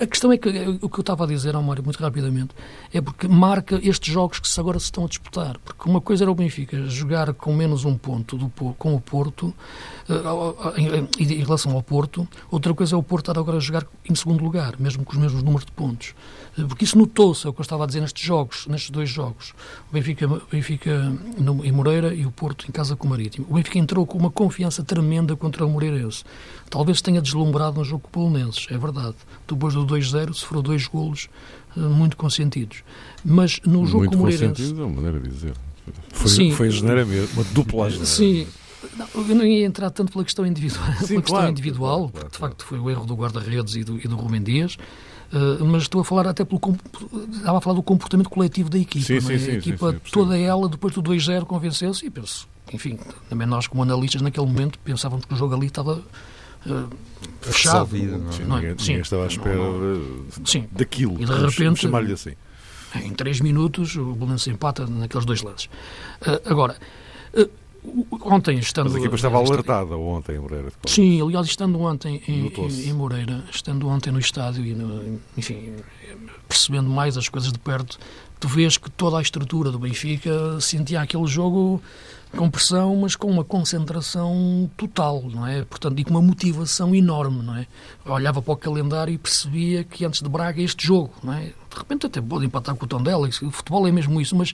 a 0.00 0.06
questão 0.06 0.32
é 0.32 0.38
que 0.38 0.48
o 0.80 0.88
que 0.88 0.98
eu 0.98 1.02
estava 1.02 1.24
a 1.24 1.26
dizer 1.26 1.52
Mário, 1.58 1.84
muito 1.84 2.00
rapidamente, 2.00 2.54
é 2.92 3.00
porque 3.00 3.28
marca 3.28 3.78
estes 3.82 4.12
jogos 4.12 4.38
que 4.38 4.60
agora 4.60 4.78
se 4.78 4.86
estão 4.86 5.04
a 5.04 5.08
disputar. 5.08 5.58
Porque 5.58 5.88
uma 5.88 6.00
coisa 6.00 6.24
era 6.24 6.30
o 6.30 6.34
Benfica 6.34 6.86
jogar 6.86 7.34
com 7.34 7.54
menos 7.54 7.84
um 7.84 7.96
ponto 7.96 8.38
do, 8.38 8.48
com 8.48 8.94
o 8.94 9.00
Porto, 9.00 9.54
em, 10.76 11.22
em, 11.22 11.44
relação 11.44 11.72
ao 11.72 11.82
Porto, 11.82 12.26
outra 12.50 12.72
coisa 12.74 12.94
é 12.94 12.98
o 12.98 13.02
Porto 13.02 13.30
estar 13.30 13.40
agora 13.40 13.58
a 13.58 13.60
jogar 13.60 13.86
em 14.08 14.14
segundo 14.14 14.42
lugar, 14.42 14.74
mesmo 14.78 15.04
com 15.04 15.12
os 15.12 15.18
mesmos 15.18 15.42
números 15.42 15.66
de 15.66 15.72
pontos. 15.72 16.14
Porque 16.68 16.84
isso 16.84 16.98
notou-se, 16.98 17.46
é 17.46 17.50
o 17.50 17.52
que 17.52 17.60
eu 17.60 17.62
estava 17.62 17.84
a 17.84 17.86
dizer 17.86 18.00
nestes 18.00 18.24
jogos, 18.24 18.66
nestes 18.66 18.90
dois 18.90 19.08
jogos. 19.08 19.54
O 19.88 19.92
Benfica, 19.92 20.26
Benfica 20.50 21.16
no, 21.38 21.64
em 21.64 21.70
Moreira 21.70 22.14
e 22.14 22.26
o 22.26 22.30
Porto 22.30 22.66
em 22.68 22.72
casa 22.72 22.96
com 22.96 23.06
o 23.06 23.10
Marítimo. 23.10 23.46
O 23.48 23.54
Benfica 23.54 23.78
entrou 23.78 24.06
com 24.06 24.18
uma 24.18 24.30
confiança 24.30 24.82
tremenda 24.82 25.36
contra 25.36 25.64
o 25.64 25.70
Moreirense. 25.70 26.24
Talvez 26.68 27.00
tenha 27.00 27.20
deslumbrado 27.20 27.78
no 27.78 27.84
jogo 27.84 28.02
com 28.02 28.08
o 28.08 28.10
Polonenses, 28.10 28.66
é 28.70 28.78
verdade. 28.78 29.16
Depois 29.54 29.74
do 29.74 29.86
2-0 29.86 30.32
sofreu 30.32 30.62
dois 30.62 30.86
golos 30.86 31.28
uh, 31.76 31.80
muito 31.80 32.16
consentidos. 32.16 32.82
Mas 33.24 33.60
no 33.64 33.86
jogo 33.86 33.98
muito 33.98 34.12
com 34.12 34.16
o 34.16 34.20
Moreirense... 34.20 34.44
Muito 34.44 34.56
consentido 34.56 34.82
é 34.82 34.84
uma 34.84 34.96
maneira 34.96 35.20
de 35.20 35.28
dizer. 35.28 35.52
Foi, 36.12 36.30
Sim, 36.30 36.52
foi 36.52 36.70
geneira 36.70 37.04
mesmo, 37.04 37.28
uma 37.34 37.44
dupla 37.52 37.88
geneira. 37.88 38.06
Sim, 38.06 38.46
não, 38.96 39.06
eu 39.28 39.34
não 39.34 39.44
ia 39.44 39.66
entrar 39.66 39.90
tanto 39.90 40.12
pela 40.12 40.24
questão 40.24 40.46
individual, 40.46 40.86
Sim, 41.00 41.06
pela 41.06 41.22
questão 41.22 41.48
individual 41.48 41.98
claro, 41.98 42.12
porque 42.12 42.28
de 42.30 42.38
facto 42.38 42.64
foi 42.64 42.78
o 42.78 42.90
erro 42.90 43.04
do 43.04 43.14
guarda-redes 43.14 43.74
e 43.76 43.84
do, 43.84 43.98
e 43.98 44.08
do 44.08 44.16
Rubem 44.16 44.42
Dias, 44.42 44.76
uh, 45.32 45.64
mas 45.64 45.82
estou 45.82 46.00
a 46.00 46.04
falar 46.04 46.26
até 46.26 46.44
pelo 46.44 46.60
estava 47.32 47.58
a 47.58 47.60
falar 47.60 47.76
do 47.76 47.82
comportamento 47.82 48.30
coletivo 48.30 48.70
da 48.70 48.78
equipa. 48.78 49.04
Sim, 49.04 49.20
sim, 49.20 49.34
é? 49.34 49.38
sim, 49.38 49.50
a 49.50 49.54
equipa 49.54 49.96
toda 50.10 50.38
ela, 50.38 50.68
depois 50.68 50.94
do 50.94 51.02
2-0, 51.02 51.44
convenceu-se 51.44 52.06
e 52.06 52.10
penso, 52.10 52.48
enfim, 52.72 52.98
também 53.28 53.46
nós 53.46 53.66
como 53.66 53.82
analistas 53.82 54.22
naquele 54.22 54.46
momento 54.46 54.78
pensávamos 54.78 55.24
que 55.24 55.34
o 55.34 55.36
jogo 55.36 55.54
ali 55.54 55.66
estava 55.66 56.02
uh, 56.66 56.88
fechado. 57.40 57.90
Resolvido, 57.90 58.18
não, 58.18 58.30
é? 58.30 58.38
não 58.38 58.56
é? 58.56 58.60
ninguém, 58.60 58.76
ninguém, 58.78 59.00
estava 59.00 59.24
à 59.24 59.26
espera 59.26 59.56
não, 59.56 59.78
não. 59.78 60.46
Sim. 60.46 60.68
daquilo. 60.72 61.20
E 61.20 61.24
de 61.24 61.32
repente, 61.32 61.80
chamar-lhe 61.80 62.12
assim. 62.12 62.32
Em 62.94 63.12
três 63.14 63.40
minutos, 63.40 63.94
o 63.96 64.14
Belenense 64.14 64.50
empata 64.50 64.86
naqueles 64.86 65.24
dois 65.24 65.42
lances. 65.42 65.66
Uh, 66.22 66.50
agora, 66.50 66.76
uh, 67.34 67.48
Ontem, 68.22 68.58
estando. 68.58 68.86
Mas 68.86 68.96
a 68.96 68.98
equipa 68.98 69.14
estava 69.14 69.38
alertada 69.38 69.96
ontem 69.96 70.36
em 70.36 70.38
Moreira. 70.38 70.70
Sim, 70.84 71.20
aliás, 71.22 71.46
estando 71.46 71.80
ontem 71.80 72.22
em, 72.28 72.46
em, 72.48 72.88
em, 72.88 72.92
Moreira, 72.92 73.42
estando 73.50 73.88
ontem 73.88 74.12
no 74.12 74.18
estádio 74.18 74.64
e, 74.66 74.74
no, 74.74 75.18
enfim, 75.36 75.76
percebendo 76.46 76.90
mais 76.90 77.16
as 77.16 77.28
coisas 77.28 77.50
de 77.50 77.58
perto, 77.58 77.98
tu 78.38 78.48
vês 78.48 78.76
que 78.76 78.90
toda 78.90 79.18
a 79.18 79.22
estrutura 79.22 79.70
do 79.70 79.78
Benfica 79.78 80.60
sentia 80.60 81.00
aquele 81.00 81.26
jogo 81.26 81.80
com 82.36 82.50
pressão, 82.50 82.96
mas 82.96 83.16
com 83.16 83.28
uma 83.28 83.44
concentração 83.44 84.70
total, 84.76 85.22
não 85.22 85.46
é? 85.46 85.64
Portanto, 85.64 85.98
e 85.98 86.04
com 86.04 86.10
uma 86.10 86.22
motivação 86.22 86.94
enorme, 86.94 87.42
não 87.42 87.56
é? 87.56 87.66
Olhava 88.06 88.40
para 88.40 88.52
o 88.52 88.56
calendário 88.56 89.12
e 89.12 89.18
percebia 89.18 89.84
que 89.84 90.04
antes 90.04 90.22
de 90.22 90.28
Braga 90.28 90.62
este 90.62 90.86
jogo, 90.86 91.12
não 91.22 91.32
é? 91.32 91.46
De 91.46 91.76
repente 91.76 92.06
até 92.06 92.20
pode 92.20 92.46
empatar 92.46 92.74
com 92.74 92.84
o 92.84 92.88
Tondela, 92.88 93.28
o 93.28 93.50
futebol 93.50 93.86
é 93.86 93.92
mesmo 93.92 94.20
isso, 94.20 94.34
mas 94.36 94.52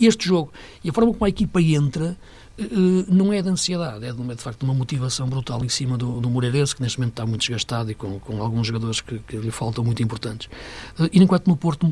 este 0.00 0.26
jogo 0.26 0.52
e 0.82 0.90
a 0.90 0.92
forma 0.92 1.12
como 1.12 1.24
a 1.24 1.28
equipa 1.28 1.60
entra 1.60 2.16
eh, 2.58 2.64
não 3.08 3.32
é 3.32 3.40
de 3.40 3.48
ansiedade, 3.48 4.04
é 4.04 4.12
de, 4.12 4.22
de 4.22 4.42
facto 4.42 4.64
uma 4.64 4.74
motivação 4.74 5.28
brutal 5.28 5.64
em 5.64 5.68
cima 5.68 5.96
do, 5.96 6.20
do 6.20 6.28
Moreirense, 6.28 6.74
que 6.74 6.82
neste 6.82 6.98
momento 6.98 7.12
está 7.12 7.24
muito 7.24 7.40
desgastado 7.40 7.90
e 7.90 7.94
com, 7.94 8.18
com 8.18 8.42
alguns 8.42 8.66
jogadores 8.66 9.00
que, 9.00 9.18
que 9.20 9.36
lhe 9.36 9.50
faltam 9.50 9.84
muito 9.84 10.02
importantes. 10.02 10.48
Eh, 10.98 11.08
e 11.12 11.22
enquanto 11.22 11.46
no 11.46 11.56
Porto 11.56 11.86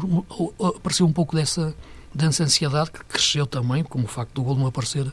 apareceu 0.77 1.07
um 1.07 1.13
pouco 1.13 1.37
dessa, 1.37 1.75
dessa 2.17 2.45
ansiedade, 2.45 2.91
que 2.91 3.05
cresceu 3.05 3.47
também, 3.47 3.83
como 3.83 4.05
o 4.05 4.09
facto 4.09 4.33
do 4.35 4.43
gol 4.43 4.57
não 4.57 4.67
aparecer, 4.67 5.11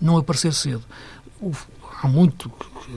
não 0.00 0.16
aparecer 0.16 0.52
cedo. 0.52 0.84
O, 1.40 1.52
há 2.02 2.08
muito 2.08 2.50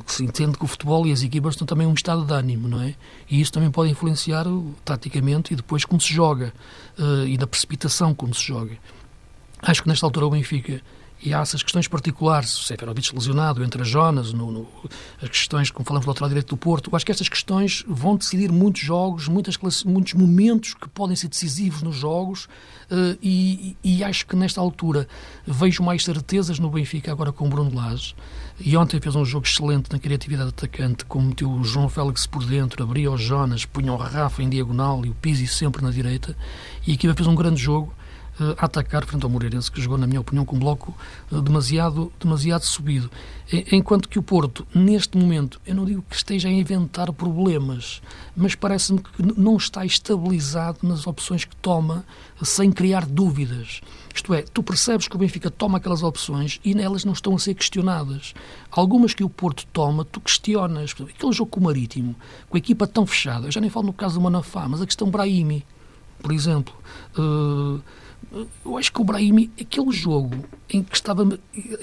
que 0.05 0.13
se 0.13 0.23
entende 0.23 0.57
que 0.57 0.63
o 0.63 0.67
futebol 0.67 1.05
e 1.07 1.11
as 1.11 1.23
equipas 1.23 1.53
estão 1.53 1.65
também 1.65 1.87
um 1.87 1.93
estado 1.93 2.25
de 2.25 2.33
ânimo, 2.33 2.67
não 2.67 2.81
é? 2.81 2.95
E 3.29 3.41
isso 3.41 3.51
também 3.51 3.71
pode 3.71 3.91
influenciar 3.91 4.45
taticamente 4.85 5.53
e 5.53 5.55
depois 5.55 5.83
como 5.85 5.99
se 5.99 6.13
joga 6.13 6.53
uh, 6.97 7.25
e 7.25 7.37
na 7.37 7.47
precipitação 7.47 8.13
como 8.13 8.33
se 8.33 8.45
joga. 8.45 8.77
Acho 9.61 9.83
que 9.83 9.89
nesta 9.89 10.05
altura 10.05 10.27
o 10.27 10.29
Benfica 10.29 10.81
e 11.21 11.33
há 11.33 11.39
essas 11.39 11.61
questões 11.61 11.87
particulares, 11.87 12.57
o 12.57 12.63
Seferovic 12.63 13.13
lesionado, 13.13 13.63
entre 13.63 13.81
as 13.81 13.87
Jonas, 13.87 14.31
no, 14.31 14.51
no, 14.51 14.67
as 15.21 15.29
questões, 15.29 15.69
como 15.69 15.85
falamos 15.85 16.05
do 16.05 16.09
lateral 16.09 16.29
direito 16.29 16.49
do 16.49 16.57
Porto, 16.57 16.95
acho 16.95 17.05
que 17.05 17.11
estas 17.11 17.27
questões 17.27 17.83
vão 17.87 18.15
decidir 18.15 18.51
muitos 18.51 18.81
jogos, 18.81 19.27
muitas, 19.27 19.57
muitos 19.83 20.13
momentos 20.13 20.73
que 20.73 20.87
podem 20.87 21.15
ser 21.15 21.27
decisivos 21.27 21.81
nos 21.81 21.95
jogos 21.95 22.45
uh, 22.45 23.17
e, 23.21 23.75
e, 23.83 24.03
acho 24.03 24.25
que 24.25 24.35
nesta 24.35 24.61
altura 24.61 25.07
vejo 25.45 25.83
mais 25.83 26.03
certezas 26.05 26.57
no 26.57 26.69
Benfica 26.69 27.11
agora 27.11 27.33
com 27.33 27.47
o 27.47 27.49
Bruno 27.49 27.75
Lage. 27.75 28.15
E 28.61 28.75
ontem 28.77 28.99
fez 28.99 29.15
um 29.15 29.25
jogo 29.25 29.45
excelente 29.45 29.91
na 29.91 29.99
criatividade 29.99 30.49
atacante, 30.49 31.05
como 31.05 31.27
meteu 31.27 31.51
o 31.51 31.63
João 31.63 31.89
Félix 31.89 32.25
por 32.25 32.45
dentro, 32.45 32.81
abria 32.83 33.11
o 33.11 33.17
Jonas, 33.17 33.65
punha 33.65 33.91
o 33.91 33.97
Rafa 33.97 34.41
em 34.41 34.49
diagonal 34.49 35.05
e 35.05 35.09
o 35.09 35.15
Pizzi 35.15 35.47
sempre 35.47 35.81
na 35.81 35.91
direita 35.91 36.35
e 36.87 36.91
a 36.91 36.93
equipa 36.93 37.13
fez 37.13 37.27
um 37.27 37.35
grande 37.35 37.61
jogo 37.61 37.93
a 38.57 38.65
atacar 38.65 39.05
frente 39.05 39.23
ao 39.23 39.29
Moreirense, 39.29 39.71
que 39.71 39.81
jogou, 39.81 39.97
na 39.97 40.07
minha 40.07 40.21
opinião, 40.21 40.45
com 40.45 40.55
um 40.55 40.59
bloco 40.59 40.95
demasiado, 41.31 42.11
demasiado 42.19 42.63
subido. 42.63 43.09
Enquanto 43.71 44.07
que 44.07 44.19
o 44.19 44.23
Porto, 44.23 44.65
neste 44.73 45.17
momento, 45.17 45.59
eu 45.65 45.73
não 45.73 45.83
digo 45.83 46.03
que 46.07 46.15
esteja 46.15 46.47
a 46.47 46.51
inventar 46.51 47.11
problemas, 47.11 48.01
mas 48.35 48.55
parece-me 48.55 48.99
que 48.99 49.39
não 49.39 49.57
está 49.57 49.85
estabilizado 49.85 50.79
nas 50.83 51.07
opções 51.07 51.45
que 51.45 51.55
toma 51.55 52.05
sem 52.41 52.71
criar 52.71 53.05
dúvidas. 53.05 53.81
Isto 54.13 54.33
é, 54.33 54.41
tu 54.41 54.61
percebes 54.61 55.07
que 55.07 55.15
o 55.15 55.19
Benfica 55.19 55.49
toma 55.49 55.77
aquelas 55.77 56.03
opções 56.03 56.59
e 56.63 56.73
nelas 56.75 57.03
não 57.03 57.13
estão 57.13 57.35
a 57.35 57.39
ser 57.39 57.53
questionadas. 57.55 58.33
Algumas 58.71 59.13
que 59.13 59.23
o 59.23 59.29
Porto 59.29 59.65
toma, 59.73 60.05
tu 60.05 60.21
questionas. 60.21 60.95
Aquele 60.99 61.33
jogo 61.33 61.51
com 61.51 61.59
o 61.59 61.63
Marítimo, 61.63 62.15
com 62.49 62.55
a 62.55 62.59
equipa 62.59 62.85
tão 62.85 63.05
fechada, 63.05 63.47
eu 63.47 63.51
já 63.51 63.59
nem 63.59 63.69
falo 63.69 63.87
no 63.87 63.93
caso 63.93 64.15
do 64.15 64.21
Manafá, 64.21 64.67
mas 64.67 64.81
a 64.81 64.85
questão 64.85 65.09
Brahimi, 65.09 65.65
por 66.21 66.31
exemplo. 66.31 66.73
Uh, 67.17 67.81
eu 68.65 68.77
acho 68.77 68.91
que 68.91 69.01
o 69.01 69.03
Brahimi, 69.03 69.51
aquele 69.59 69.91
jogo 69.91 70.35
em 70.69 70.83
que 70.83 70.95
estava 70.95 71.27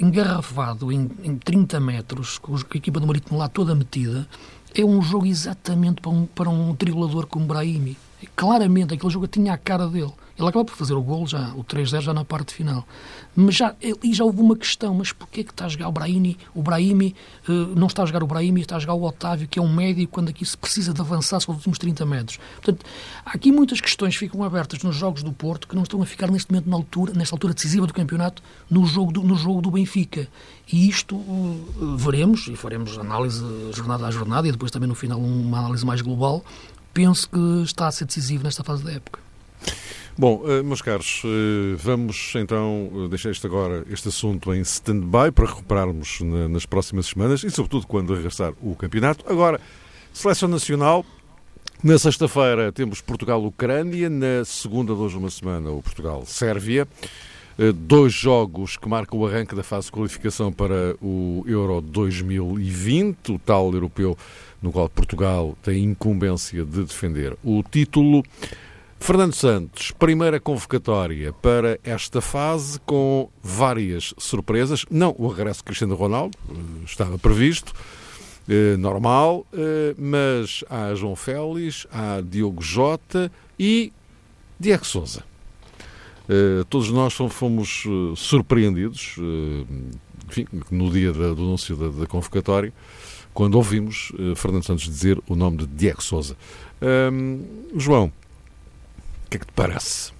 engarrafado 0.00 0.92
em, 0.92 1.10
em 1.22 1.36
30 1.36 1.80
metros, 1.80 2.38
com 2.38 2.54
a 2.54 2.76
equipa 2.76 3.00
do 3.00 3.06
Marítimo 3.06 3.38
lá 3.38 3.48
toda 3.48 3.74
metida, 3.74 4.28
é 4.74 4.84
um 4.84 5.02
jogo 5.02 5.26
exatamente 5.26 6.00
para 6.00 6.10
um, 6.10 6.26
para 6.26 6.48
um 6.48 6.74
tribulador 6.74 7.26
como 7.26 7.46
Brahimi. 7.46 7.96
Claramente, 8.34 8.94
aquele 8.94 9.12
jogo 9.12 9.26
tinha 9.26 9.52
a 9.52 9.58
cara 9.58 9.88
dele. 9.88 10.12
Ele 10.38 10.48
acaba 10.48 10.64
por 10.64 10.76
fazer 10.76 10.94
o 10.94 11.02
gol 11.02 11.26
já, 11.26 11.54
o 11.54 11.64
3-0 11.64 12.00
já 12.00 12.12
na 12.12 12.24
parte 12.24 12.52
final. 12.52 12.86
Mas 13.34 13.54
já, 13.54 13.74
e 13.80 14.12
já 14.12 14.22
houve 14.22 14.40
uma 14.40 14.56
questão, 14.56 14.94
mas 14.94 15.12
porquê 15.12 15.42
que 15.42 15.50
está 15.50 15.64
a 15.64 15.68
jogar 15.68 15.88
o 15.88 15.92
Brahimi? 15.92 16.36
O 16.54 16.62
Brahimi 16.62 17.14
uh, 17.48 17.52
não 17.74 17.86
está 17.86 18.02
a 18.02 18.06
jogar 18.06 18.22
o 18.22 18.26
Brahimi, 18.26 18.60
está 18.60 18.76
a 18.76 18.78
jogar 18.78 18.94
o 18.94 19.02
Otávio, 19.02 19.48
que 19.48 19.58
é 19.58 19.62
um 19.62 19.72
médio, 19.72 20.06
quando 20.08 20.28
aqui 20.28 20.44
se 20.44 20.56
precisa 20.56 20.92
de 20.92 21.00
avançar 21.00 21.40
sobre 21.40 21.52
os 21.52 21.58
últimos 21.58 21.78
30 21.78 22.04
metros. 22.04 22.38
Portanto, 22.56 22.84
há 23.24 23.30
aqui 23.30 23.50
muitas 23.50 23.80
questões 23.80 24.14
que 24.14 24.20
ficam 24.20 24.42
abertas 24.42 24.82
nos 24.82 24.94
jogos 24.94 25.22
do 25.22 25.32
Porto 25.32 25.66
que 25.66 25.74
não 25.74 25.82
estão 25.82 26.02
a 26.02 26.06
ficar 26.06 26.30
neste 26.30 26.50
momento 26.52 26.68
na 26.68 26.76
altura, 26.76 27.12
nesta 27.14 27.34
altura 27.34 27.54
decisiva 27.54 27.86
do 27.86 27.94
campeonato, 27.94 28.42
no 28.68 28.84
jogo 28.86 29.12
do, 29.12 29.22
no 29.22 29.36
jogo 29.36 29.62
do 29.62 29.70
Benfica. 29.70 30.28
E 30.70 30.88
isto 30.88 31.16
uh, 31.16 31.96
veremos, 31.96 32.46
e 32.48 32.56
faremos 32.56 32.98
análise 32.98 33.42
jornada 33.72 34.06
a 34.06 34.10
jornada, 34.10 34.46
e 34.46 34.52
depois 34.52 34.70
também 34.70 34.88
no 34.88 34.94
final 34.94 35.18
uma 35.18 35.58
análise 35.60 35.84
mais 35.84 36.02
global, 36.02 36.44
penso 36.92 37.28
que 37.28 37.62
está 37.64 37.86
a 37.86 37.92
ser 37.92 38.04
decisivo 38.04 38.44
nesta 38.44 38.62
fase 38.62 38.84
da 38.84 38.92
época. 38.92 39.25
Bom, 40.18 40.44
eh, 40.46 40.62
meus 40.62 40.80
caros, 40.80 41.20
eh, 41.26 41.76
vamos 41.76 42.32
então 42.36 42.90
eh, 43.04 43.08
deixar 43.08 43.30
este 43.30 43.46
agora, 43.46 43.84
este 43.90 44.08
assunto 44.08 44.54
em 44.54 44.62
stand-by 44.62 45.30
para 45.30 45.44
recuperarmos 45.44 46.20
nas 46.48 46.64
próximas 46.64 47.04
semanas 47.04 47.44
e, 47.44 47.50
sobretudo, 47.50 47.86
quando 47.86 48.14
regressar 48.14 48.54
o 48.62 48.74
campeonato. 48.74 49.30
Agora, 49.30 49.60
seleção 50.14 50.48
nacional. 50.48 51.04
Na 51.84 51.98
sexta-feira 51.98 52.72
temos 52.72 53.02
Portugal-Ucrânia, 53.02 54.08
na 54.08 54.42
segunda 54.46 54.94
de 54.94 55.00
hoje 55.00 55.18
uma 55.18 55.28
semana 55.28 55.70
o 55.70 55.82
Portugal-Sérvia. 55.82 56.88
Dois 57.74 58.12
jogos 58.12 58.78
que 58.78 58.88
marcam 58.88 59.18
o 59.18 59.26
arranque 59.26 59.54
da 59.54 59.62
fase 59.62 59.86
de 59.86 59.92
qualificação 59.92 60.50
para 60.50 60.96
o 61.00 61.44
Euro 61.46 61.82
2020, 61.82 63.32
o 63.32 63.38
tal 63.38 63.72
europeu 63.72 64.16
no 64.62 64.72
qual 64.72 64.88
Portugal 64.88 65.56
tem 65.62 65.84
incumbência 65.84 66.64
de 66.64 66.84
defender 66.84 67.36
o 67.44 67.62
título. 67.62 68.22
Fernando 68.98 69.34
Santos, 69.34 69.92
primeira 69.92 70.40
convocatória 70.40 71.32
para 71.32 71.78
esta 71.84 72.20
fase 72.20 72.80
com 72.80 73.30
várias 73.40 74.12
surpresas. 74.18 74.84
Não 74.90 75.14
o 75.16 75.28
regresso 75.28 75.60
de 75.60 75.64
Cristiano 75.64 75.94
Ronaldo, 75.94 76.36
eh, 76.50 76.84
estava 76.84 77.16
previsto, 77.16 77.72
eh, 78.48 78.76
normal, 78.76 79.46
eh, 79.52 79.94
mas 79.96 80.64
há 80.68 80.92
João 80.94 81.14
Félix, 81.14 81.86
há 81.92 82.20
Diogo 82.20 82.60
Jota 82.62 83.30
e 83.58 83.92
Diego 84.58 84.84
Souza. 84.84 85.22
todos 86.68 86.90
nós 86.90 87.14
fomos 87.14 87.84
surpreendidos, 88.16 89.14
enfim, 90.28 90.44
no 90.72 90.90
dia 90.90 91.12
do 91.12 91.24
anúncio 91.24 91.76
da, 91.76 92.04
convocatória, 92.08 92.72
quando 93.32 93.54
ouvimos 93.54 94.10
Fernando 94.34 94.64
Santos 94.64 94.86
dizer 94.86 95.22
o 95.28 95.36
nome 95.36 95.58
de 95.58 95.66
Diego 95.66 96.02
Souza. 96.02 96.36
João, 97.76 98.10
o 99.26 99.30
que 99.30 99.36
é 99.36 99.40
que 99.40 99.46
te 99.46 99.52
parece? 99.52 100.16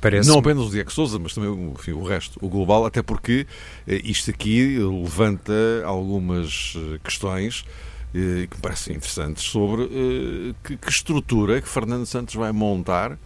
Parece 0.00 0.28
não 0.28 0.38
apenas 0.38 0.64
o 0.64 0.70
Diego 0.70 0.90
Souza, 0.90 1.18
mas 1.18 1.34
também 1.34 1.50
enfim, 1.72 1.92
o 1.92 2.02
resto, 2.02 2.38
o 2.42 2.48
global, 2.48 2.86
até 2.86 3.02
porque 3.02 3.46
eh, 3.86 4.00
isto 4.02 4.30
aqui 4.30 4.78
levanta 4.78 5.52
algumas 5.84 6.74
eh, 6.76 6.98
questões 7.04 7.66
eh, 8.14 8.46
que 8.48 8.56
me 8.56 8.62
parecem 8.62 8.96
interessantes 8.96 9.44
sobre 9.44 9.88
que, 10.64 10.76
que 10.78 10.88
estrutura 10.88 11.60
que 11.60 11.68
Fernando 11.68 12.06
Santos 12.06 12.34
vai 12.34 12.50
montar 12.50 13.18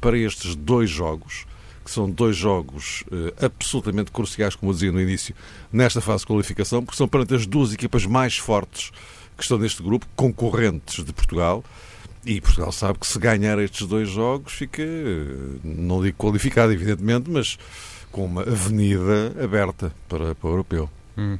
para 0.00 0.16
estes 0.16 0.54
dois 0.54 0.88
jogos, 0.88 1.46
que 1.84 1.90
são 1.90 2.10
dois 2.10 2.36
jogos 2.36 3.04
absolutamente 3.40 4.10
cruciais, 4.10 4.54
como 4.56 4.70
eu 4.70 4.74
dizia 4.74 4.92
no 4.92 5.00
início, 5.00 5.34
nesta 5.72 6.00
fase 6.00 6.20
de 6.20 6.28
qualificação, 6.28 6.84
porque 6.84 6.96
são 6.96 7.08
perante 7.08 7.34
as 7.34 7.46
duas 7.46 7.72
equipas 7.72 8.06
mais 8.06 8.36
fortes 8.38 8.90
que 9.36 9.42
estão 9.42 9.58
neste 9.58 9.82
grupo, 9.82 10.06
concorrentes 10.16 11.04
de 11.04 11.12
Portugal. 11.12 11.62
E 12.26 12.40
Portugal 12.40 12.72
sabe 12.72 12.98
que 12.98 13.06
se 13.06 13.20
ganhar 13.20 13.56
estes 13.60 13.86
dois 13.86 14.10
jogos 14.10 14.52
fica, 14.52 14.82
não 15.62 16.02
digo 16.02 16.16
qualificado, 16.18 16.72
evidentemente, 16.72 17.30
mas 17.30 17.56
com 18.10 18.24
uma 18.24 18.42
avenida 18.42 19.32
aberta 19.40 19.94
para, 20.08 20.34
para 20.34 20.48
o 20.48 20.52
europeu. 20.52 20.90
Hum. 21.16 21.38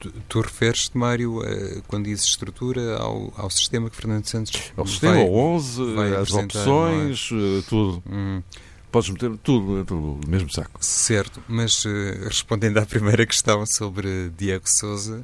Tu, 0.00 0.10
tu 0.26 0.40
referes-te, 0.40 0.96
Mário, 0.96 1.40
quando 1.86 2.06
dizes 2.06 2.24
estrutura, 2.24 2.96
ao, 2.96 3.34
ao 3.36 3.50
sistema 3.50 3.90
que 3.90 3.96
Fernando 3.96 4.24
Santos 4.26 4.72
Ao 4.74 4.86
sistema, 4.86 5.16
ao 5.16 5.34
11, 5.34 5.82
as 6.22 6.30
é? 6.30 6.36
opções, 6.36 7.30
é? 7.30 7.62
tudo. 7.68 8.02
Hum. 8.10 8.42
Podes 8.90 9.10
meter 9.10 9.30
tudo, 9.42 9.84
no 9.94 10.20
mesmo 10.26 10.50
saco. 10.50 10.78
Certo, 10.80 11.42
mas 11.48 11.84
respondendo 12.22 12.78
à 12.78 12.86
primeira 12.86 13.26
questão 13.26 13.66
sobre 13.66 14.30
Diego 14.38 14.64
Souza, 14.66 15.22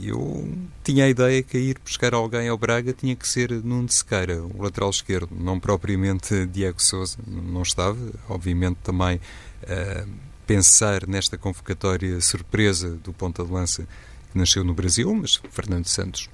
eu 0.00 0.48
tinha 0.82 1.04
a 1.04 1.08
ideia 1.08 1.42
que 1.42 1.58
ir 1.58 1.78
buscar 1.84 2.14
alguém 2.14 2.48
ao 2.48 2.58
Braga 2.58 2.92
tinha 2.92 3.14
que 3.14 3.26
ser 3.26 3.50
Nuno 3.50 3.88
Sequeira, 3.88 4.42
o 4.42 4.62
lateral 4.62 4.90
esquerdo, 4.90 5.30
não 5.38 5.58
propriamente 5.58 6.46
Diego 6.46 6.82
Souza. 6.82 7.18
Não 7.26 7.62
estava, 7.62 7.98
obviamente, 8.28 8.78
também 8.82 9.16
uh, 9.16 10.08
pensar 10.46 11.06
nesta 11.06 11.36
convocatória 11.36 12.20
surpresa 12.20 12.90
do 13.02 13.12
ponta 13.12 13.44
de 13.44 13.52
lança 13.52 13.86
que 14.32 14.38
nasceu 14.38 14.64
no 14.64 14.74
Brasil, 14.74 15.14
mas 15.14 15.40
Fernando 15.50 15.86
Santos 15.86 16.28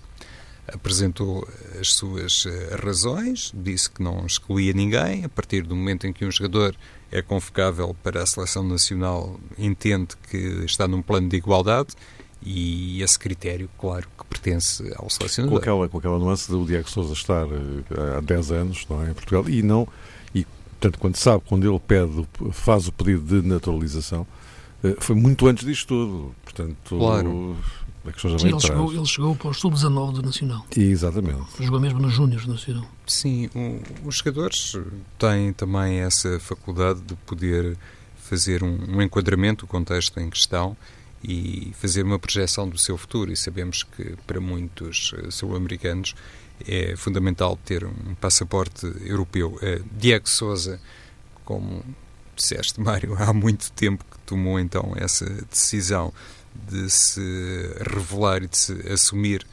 apresentou 0.66 1.46
as 1.81 1.92
suas 1.94 2.46
eh, 2.46 2.77
razões, 2.83 3.53
disse 3.55 3.90
que 3.90 4.03
não 4.03 4.25
excluía 4.25 4.72
ninguém. 4.72 5.25
A 5.25 5.29
partir 5.29 5.62
do 5.62 5.75
momento 5.75 6.07
em 6.07 6.12
que 6.12 6.25
um 6.25 6.31
jogador 6.31 6.75
é 7.11 7.20
convocável 7.20 7.94
para 8.03 8.22
a 8.22 8.27
seleção 8.27 8.62
nacional, 8.62 9.38
entende 9.59 10.16
que 10.31 10.37
está 10.64 10.87
num 10.87 11.03
plano 11.03 11.29
de 11.29 11.37
igualdade 11.37 11.94
e 12.45 13.03
esse 13.03 13.19
critério, 13.19 13.69
claro, 13.79 14.07
que 14.19 14.25
pertence 14.27 14.93
ao 14.97 15.09
selecionador. 15.09 15.59
Com 15.59 15.63
aquela, 15.63 15.89
com 15.89 15.99
aquela 15.99 16.19
nuance 16.19 16.51
do 16.51 16.65
Diego 16.65 16.91
Sousa 16.91 17.13
estar 17.13 17.47
uh, 17.47 18.19
há 18.19 18.21
10 18.21 18.53
anos 18.53 18.87
não 18.89 19.03
é, 19.05 19.11
em 19.11 19.15
Portugal 19.15 19.49
e 19.49 19.63
não, 19.63 19.87
e 20.35 20.45
portanto, 20.73 20.99
quando 20.99 21.17
sabe, 21.17 21.43
quando 21.47 21.69
ele 21.69 21.79
pede, 21.81 22.27
faz 22.53 22.89
o 22.89 22.93
pedido 22.93 23.41
de 23.41 23.47
naturalização, 23.47 24.27
uh, 24.83 24.97
foi 24.99 25.15
muito 25.15 25.47
antes 25.47 25.65
disto 25.65 25.89
tudo. 25.89 26.35
Portanto, 26.45 26.77
claro. 26.89 27.57
Já 28.17 28.37
Sim, 28.37 28.49
ele, 28.49 28.61
chegou, 28.61 28.93
ele 28.93 29.07
chegou 29.07 29.37
para 29.37 29.51
o 29.51 29.55
sub-19 29.55 30.15
do 30.15 30.23
Nacional. 30.23 30.67
Exatamente. 30.77 31.45
Jogou 31.61 31.79
mesmo 31.79 32.01
nos 32.01 32.13
Júniors 32.13 32.45
do 32.45 32.51
Nacional. 32.51 32.85
Sim, 33.07 33.49
um, 33.55 33.79
os 34.05 34.17
jogadores 34.17 34.77
têm 35.17 35.53
também 35.53 36.01
essa 36.01 36.41
faculdade 36.41 37.01
de 37.03 37.15
poder 37.15 37.79
fazer 38.17 38.65
um, 38.65 38.97
um 38.97 39.03
enquadramento, 39.03 39.67
o 39.67 39.69
contexto 39.69 40.19
em 40.19 40.29
questão, 40.29 40.77
e 41.23 41.73
fazer 41.75 42.03
uma 42.03 42.19
projeção 42.19 42.69
do 42.69 42.79
seu 42.79 42.97
futuro. 42.97 43.33
E 43.33 43.37
sabemos 43.37 43.83
que 43.83 44.17
para 44.27 44.41
muitos 44.41 45.15
eh, 45.17 45.31
sul-americanos 45.31 46.15
é 46.67 46.95
fundamental 46.97 47.59
ter 47.65 47.85
um 47.85 48.15
passaporte 48.21 48.87
europeu. 49.05 49.59
Uh, 49.63 49.85
Diego 49.93 50.29
Souza, 50.29 50.81
como 51.45 51.85
disseste, 52.37 52.79
Mário, 52.83 53.17
há 53.19 53.33
muito 53.33 53.73
tempo 53.73 54.05
que 54.05 54.19
tomou 54.21 54.61
então 54.61 54.93
essa 54.97 55.25
decisão 55.51 56.13
de 56.69 56.89
se 56.91 57.21
revelar 57.81 58.43
e 58.43 58.49
de 58.49 58.57
se 58.57 58.73
assumir 58.93 59.47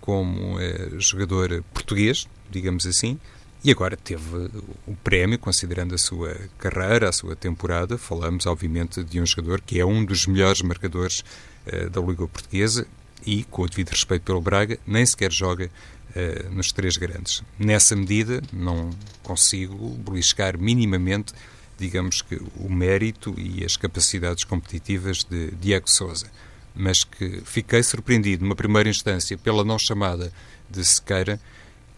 como 0.00 0.56
uh, 0.56 1.00
jogador 1.00 1.62
português, 1.72 2.26
digamos 2.50 2.86
assim, 2.86 3.18
e 3.62 3.72
agora 3.72 3.96
teve 3.96 4.50
o 4.86 4.94
prémio, 5.02 5.38
considerando 5.38 5.94
a 5.94 5.98
sua 5.98 6.36
carreira, 6.58 7.08
a 7.08 7.12
sua 7.12 7.34
temporada. 7.34 7.98
Falamos, 7.98 8.46
obviamente, 8.46 9.02
de 9.02 9.20
um 9.20 9.26
jogador 9.26 9.60
que 9.60 9.80
é 9.80 9.84
um 9.84 10.04
dos 10.04 10.26
melhores 10.26 10.62
marcadores 10.62 11.24
uh, 11.66 11.90
da 11.90 12.00
Liga 12.00 12.26
Portuguesa 12.28 12.86
e, 13.26 13.42
com 13.44 13.62
o 13.62 13.68
devido 13.68 13.90
respeito 13.90 14.22
pelo 14.22 14.40
Braga, 14.40 14.78
nem 14.86 15.04
sequer 15.04 15.32
joga 15.32 15.68
uh, 16.10 16.54
nos 16.54 16.70
três 16.70 16.96
grandes. 16.96 17.42
Nessa 17.58 17.96
medida, 17.96 18.40
não 18.52 18.90
consigo 19.24 19.90
beliscar 19.96 20.56
minimamente, 20.56 21.32
digamos 21.76 22.22
que, 22.22 22.40
o 22.56 22.70
mérito 22.70 23.34
e 23.36 23.64
as 23.64 23.76
capacidades 23.76 24.44
competitivas 24.44 25.24
de 25.24 25.50
Diego 25.60 25.90
Souza. 25.90 26.30
Mas 26.76 27.02
que 27.02 27.42
fiquei 27.44 27.82
surpreendido, 27.82 28.44
numa 28.44 28.54
primeira 28.54 28.88
instância, 28.88 29.36
pela 29.36 29.64
não 29.64 29.80
chamada 29.80 30.32
de 30.70 30.84
Sequeira 30.84 31.40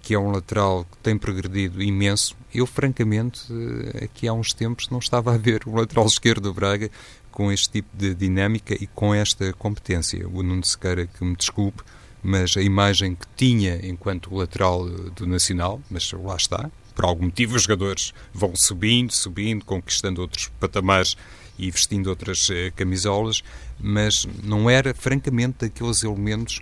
que 0.01 0.15
é 0.15 0.19
um 0.19 0.31
lateral 0.31 0.85
que 0.85 0.97
tem 0.99 1.17
progredido 1.17 1.83
imenso. 1.83 2.37
Eu, 2.53 2.67
francamente, 2.67 3.41
eh, 3.51 4.05
aqui 4.05 4.27
há 4.27 4.33
uns 4.33 4.53
tempos 4.53 4.89
não 4.89 4.99
estava 4.99 5.35
a 5.35 5.39
ver 5.39 5.63
o 5.67 5.75
lateral 5.75 6.07
esquerdo 6.07 6.45
do 6.45 6.55
Braga 6.55 6.91
com 7.31 7.53
este 7.53 7.71
tipo 7.71 7.89
de 7.97 8.15
dinâmica 8.15 8.75
e 8.75 8.87
com 8.87 9.15
esta 9.15 9.53
competência. 9.53 10.27
O 10.29 10.43
Nuno 10.43 10.65
Sequeira, 10.65 11.07
que 11.07 11.25
me 11.25 11.37
desculpe, 11.37 11.83
mas 12.23 12.57
a 12.57 12.63
imagem 12.63 13.15
que 13.15 13.27
tinha 13.37 13.87
enquanto 13.87 14.35
lateral 14.35 14.89
eh, 14.89 15.11
do 15.15 15.27
Nacional, 15.27 15.81
mas 15.91 16.11
lá 16.13 16.37
está, 16.37 16.71
por 16.95 17.05
algum 17.05 17.25
motivo 17.25 17.57
os 17.57 17.63
jogadores 17.63 18.13
vão 18.33 18.53
subindo, 18.55 19.13
subindo, 19.13 19.65
conquistando 19.65 20.21
outros 20.21 20.49
patamares 20.61 21.17
e 21.59 21.71
vestindo 21.71 22.09
outras 22.09 22.49
eh, 22.51 22.71
camisolas, 22.75 23.43
mas 23.79 24.27
não 24.43 24.69
era, 24.69 24.95
francamente, 24.95 25.59
daqueles 25.61 26.03
elementos 26.03 26.61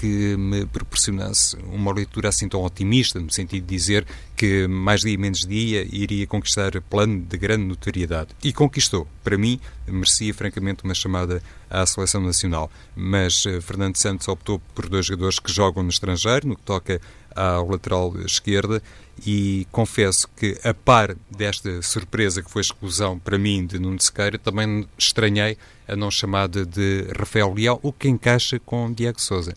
que 0.00 0.34
me 0.34 0.64
proporcionasse 0.64 1.54
uma 1.70 1.92
leitura 1.92 2.30
assim 2.30 2.48
tão 2.48 2.62
otimista, 2.64 3.20
no 3.20 3.30
sentido 3.30 3.66
de 3.66 3.76
dizer 3.76 4.06
que 4.34 4.66
mais 4.66 5.02
dia 5.02 5.18
menos 5.18 5.40
dia 5.40 5.86
iria 5.92 6.26
conquistar 6.26 6.80
plano 6.80 7.20
de 7.20 7.36
grande 7.36 7.64
notoriedade. 7.64 8.30
E 8.42 8.50
conquistou. 8.50 9.06
Para 9.22 9.36
mim, 9.36 9.60
merecia 9.86 10.32
francamente 10.32 10.84
uma 10.84 10.94
chamada 10.94 11.42
à 11.68 11.84
seleção 11.84 12.22
nacional. 12.22 12.72
Mas 12.96 13.44
uh, 13.44 13.60
Fernando 13.60 13.96
Santos 13.96 14.26
optou 14.26 14.58
por 14.74 14.88
dois 14.88 15.04
jogadores 15.04 15.38
que 15.38 15.52
jogam 15.52 15.82
no 15.82 15.90
estrangeiro, 15.90 16.48
no 16.48 16.56
que 16.56 16.62
toca 16.62 16.98
ao 17.36 17.68
lateral 17.68 18.18
esquerda, 18.24 18.82
e 19.26 19.66
confesso 19.70 20.26
que, 20.34 20.58
a 20.64 20.72
par 20.72 21.14
desta 21.30 21.82
surpresa 21.82 22.42
que 22.42 22.50
foi 22.50 22.60
a 22.60 22.62
exclusão 22.62 23.18
para 23.18 23.36
mim 23.36 23.66
de 23.66 23.78
Nuno 23.78 24.00
Sequeira, 24.00 24.38
também 24.38 24.88
estranhei 24.96 25.58
a 25.86 25.94
não 25.94 26.10
chamada 26.10 26.64
de 26.64 27.06
Rafael 27.18 27.52
Leão, 27.52 27.78
o 27.82 27.92
que 27.92 28.08
encaixa 28.08 28.58
com 28.58 28.90
Diego 28.90 29.20
Souza. 29.20 29.54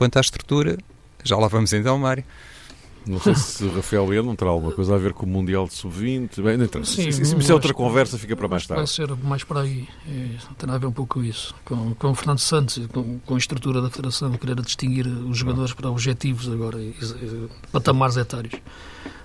Quanto 0.00 0.16
à 0.16 0.20
estrutura, 0.22 0.78
já 1.22 1.36
lá 1.36 1.46
vamos 1.46 1.74
então, 1.74 1.98
Mário. 1.98 2.24
Não 3.06 3.20
sei 3.20 3.34
se 3.34 3.62
o 3.64 3.74
Rafael 3.74 4.06
Leão 4.06 4.24
não 4.24 4.34
terá 4.34 4.50
alguma 4.50 4.72
coisa 4.72 4.94
a 4.94 4.98
ver 4.98 5.12
com 5.12 5.26
o 5.26 5.28
Mundial 5.28 5.66
de 5.66 5.74
Sub-20. 5.74 6.42
Bem, 6.42 6.58
então, 6.58 6.82
Sim, 6.82 7.06
isso, 7.06 7.36
isso 7.36 7.52
é 7.52 7.54
outra 7.54 7.74
conversa, 7.74 8.16
fica 8.16 8.34
para 8.34 8.48
mais 8.48 8.66
tarde. 8.66 8.80
Vai 8.80 8.86
ser 8.86 9.14
mais 9.16 9.44
para 9.44 9.60
aí. 9.60 9.86
É, 10.08 10.36
tem 10.56 10.74
a 10.74 10.78
ver 10.78 10.86
um 10.86 10.92
pouco 10.92 11.16
com 11.16 11.22
isso. 11.22 11.54
Com, 11.66 11.94
com 11.94 12.12
o 12.12 12.14
Fernando 12.14 12.38
Santos, 12.38 12.80
com, 12.86 13.18
com 13.18 13.34
a 13.34 13.36
estrutura 13.36 13.82
da 13.82 13.90
Federação, 13.90 14.32
querer 14.32 14.58
distinguir 14.62 15.06
os 15.06 15.36
jogadores 15.36 15.74
para 15.74 15.90
objetivos 15.90 16.48
agora, 16.48 16.80
e, 16.80 16.94
e, 16.98 17.48
patamares 17.70 18.16
etários. 18.16 18.54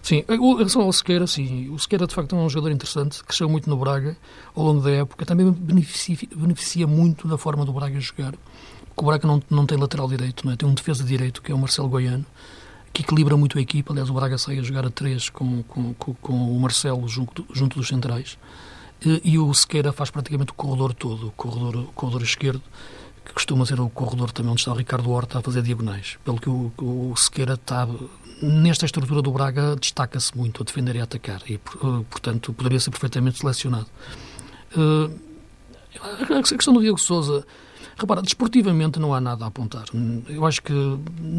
Sim, 0.04 0.26
em 0.28 0.58
relação 0.58 0.82
ao 0.82 0.92
Sequeira, 0.92 1.26
sim, 1.26 1.70
o 1.70 1.80
Sequeira 1.80 2.06
de 2.06 2.14
facto 2.14 2.36
é 2.36 2.38
um 2.38 2.50
jogador 2.50 2.74
interessante, 2.76 3.24
cresceu 3.24 3.48
muito 3.48 3.70
no 3.70 3.78
Braga 3.78 4.18
ao 4.54 4.66
longo 4.66 4.82
da 4.82 4.92
época, 4.92 5.26
também 5.26 5.50
beneficia, 5.50 6.18
beneficia 6.36 6.86
muito 6.86 7.30
da 7.30 7.38
forma 7.38 7.64
do 7.64 7.72
Braga 7.72 7.98
jogar 8.02 8.34
que 8.95 9.03
o 9.03 9.05
Braga 9.05 9.27
não, 9.27 9.41
não 9.49 9.65
tem 9.65 9.77
lateral 9.77 10.08
direito, 10.08 10.45
não 10.45 10.53
é? 10.53 10.55
tem 10.55 10.67
um 10.67 10.73
defesa 10.73 11.03
de 11.03 11.10
direito, 11.10 11.41
que 11.41 11.51
é 11.51 11.55
o 11.55 11.58
Marcelo 11.58 11.89
Goiano, 11.89 12.25
que 12.93 13.01
equilibra 13.01 13.36
muito 13.36 13.58
a 13.58 13.62
equipa. 13.62 13.91
Aliás, 13.91 14.10
o 14.10 14.13
Braga 14.13 14.38
sai 14.38 14.58
a 14.58 14.63
jogar 14.63 14.86
a 14.86 14.89
três 14.89 15.29
com, 15.29 15.63
com, 15.63 15.93
com, 15.95 16.13
com 16.15 16.34
o 16.34 16.60
Marcelo 16.60 17.05
junto, 17.08 17.45
junto 17.53 17.77
dos 17.77 17.89
centrais. 17.89 18.38
E, 19.05 19.21
e, 19.34 19.38
o 19.38 19.53
Sequeira 19.53 19.91
faz 19.91 20.10
praticamente 20.10 20.53
o 20.53 20.55
corredor 20.55 20.93
todo, 20.93 21.27
o 21.27 21.31
corredor, 21.31 21.75
o 21.75 21.88
corredor 21.88 22.21
esquerdo, 22.21 22.62
que 23.25 23.34
costuma 23.34 23.65
ser 23.65 23.81
o 23.81 23.89
corredor 23.89 24.31
também 24.31 24.51
onde 24.51 24.62
está 24.62 24.71
o 24.71 24.75
Ricardo 24.75 25.12
Horta 25.12 25.39
a 25.39 25.41
fazer 25.41 25.62
diagonais. 25.62 26.17
Pelo 26.23 26.39
que 26.39 26.49
o, 26.49 26.71
o 26.77 27.13
Sequeira 27.17 27.55
está, 27.55 27.86
nesta 28.41 28.86
estrutura 28.86 29.21
do 29.21 29.31
Braga, 29.31 29.75
destaca-se 29.75 30.36
muito 30.38 30.63
a 30.63 30.65
defender 30.65 30.95
e 30.95 31.01
a 31.01 31.03
atacar. 31.03 31.41
E, 31.49 31.58
portanto, 31.58 32.53
poderia 32.53 32.79
ser 32.79 32.91
perfeitamente 32.91 33.39
selecionado. 33.39 33.88
Uh, 34.73 35.12
a 36.34 36.41
questão 36.41 36.73
do 36.73 36.79
Diego 36.79 36.97
Souza 36.97 37.45
Repara, 37.97 38.21
desportivamente 38.21 38.99
não 38.99 39.13
há 39.13 39.21
nada 39.21 39.45
a 39.45 39.47
apontar. 39.47 39.86
Eu 40.27 40.45
acho 40.45 40.62
que, 40.62 40.73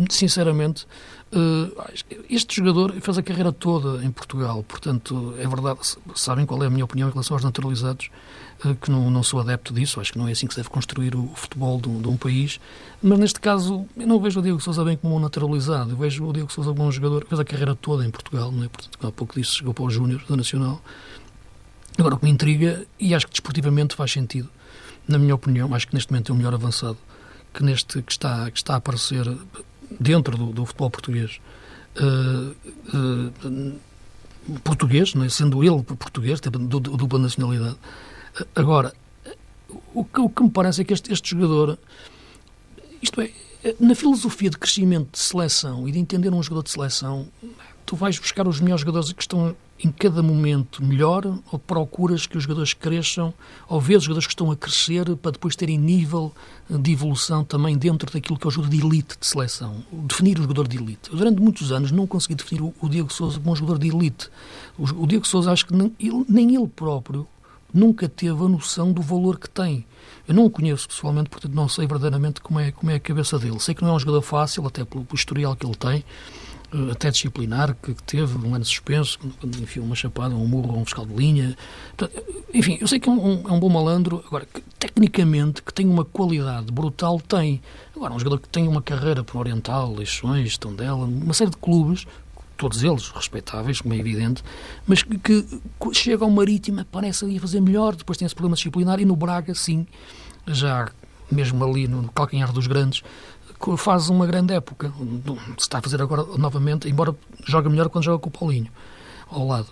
sinceramente, 0.08 0.86
eh, 1.30 2.16
este 2.30 2.56
jogador 2.56 2.94
fez 3.00 3.18
a 3.18 3.22
carreira 3.22 3.52
toda 3.52 4.02
em 4.02 4.10
Portugal, 4.10 4.62
portanto, 4.62 5.34
é 5.38 5.46
verdade, 5.46 5.80
sabem 6.14 6.46
qual 6.46 6.62
é 6.62 6.66
a 6.66 6.70
minha 6.70 6.84
opinião 6.84 7.08
em 7.08 7.12
relação 7.12 7.34
aos 7.34 7.44
naturalizados, 7.44 8.08
eh, 8.64 8.74
que 8.80 8.90
não, 8.90 9.10
não 9.10 9.22
sou 9.22 9.40
adepto 9.40 9.74
disso, 9.74 10.00
acho 10.00 10.12
que 10.12 10.18
não 10.18 10.26
é 10.28 10.32
assim 10.32 10.46
que 10.46 10.54
se 10.54 10.60
deve 10.60 10.70
construir 10.70 11.14
o 11.14 11.30
futebol 11.34 11.78
de 11.78 11.90
um, 11.90 12.00
de 12.00 12.08
um 12.08 12.16
país, 12.16 12.58
mas 13.02 13.18
neste 13.18 13.38
caso 13.38 13.84
eu 13.94 14.06
não 14.06 14.18
vejo 14.18 14.40
o 14.40 14.42
Diego 14.42 14.60
Sousa 14.60 14.82
bem 14.82 14.96
como 14.96 15.14
um 15.14 15.20
naturalizado, 15.20 15.90
eu 15.90 15.96
vejo 15.96 16.24
o 16.24 16.32
Diego 16.32 16.50
Sousa 16.50 16.70
como 16.70 16.84
um 16.84 16.92
jogador 16.92 17.24
que 17.24 17.28
fez 17.28 17.40
a 17.40 17.44
carreira 17.44 17.74
toda 17.74 18.06
em 18.06 18.10
Portugal, 18.10 18.50
não 18.50 18.64
é? 18.64 18.68
portanto, 18.68 19.06
há 19.06 19.12
pouco 19.12 19.34
disso 19.34 19.56
chegou 19.56 19.74
para 19.74 19.84
o 19.84 19.90
Júnior 19.90 20.24
da 20.26 20.36
Nacional. 20.36 20.80
Agora, 21.98 22.14
o 22.14 22.18
que 22.18 22.24
me 22.24 22.30
intriga, 22.30 22.86
e 23.00 23.14
acho 23.14 23.26
que 23.26 23.32
desportivamente 23.32 23.94
faz 23.94 24.12
sentido, 24.12 24.50
na 25.08 25.18
minha 25.18 25.34
opinião, 25.34 25.74
acho 25.74 25.86
que 25.86 25.94
neste 25.94 26.12
momento 26.12 26.30
é 26.30 26.34
o 26.34 26.36
melhor 26.36 26.54
avançado 26.54 26.98
que, 27.52 27.62
neste, 27.62 28.02
que, 28.02 28.12
está, 28.12 28.50
que 28.50 28.58
está 28.58 28.74
a 28.74 28.76
aparecer 28.76 29.24
dentro 29.98 30.36
do, 30.36 30.52
do 30.52 30.66
futebol 30.66 30.90
português. 30.90 31.40
Uh, 31.96 32.54
uh, 32.94 33.80
português, 34.62 35.14
é? 35.16 35.28
sendo 35.28 35.64
ele 35.64 35.82
português, 35.82 36.40
tipo, 36.40 36.58
dupla 36.58 37.18
nacionalidade. 37.18 37.76
Uh, 38.38 38.46
agora, 38.54 38.92
o 39.94 40.04
que, 40.04 40.20
o 40.20 40.28
que 40.28 40.42
me 40.42 40.50
parece 40.50 40.82
é 40.82 40.84
que 40.84 40.92
este, 40.92 41.12
este 41.12 41.30
jogador, 41.30 41.78
isto 43.00 43.20
é, 43.20 43.30
na 43.80 43.94
filosofia 43.94 44.50
de 44.50 44.58
crescimento 44.58 45.12
de 45.12 45.18
seleção 45.18 45.88
e 45.88 45.92
de 45.92 45.98
entender 45.98 46.32
um 46.32 46.42
jogador 46.42 46.62
de 46.62 46.70
seleção, 46.70 47.26
tu 47.84 47.96
vais 47.96 48.18
buscar 48.18 48.46
os 48.46 48.60
melhores 48.60 48.80
jogadores 48.80 49.12
que 49.12 49.22
estão 49.22 49.54
em 49.82 49.90
cada 49.92 50.22
momento 50.22 50.82
melhor 50.82 51.38
ou 51.52 51.58
procuras 51.58 52.26
que 52.26 52.36
os 52.36 52.44
jogadores 52.44 52.72
cresçam 52.72 53.32
ou 53.68 53.80
vês 53.80 53.98
os 53.98 54.04
jogadores 54.04 54.26
que 54.26 54.32
estão 54.32 54.50
a 54.50 54.56
crescer 54.56 55.14
para 55.16 55.32
depois 55.32 55.54
terem 55.54 55.78
nível 55.78 56.32
de 56.68 56.92
evolução 56.92 57.44
também 57.44 57.76
dentro 57.76 58.10
daquilo 58.10 58.38
que 58.38 58.46
é 58.46 58.48
o 58.48 58.50
jogador 58.50 58.74
de 58.74 58.84
elite 58.84 59.16
de 59.20 59.26
seleção. 59.26 59.84
Definir 59.92 60.38
o 60.38 60.42
jogador 60.42 60.66
de 60.66 60.78
elite. 60.78 61.10
Eu, 61.10 61.16
durante 61.16 61.40
muitos 61.40 61.72
anos 61.72 61.92
não 61.92 62.06
consegui 62.06 62.34
definir 62.34 62.62
o, 62.62 62.88
Diego 62.88 63.12
Sousa 63.12 63.38
como 63.38 63.52
um 63.52 63.56
jogador 63.56 63.78
de 63.78 63.88
elite. 63.88 64.30
O, 64.78 65.06
Diego 65.06 65.26
Sousa 65.26 65.52
acho 65.52 65.66
que 65.66 65.74
nem 65.74 66.54
ele 66.54 66.68
próprio 66.68 67.26
nunca 67.72 68.08
teve 68.08 68.44
a 68.44 68.48
noção 68.48 68.92
do 68.92 69.02
valor 69.02 69.38
que 69.38 69.48
tem. 69.48 69.84
Eu 70.26 70.34
não 70.34 70.44
o 70.44 70.50
conheço 70.50 70.88
pessoalmente, 70.88 71.30
portanto 71.30 71.52
não 71.54 71.68
sei 71.68 71.86
verdadeiramente 71.86 72.40
como 72.40 72.60
é, 72.60 72.70
como 72.70 72.90
é 72.90 72.96
a 72.96 73.00
cabeça 73.00 73.38
dele. 73.38 73.60
Sei 73.60 73.74
que 73.74 73.82
não 73.82 73.90
é 73.90 73.92
um 73.94 73.98
jogador 73.98 74.22
fácil, 74.22 74.66
até 74.66 74.84
pelo, 74.84 75.04
pelo 75.04 75.16
historial 75.16 75.54
que 75.54 75.64
ele 75.66 75.74
tem, 75.74 76.04
eh, 76.72 76.90
até 76.90 77.10
disciplinar, 77.10 77.76
que, 77.80 77.94
teve 77.94 78.36
um 78.38 78.54
ano 78.54 78.64
suspenso, 78.64 79.18
quando 79.40 79.58
enfiou 79.60 79.86
uma 79.86 79.94
chapada, 79.94 80.34
um 80.34 80.46
murro, 80.46 80.76
um 80.78 80.84
fiscal 80.84 81.06
de 81.06 81.14
linha. 81.14 81.56
Enfim, 82.52 82.78
eu 82.80 82.88
sei 82.88 82.98
que 82.98 83.08
é 83.08 83.12
um, 83.12 83.48
é 83.48 83.52
um 83.52 83.60
bom 83.60 83.68
malandro, 83.68 84.22
agora, 84.26 84.46
que, 84.46 84.60
tecnicamente, 84.78 85.62
que 85.62 85.72
tem 85.72 85.86
uma 85.86 86.04
qualidade 86.04 86.72
brutal, 86.72 87.20
tem. 87.20 87.60
Agora, 87.94 88.12
um 88.12 88.18
jogador 88.18 88.40
que 88.40 88.48
tem 88.48 88.66
uma 88.66 88.82
carreira 88.82 89.22
por 89.22 89.38
Oriental, 89.38 89.94
Leixões, 89.94 90.58
Tondela, 90.58 91.06
uma 91.06 91.34
série 91.34 91.50
de 91.50 91.56
clubes, 91.56 92.06
todos 92.56 92.82
eles 92.82 93.08
respeitáveis, 93.08 93.80
como 93.80 93.94
é 93.94 93.98
evidente, 93.98 94.42
mas 94.86 95.02
que, 95.02 95.18
que 95.18 95.46
chega 95.92 96.24
ao 96.24 96.30
Marítimo, 96.30 96.84
parece 96.86 97.24
ali 97.24 97.36
a 97.36 97.40
fazer 97.40 97.60
melhor, 97.60 97.94
depois 97.94 98.18
tem 98.18 98.26
esse 98.26 98.34
problema 98.34 98.56
disciplinar, 98.56 99.00
e 99.00 99.04
no 99.04 99.16
Braga, 99.16 99.54
sim, 99.54 99.86
já 100.46 100.90
mesmo 101.30 101.64
ali 101.64 101.88
no 101.88 102.08
calcanhar 102.12 102.52
dos 102.52 102.66
grandes, 102.66 103.02
faz 103.76 104.08
uma 104.08 104.26
grande 104.26 104.54
época. 104.54 104.92
Se 105.58 105.62
está 105.62 105.78
a 105.78 105.82
fazer 105.82 106.00
agora 106.00 106.24
novamente, 106.38 106.88
embora 106.88 107.14
joga 107.44 107.68
melhor 107.68 107.88
quando 107.88 108.04
joga 108.04 108.18
com 108.18 108.28
o 108.28 108.32
Paulinho 108.32 108.70
ao 109.28 109.46
lado. 109.46 109.68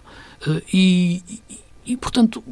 Eh, 0.46 0.62
e, 0.72 1.22
e, 1.28 1.60
e 1.92 1.96
portanto, 1.96 2.42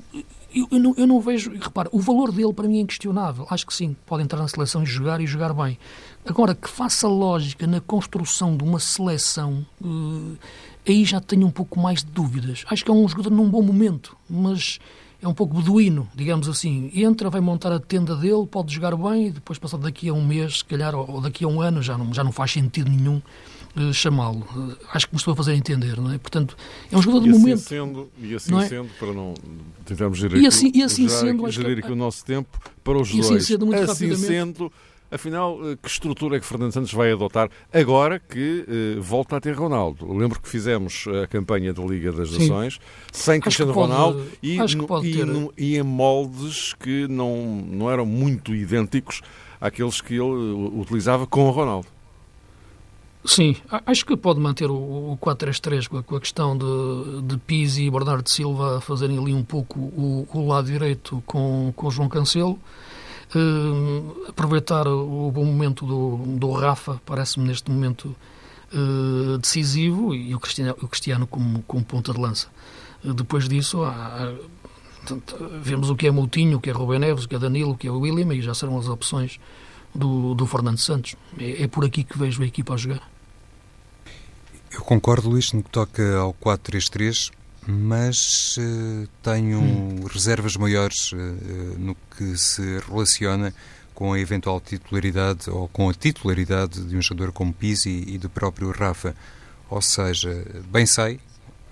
eu, 0.55 0.69
eu, 0.71 0.79
não, 0.79 0.95
eu 0.97 1.07
não 1.07 1.21
vejo. 1.21 1.51
Repara, 1.51 1.89
o 1.93 1.99
valor 1.99 2.31
dele 2.31 2.53
para 2.53 2.69
mim 2.69 2.79
é 2.79 2.81
inquestionável. 2.83 3.47
Acho 3.51 3.67
que 3.67 3.75
sim, 3.75 3.97
pode 4.07 4.23
entrar 4.23 4.39
na 4.39 4.49
seleção 4.49 4.83
e 4.83 4.87
jogar 4.87 5.21
e 5.21 5.27
jogar 5.27 5.53
bem. 5.53 5.79
Agora, 6.25 6.55
que 6.55 6.69
faça 6.69 7.09
lógica 7.09 7.67
na 7.67 7.81
construção 7.81 8.57
de 8.57 8.63
uma 8.63 8.79
seleção, 8.79 9.67
uh, 9.81 10.37
aí 10.87 11.05
já 11.05 11.21
tenho 11.21 11.47
um 11.47 11.51
pouco 11.51 11.81
mais 11.81 12.05
de 12.05 12.11
dúvidas. 12.13 12.65
Acho 12.69 12.85
que 12.85 12.91
é 12.91 12.95
um 12.95 13.07
jogador 13.09 13.31
num 13.31 13.51
bom 13.51 13.61
momento, 13.61 14.17
mas 14.31 14.79
é 15.21 15.27
um 15.27 15.35
pouco 15.35 15.55
beduíno, 15.55 16.09
digamos 16.15 16.49
assim. 16.49 16.91
Entra, 16.95 17.29
vai 17.29 17.41
montar 17.41 17.73
a 17.73 17.81
tenda 17.81 18.15
dele, 18.15 18.47
pode 18.47 18.73
jogar 18.73 18.97
bem 18.97 19.29
e 19.29 19.31
depois, 19.31 19.59
passado 19.59 19.83
daqui 19.83 20.09
a 20.09 20.13
um 20.13 20.25
mês, 20.25 20.59
se 20.59 20.65
calhar, 20.65 20.95
ou 20.95 21.21
daqui 21.21 21.45
a 21.45 21.49
um 21.49 21.61
ano, 21.61 21.83
já 21.83 21.99
não, 21.99 22.15
já 22.15 22.23
não 22.23 22.33
faz 22.33 22.53
sentido 22.53 22.89
nenhum 22.89 23.21
uh, 23.77 23.93
chamá-lo. 23.93 24.47
Uh, 24.55 24.77
acho 24.93 25.09
que 25.09 25.15
me 25.15 25.19
estou 25.19 25.33
a 25.33 25.37
fazer 25.37 25.55
entender, 25.55 26.01
não 26.01 26.13
é? 26.13 26.19
Portanto, 26.19 26.57
é 26.91 26.97
um 26.97 27.03
jogador 27.03 27.25
de 27.25 27.31
assim 27.31 27.39
momento. 27.41 27.61
Sendo, 27.61 28.11
e 28.21 28.35
assim 28.35 28.59
é? 28.59 28.69
sendo, 28.69 28.89
para 28.99 29.13
não 29.13 29.35
tentarmos 29.85 30.19
gerir, 30.19 30.41
e 30.41 30.47
assim, 30.47 30.69
aqui, 30.69 30.79
e 30.79 30.83
assim 30.85 31.09
sendo, 31.09 31.51
gerir 31.51 31.79
aqui 31.79 31.91
o 31.91 31.97
nosso 31.97 32.25
tempo 32.25 32.61
para 32.85 32.97
os 32.97 33.11
e 33.11 33.21
dois. 33.21 33.27
Assim 33.27 33.41
sendo, 33.41 33.67
muito 33.67 33.83
assim 33.83 34.09
rapidamente, 34.09 34.27
sendo 34.27 34.73
Afinal, 35.13 35.59
eh, 35.63 35.77
que 35.81 35.89
estrutura 35.89 36.39
é 36.39 36.41
que 36.41 36.47
Fernando 36.47 36.73
Santos 36.73 36.93
vai 36.93 37.13
adotar 37.13 37.51
agora 37.71 38.19
que 38.19 38.65
eh, 38.67 38.99
volta 38.99 39.37
a 39.37 39.41
ter 39.41 39.53
Ronaldo? 39.53 40.11
lembro 40.11 40.41
que 40.41 40.49
fizemos 40.49 41.05
a 41.23 41.27
campanha 41.27 41.75
da 41.75 41.83
Liga 41.83 42.11
das 42.11 42.33
Nações 42.33 42.81
sem 43.13 43.39
Cristiano 43.39 43.75
pode, 43.75 43.93
Ronaldo 43.93 44.27
e, 44.43 44.57
no, 44.57 45.05
e, 45.05 45.25
no, 45.25 45.55
e, 45.57 45.77
em 45.77 45.83
moldes 45.83 46.73
que 46.75 47.07
não, 47.09 47.63
não 47.69 47.91
eram 47.91 48.07
muito 48.07 48.55
idênticos 48.55 49.21
àqueles 49.61 50.01
que 50.01 50.15
ele 50.15 50.23
eh, 50.23 50.81
utilizava 50.81 51.27
com 51.27 51.47
o 51.47 51.51
Ronaldo. 51.51 51.87
Sim, 53.25 53.55
acho 53.87 54.05
que 54.05 54.17
pode 54.17 54.41
manter 54.41 54.69
o, 54.69 55.17
4-3-3 55.21 55.89
com 55.89 56.17
a 56.17 56.21
questão 56.21 56.59
de, 56.59 57.23
de 57.23 57.37
Pizzi 57.39 57.85
e 57.85 57.91
Bernardo 57.91 58.29
Silva 58.29 58.81
fazerem 58.81 59.17
ali 59.17 59.33
um 59.33 59.45
pouco 59.45 59.79
o, 59.79 60.27
o 60.33 60.49
lado 60.49 60.67
direito 60.67 61.23
com, 61.25 61.73
com 61.77 61.87
o 61.87 61.91
João 61.91 62.09
Cancelo. 62.09 62.59
Uh, 63.35 64.29
aproveitar 64.29 64.87
o 64.87 65.31
bom 65.31 65.45
momento 65.45 65.87
do, 65.87 66.19
do 66.37 66.53
Rafa, 66.53 67.01
parece-me 67.07 67.47
neste 67.47 67.71
momento 67.71 68.15
uh, 68.75 69.39
decisivo 69.39 70.15
e 70.15 70.35
o 70.35 70.41
Cristiano, 70.41 70.77
o 70.83 70.89
Cristiano 70.89 71.27
como, 71.27 71.63
como 71.63 71.83
ponta 71.83 72.13
de 72.13 72.21
lança. 72.21 72.49
Uh, 73.03 73.15
depois 73.15 73.49
disso, 73.49 73.85
há, 73.85 74.35
vemos 75.63 75.89
o 75.89 75.97
que 75.97 76.07
é 76.07 76.11
Moutinho, 76.11 76.59
o 76.59 76.61
que 76.61 76.69
é 76.69 76.73
Rubem 76.73 76.99
Neves, 76.99 77.25
o 77.25 77.29
que 77.29 77.35
é 77.35 77.39
Danilo, 77.39 77.73
o 77.73 77.77
que 77.77 77.89
é 77.89 77.91
William, 77.91 78.35
e 78.35 78.43
já 78.43 78.55
serão 78.55 78.79
as 78.79 78.87
opções 78.87 79.41
do, 79.95 80.35
do 80.35 80.47
Fernando 80.47 80.79
Santos. 80.79 81.17
É, 81.39 81.63
é 81.63 81.69
por 81.69 81.85
aqui 81.85 82.05
que 82.05 82.19
vejo 82.19 82.43
a 82.43 82.47
equipa 82.47 82.75
a 82.75 82.77
jogar. 82.77 83.11
Eu 84.71 84.83
concordo, 84.83 85.29
Luís, 85.29 85.53
no 85.53 85.63
que 85.63 85.71
toca 85.71 86.17
ao 86.19 86.33
4-3-3, 86.35 87.31
mas 87.67 88.57
uh, 88.59 89.09
tenho 89.23 89.61
hum. 89.61 90.05
reservas 90.13 90.57
maiores 90.57 91.13
uh, 91.13 91.17
no 91.79 91.97
que 92.17 92.37
se 92.37 92.81
relaciona 92.89 93.55
com 93.95 94.13
a 94.13 94.19
eventual 94.19 94.61
titularidade 94.61 95.49
ou 95.49 95.69
com 95.69 95.89
a 95.89 95.95
titularidade 95.95 96.83
de 96.83 96.97
um 96.97 97.03
jogador 97.03 97.33
como 97.33 97.53
Pizzi 97.53 98.05
e 98.07 98.19
do 98.19 98.29
próprio 98.29 98.71
Rafa. 98.71 99.15
Ou 99.71 99.81
seja, 99.81 100.45
bem 100.71 100.85
sei, 100.87 101.21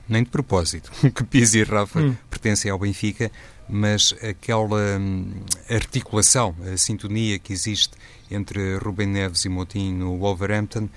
nem 0.09 0.23
de 0.23 0.31
propósito, 0.31 0.91
que 1.15 1.25
Pizzi 1.25 1.59
e 1.59 1.63
Rafa 1.65 2.01
hum. 2.01 2.17
pertencem 2.29 2.71
ao 2.71 2.79
Benfica, 2.79 3.31
mas 3.69 4.15
aquela 4.23 4.99
hum, 4.99 5.33
articulação, 5.69 6.55
a 6.73 6.77
sintonia 6.77 7.39
que 7.39 7.53
existe 7.53 7.95
entre 8.31 8.77
Rubem 8.79 9.07
Neves 9.07 9.45
e 9.45 9.49
Moutinho 9.49 9.97
no 9.97 10.19
Wolverhampton 10.19 10.89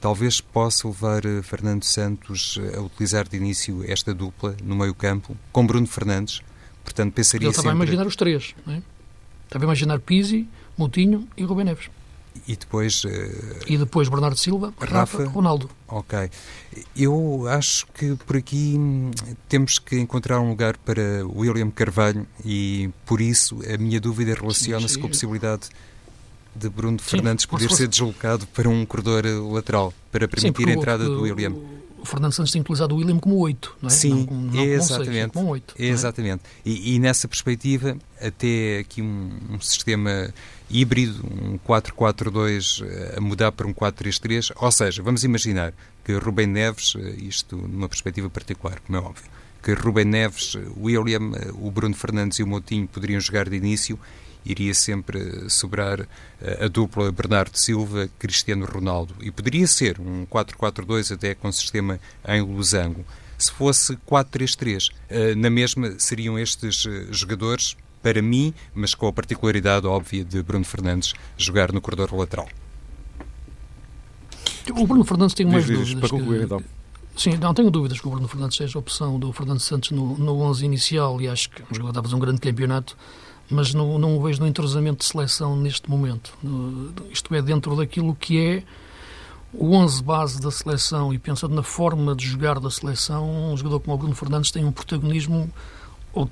talvez 0.00 0.40
possa 0.40 0.86
levar 0.88 1.24
eh, 1.24 1.42
Fernando 1.42 1.84
Santos 1.84 2.58
a 2.76 2.80
utilizar 2.80 3.28
de 3.28 3.36
início 3.36 3.84
esta 3.86 4.14
dupla 4.14 4.56
no 4.62 4.76
meio-campo 4.76 5.36
com 5.52 5.66
Bruno 5.66 5.86
Fernandes. 5.86 6.40
Portanto, 6.84 7.12
pensaria 7.12 7.46
Ele 7.46 7.50
estava 7.50 7.68
sempre... 7.68 7.82
a 7.82 7.84
imaginar 7.84 8.06
os 8.06 8.16
três, 8.16 8.54
não 8.66 8.74
é? 8.74 8.82
Estava 9.44 9.64
a 9.64 9.66
imaginar 9.66 9.98
Pizzi, 10.00 10.48
Moutinho 10.76 11.28
e 11.36 11.44
Rubem 11.44 11.64
Neves. 11.64 11.90
E 12.46 12.56
depois... 12.56 13.04
Uh... 13.04 13.08
E 13.66 13.76
depois 13.76 14.08
Bernardo 14.08 14.36
Silva, 14.36 14.72
Rafa, 14.78 14.94
Rafa, 14.94 15.24
Ronaldo. 15.24 15.70
Ok. 15.86 16.30
Eu 16.96 17.46
acho 17.48 17.86
que 17.88 18.14
por 18.26 18.36
aqui 18.36 18.74
hum, 18.78 19.10
temos 19.48 19.78
que 19.78 19.98
encontrar 19.98 20.40
um 20.40 20.48
lugar 20.50 20.76
para 20.78 21.26
William 21.26 21.70
Carvalho 21.70 22.26
e 22.44 22.90
por 23.04 23.20
isso 23.20 23.60
a 23.72 23.76
minha 23.76 24.00
dúvida 24.00 24.34
relaciona-se 24.34 24.98
com 24.98 25.06
a 25.06 25.10
possibilidade 25.10 25.68
de 26.54 26.68
Bruno 26.68 26.98
Sim, 26.98 27.04
Fernandes 27.04 27.46
poder 27.46 27.70
ser 27.70 27.88
deslocado 27.88 28.46
para 28.48 28.68
um 28.68 28.84
corredor 28.84 29.24
lateral, 29.52 29.92
para 30.10 30.26
permitir 30.26 30.64
Sim, 30.64 30.70
a 30.70 30.74
entrada 30.74 31.04
do 31.04 31.22
William. 31.22 31.54
O 32.00 32.04
Fernando 32.04 32.32
Santos 32.32 32.52
tem 32.52 32.60
utilizado 32.60 32.94
o 32.94 32.98
William 32.98 33.18
como 33.18 33.36
8, 33.36 33.76
não 33.82 33.88
é? 33.88 33.90
Sim, 33.90 34.26
não, 34.30 34.40
não 34.40 34.62
exatamente. 34.62 35.32
Como 35.32 35.48
8, 35.48 35.74
é? 35.78 35.84
Exatamente. 35.84 36.42
E, 36.64 36.94
e, 36.94 36.98
nessa 36.98 37.26
perspectiva, 37.26 37.96
até 38.20 38.78
aqui 38.78 39.02
um, 39.02 39.30
um 39.50 39.60
sistema 39.60 40.32
híbrido, 40.70 41.24
um 41.26 41.58
4-4-2 41.58 42.84
eh, 42.86 43.14
a 43.16 43.20
mudar 43.20 43.50
para 43.52 43.66
um 43.66 43.74
4-3-3, 43.74 44.52
ou 44.56 44.70
seja, 44.70 45.02
vamos 45.02 45.24
imaginar 45.24 45.74
que 46.04 46.12
Rubem 46.12 46.46
Neves, 46.46 46.94
eh, 46.96 47.16
isto 47.18 47.56
numa 47.56 47.88
perspectiva 47.88 48.30
particular, 48.30 48.78
como 48.80 48.98
é 48.98 49.00
óbvio, 49.00 49.24
que 49.62 49.72
Rubem 49.72 50.04
Neves, 50.04 50.56
William, 50.76 51.32
eh, 51.34 51.50
o 51.54 51.70
Bruno 51.70 51.94
Fernandes 51.94 52.38
e 52.38 52.42
o 52.42 52.46
Moutinho 52.46 52.86
poderiam 52.86 53.20
jogar 53.20 53.48
de 53.48 53.56
início 53.56 53.98
iria 54.44 54.74
sempre 54.74 55.48
sobrar 55.48 56.00
eh, 56.40 56.64
a 56.64 56.68
dupla 56.68 57.10
Bernardo 57.12 57.56
Silva, 57.56 58.08
Cristiano 58.18 58.64
Ronaldo. 58.64 59.14
E 59.20 59.30
poderia 59.30 59.66
ser 59.66 60.00
um 60.00 60.26
4-4-2 60.26 61.14
até 61.14 61.34
com 61.34 61.50
sistema 61.52 62.00
em 62.26 62.40
losango. 62.42 63.04
Se 63.36 63.52
fosse 63.52 63.96
4-3-3, 64.08 64.90
eh, 65.08 65.34
na 65.34 65.50
mesma 65.50 65.94
seriam 65.98 66.38
estes 66.38 66.86
eh, 66.86 67.06
jogadores, 67.10 67.76
para 68.02 68.22
mim, 68.22 68.54
mas 68.74 68.94
com 68.94 69.06
a 69.06 69.12
particularidade 69.12 69.86
óbvia 69.86 70.24
de 70.24 70.42
Bruno 70.42 70.64
Fernandes 70.64 71.14
jogar 71.36 71.72
no 71.72 71.80
corredor 71.80 72.14
lateral. 72.14 72.48
O 74.70 74.86
Bruno 74.86 75.04
Fernandes 75.04 75.34
tem 75.34 75.46
mais 75.46 75.66
dúvidas. 75.66 75.94
Para 75.94 76.08
concluir, 76.08 76.38
que... 76.38 76.44
então. 76.44 76.62
Sim, 77.16 77.36
não 77.36 77.52
tenho 77.52 77.70
dúvidas 77.70 78.00
que 78.00 78.06
o 78.06 78.10
Bruno 78.10 78.28
Fernandes 78.28 78.56
seja 78.56 78.78
a 78.78 78.80
opção 78.80 79.18
do 79.18 79.32
Fernando 79.32 79.58
Santos 79.58 79.90
no, 79.90 80.16
no 80.16 80.40
11 80.40 80.64
inicial 80.64 81.20
e 81.20 81.26
acho 81.26 81.50
que 81.50 81.62
o 81.62 81.74
jogador 81.74 81.88
está 81.88 82.00
a 82.00 82.02
fazer 82.04 82.14
um 82.14 82.20
grande 82.20 82.40
campeonato 82.40 82.96
mas 83.50 83.72
não, 83.72 83.98
não 83.98 84.16
o 84.16 84.22
vejo 84.22 84.40
no 84.40 84.46
entrosamento 84.46 84.98
de 84.98 85.04
seleção 85.04 85.56
neste 85.56 85.88
momento. 85.88 86.32
Isto 87.10 87.34
é, 87.34 87.42
dentro 87.42 87.74
daquilo 87.76 88.14
que 88.14 88.38
é 88.38 88.62
o 89.52 89.74
11 89.74 90.02
base 90.02 90.40
da 90.40 90.50
seleção 90.50 91.12
e 91.12 91.18
pensando 91.18 91.54
na 91.54 91.62
forma 91.62 92.14
de 92.14 92.26
jogar 92.26 92.60
da 92.60 92.70
seleção, 92.70 93.52
um 93.52 93.56
jogador 93.56 93.80
como 93.80 93.94
o 93.94 93.98
Bruno 93.98 94.14
Fernandes 94.14 94.50
tem 94.50 94.64
um 94.64 94.72
protagonismo, 94.72 95.50
ou, 96.12 96.28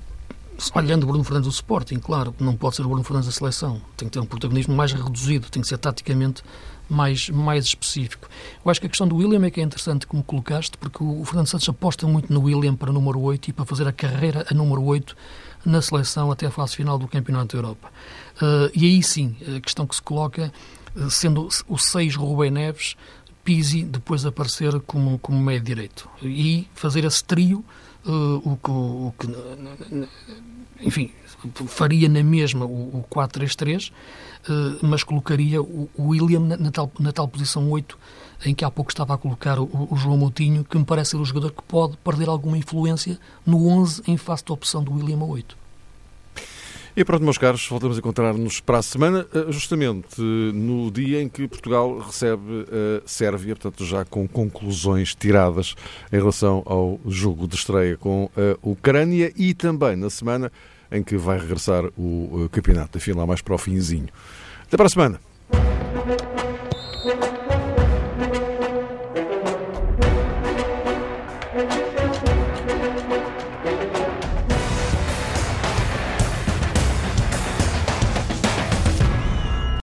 olhando 0.75 1.03
o 1.03 1.07
Bruno 1.07 1.23
Fernandes 1.23 1.47
do 1.47 1.53
Sporting, 1.53 1.97
claro, 1.99 2.33
não 2.39 2.55
pode 2.55 2.75
ser 2.75 2.83
o 2.83 2.87
Bruno 2.87 3.03
Fernandes 3.03 3.27
da 3.27 3.33
seleção, 3.33 3.81
tem 3.95 4.07
que 4.07 4.13
ter 4.13 4.19
um 4.19 4.25
protagonismo 4.25 4.75
mais 4.75 4.91
reduzido, 4.93 5.49
tem 5.49 5.61
que 5.61 5.67
ser 5.67 5.77
taticamente 5.77 6.43
mais, 6.89 7.29
mais 7.29 7.65
específico. 7.65 8.27
Eu 8.63 8.71
acho 8.71 8.79
que 8.79 8.87
a 8.87 8.89
questão 8.89 9.07
do 9.07 9.15
William 9.15 9.45
é 9.45 9.51
que 9.51 9.59
é 9.59 9.63
interessante 9.63 10.07
como 10.07 10.23
colocaste, 10.23 10.77
porque 10.77 11.03
o 11.03 11.23
Fernando 11.25 11.47
Santos 11.47 11.67
aposta 11.69 12.07
muito 12.07 12.31
no 12.31 12.41
William 12.41 12.75
para 12.75 12.91
número 12.91 13.19
8 13.19 13.49
e 13.49 13.53
para 13.53 13.65
fazer 13.65 13.87
a 13.87 13.91
carreira 13.91 14.45
a 14.49 14.53
número 14.53 14.83
8 14.83 15.15
na 15.65 15.81
seleção 15.81 16.31
até 16.31 16.45
a 16.45 16.51
fase 16.51 16.75
final 16.75 16.97
do 16.97 17.07
Campeonato 17.07 17.55
da 17.55 17.61
Europa. 17.61 17.91
Uh, 18.41 18.71
e 18.73 18.85
aí 18.85 19.03
sim, 19.03 19.35
a 19.55 19.59
questão 19.59 19.85
que 19.85 19.95
se 19.95 20.01
coloca, 20.01 20.51
uh, 20.95 21.09
sendo 21.09 21.49
o 21.67 21.77
6 21.77 22.15
Rubem 22.15 22.51
Neves, 22.51 22.95
Pizzi 23.43 23.83
depois 23.83 24.25
aparecer 24.25 24.79
como, 24.81 25.17
como 25.19 25.39
meio 25.39 25.61
direito. 25.61 26.09
E 26.21 26.67
fazer 26.73 27.05
esse 27.05 27.23
trio, 27.23 27.63
uh, 28.07 28.59
o, 28.67 29.07
o 29.07 29.13
que, 29.19 29.27
enfim, 30.79 31.11
faria 31.67 32.09
na 32.09 32.23
mesma 32.23 32.65
o, 32.65 32.99
o 32.99 33.05
4-3-3, 33.09 33.91
mas 34.81 35.03
colocaria 35.03 35.61
o, 35.61 35.89
o 35.95 36.07
William 36.09 36.39
na, 36.39 36.57
na, 36.57 36.71
tal, 36.71 36.91
na 36.99 37.11
tal 37.11 37.27
posição 37.27 37.69
8 37.69 37.97
em 38.45 38.53
que 38.53 38.63
há 38.63 38.71
pouco 38.71 38.91
estava 38.91 39.13
a 39.13 39.17
colocar 39.17 39.59
o, 39.59 39.87
o, 39.91 39.95
João 39.95 40.17
Moutinho, 40.17 40.63
que 40.63 40.77
me 40.77 40.85
parece 40.85 41.11
ser 41.11 41.17
o 41.17 41.25
jogador 41.25 41.51
que 41.51 41.63
pode 41.63 41.97
perder 41.97 42.29
alguma 42.29 42.57
influência 42.57 43.19
no 43.45 43.67
11 43.67 44.03
em 44.07 44.17
face 44.17 44.45
da 44.45 44.53
opção 44.53 44.83
do 44.83 44.93
William 44.93 45.19
a 45.19 45.25
8. 45.25 45.57
E 46.97 47.05
pronto, 47.05 47.23
meus 47.23 47.37
caros, 47.37 47.67
voltamos 47.67 47.95
a 47.95 47.99
encontrar-nos 47.99 48.59
para 48.59 48.79
a 48.79 48.81
semana, 48.81 49.27
eh, 49.31 49.51
justamente 49.51 50.19
no 50.19 50.89
dia 50.89 51.21
em 51.21 51.29
que 51.29 51.47
Portugal 51.47 51.99
recebe 51.99 52.65
a 52.71 53.07
Sérvia, 53.07 53.55
portanto, 53.55 53.85
já 53.85 54.03
com 54.03 54.27
conclusões 54.27 55.13
tiradas 55.13 55.75
em 56.11 56.15
relação 56.15 56.63
ao 56.65 56.99
jogo 57.05 57.47
de 57.47 57.53
estreia 57.53 57.95
com 57.97 58.31
a 58.35 58.57
Ucrânia 58.67 59.31
e 59.35 59.53
também 59.53 59.95
na 59.95 60.09
semana 60.09 60.51
em 60.91 61.03
que 61.03 61.15
vai 61.17 61.37
regressar 61.37 61.85
o 61.95 62.45
eh, 62.45 62.49
campeonato, 62.51 62.97
enfim, 62.97 63.11
lá 63.11 63.27
mais 63.27 63.43
para 63.43 63.53
o 63.53 63.59
finzinho. 63.59 64.07
Até 64.65 64.75
para 64.75 64.87
a 64.87 64.89
semana. 64.89 65.19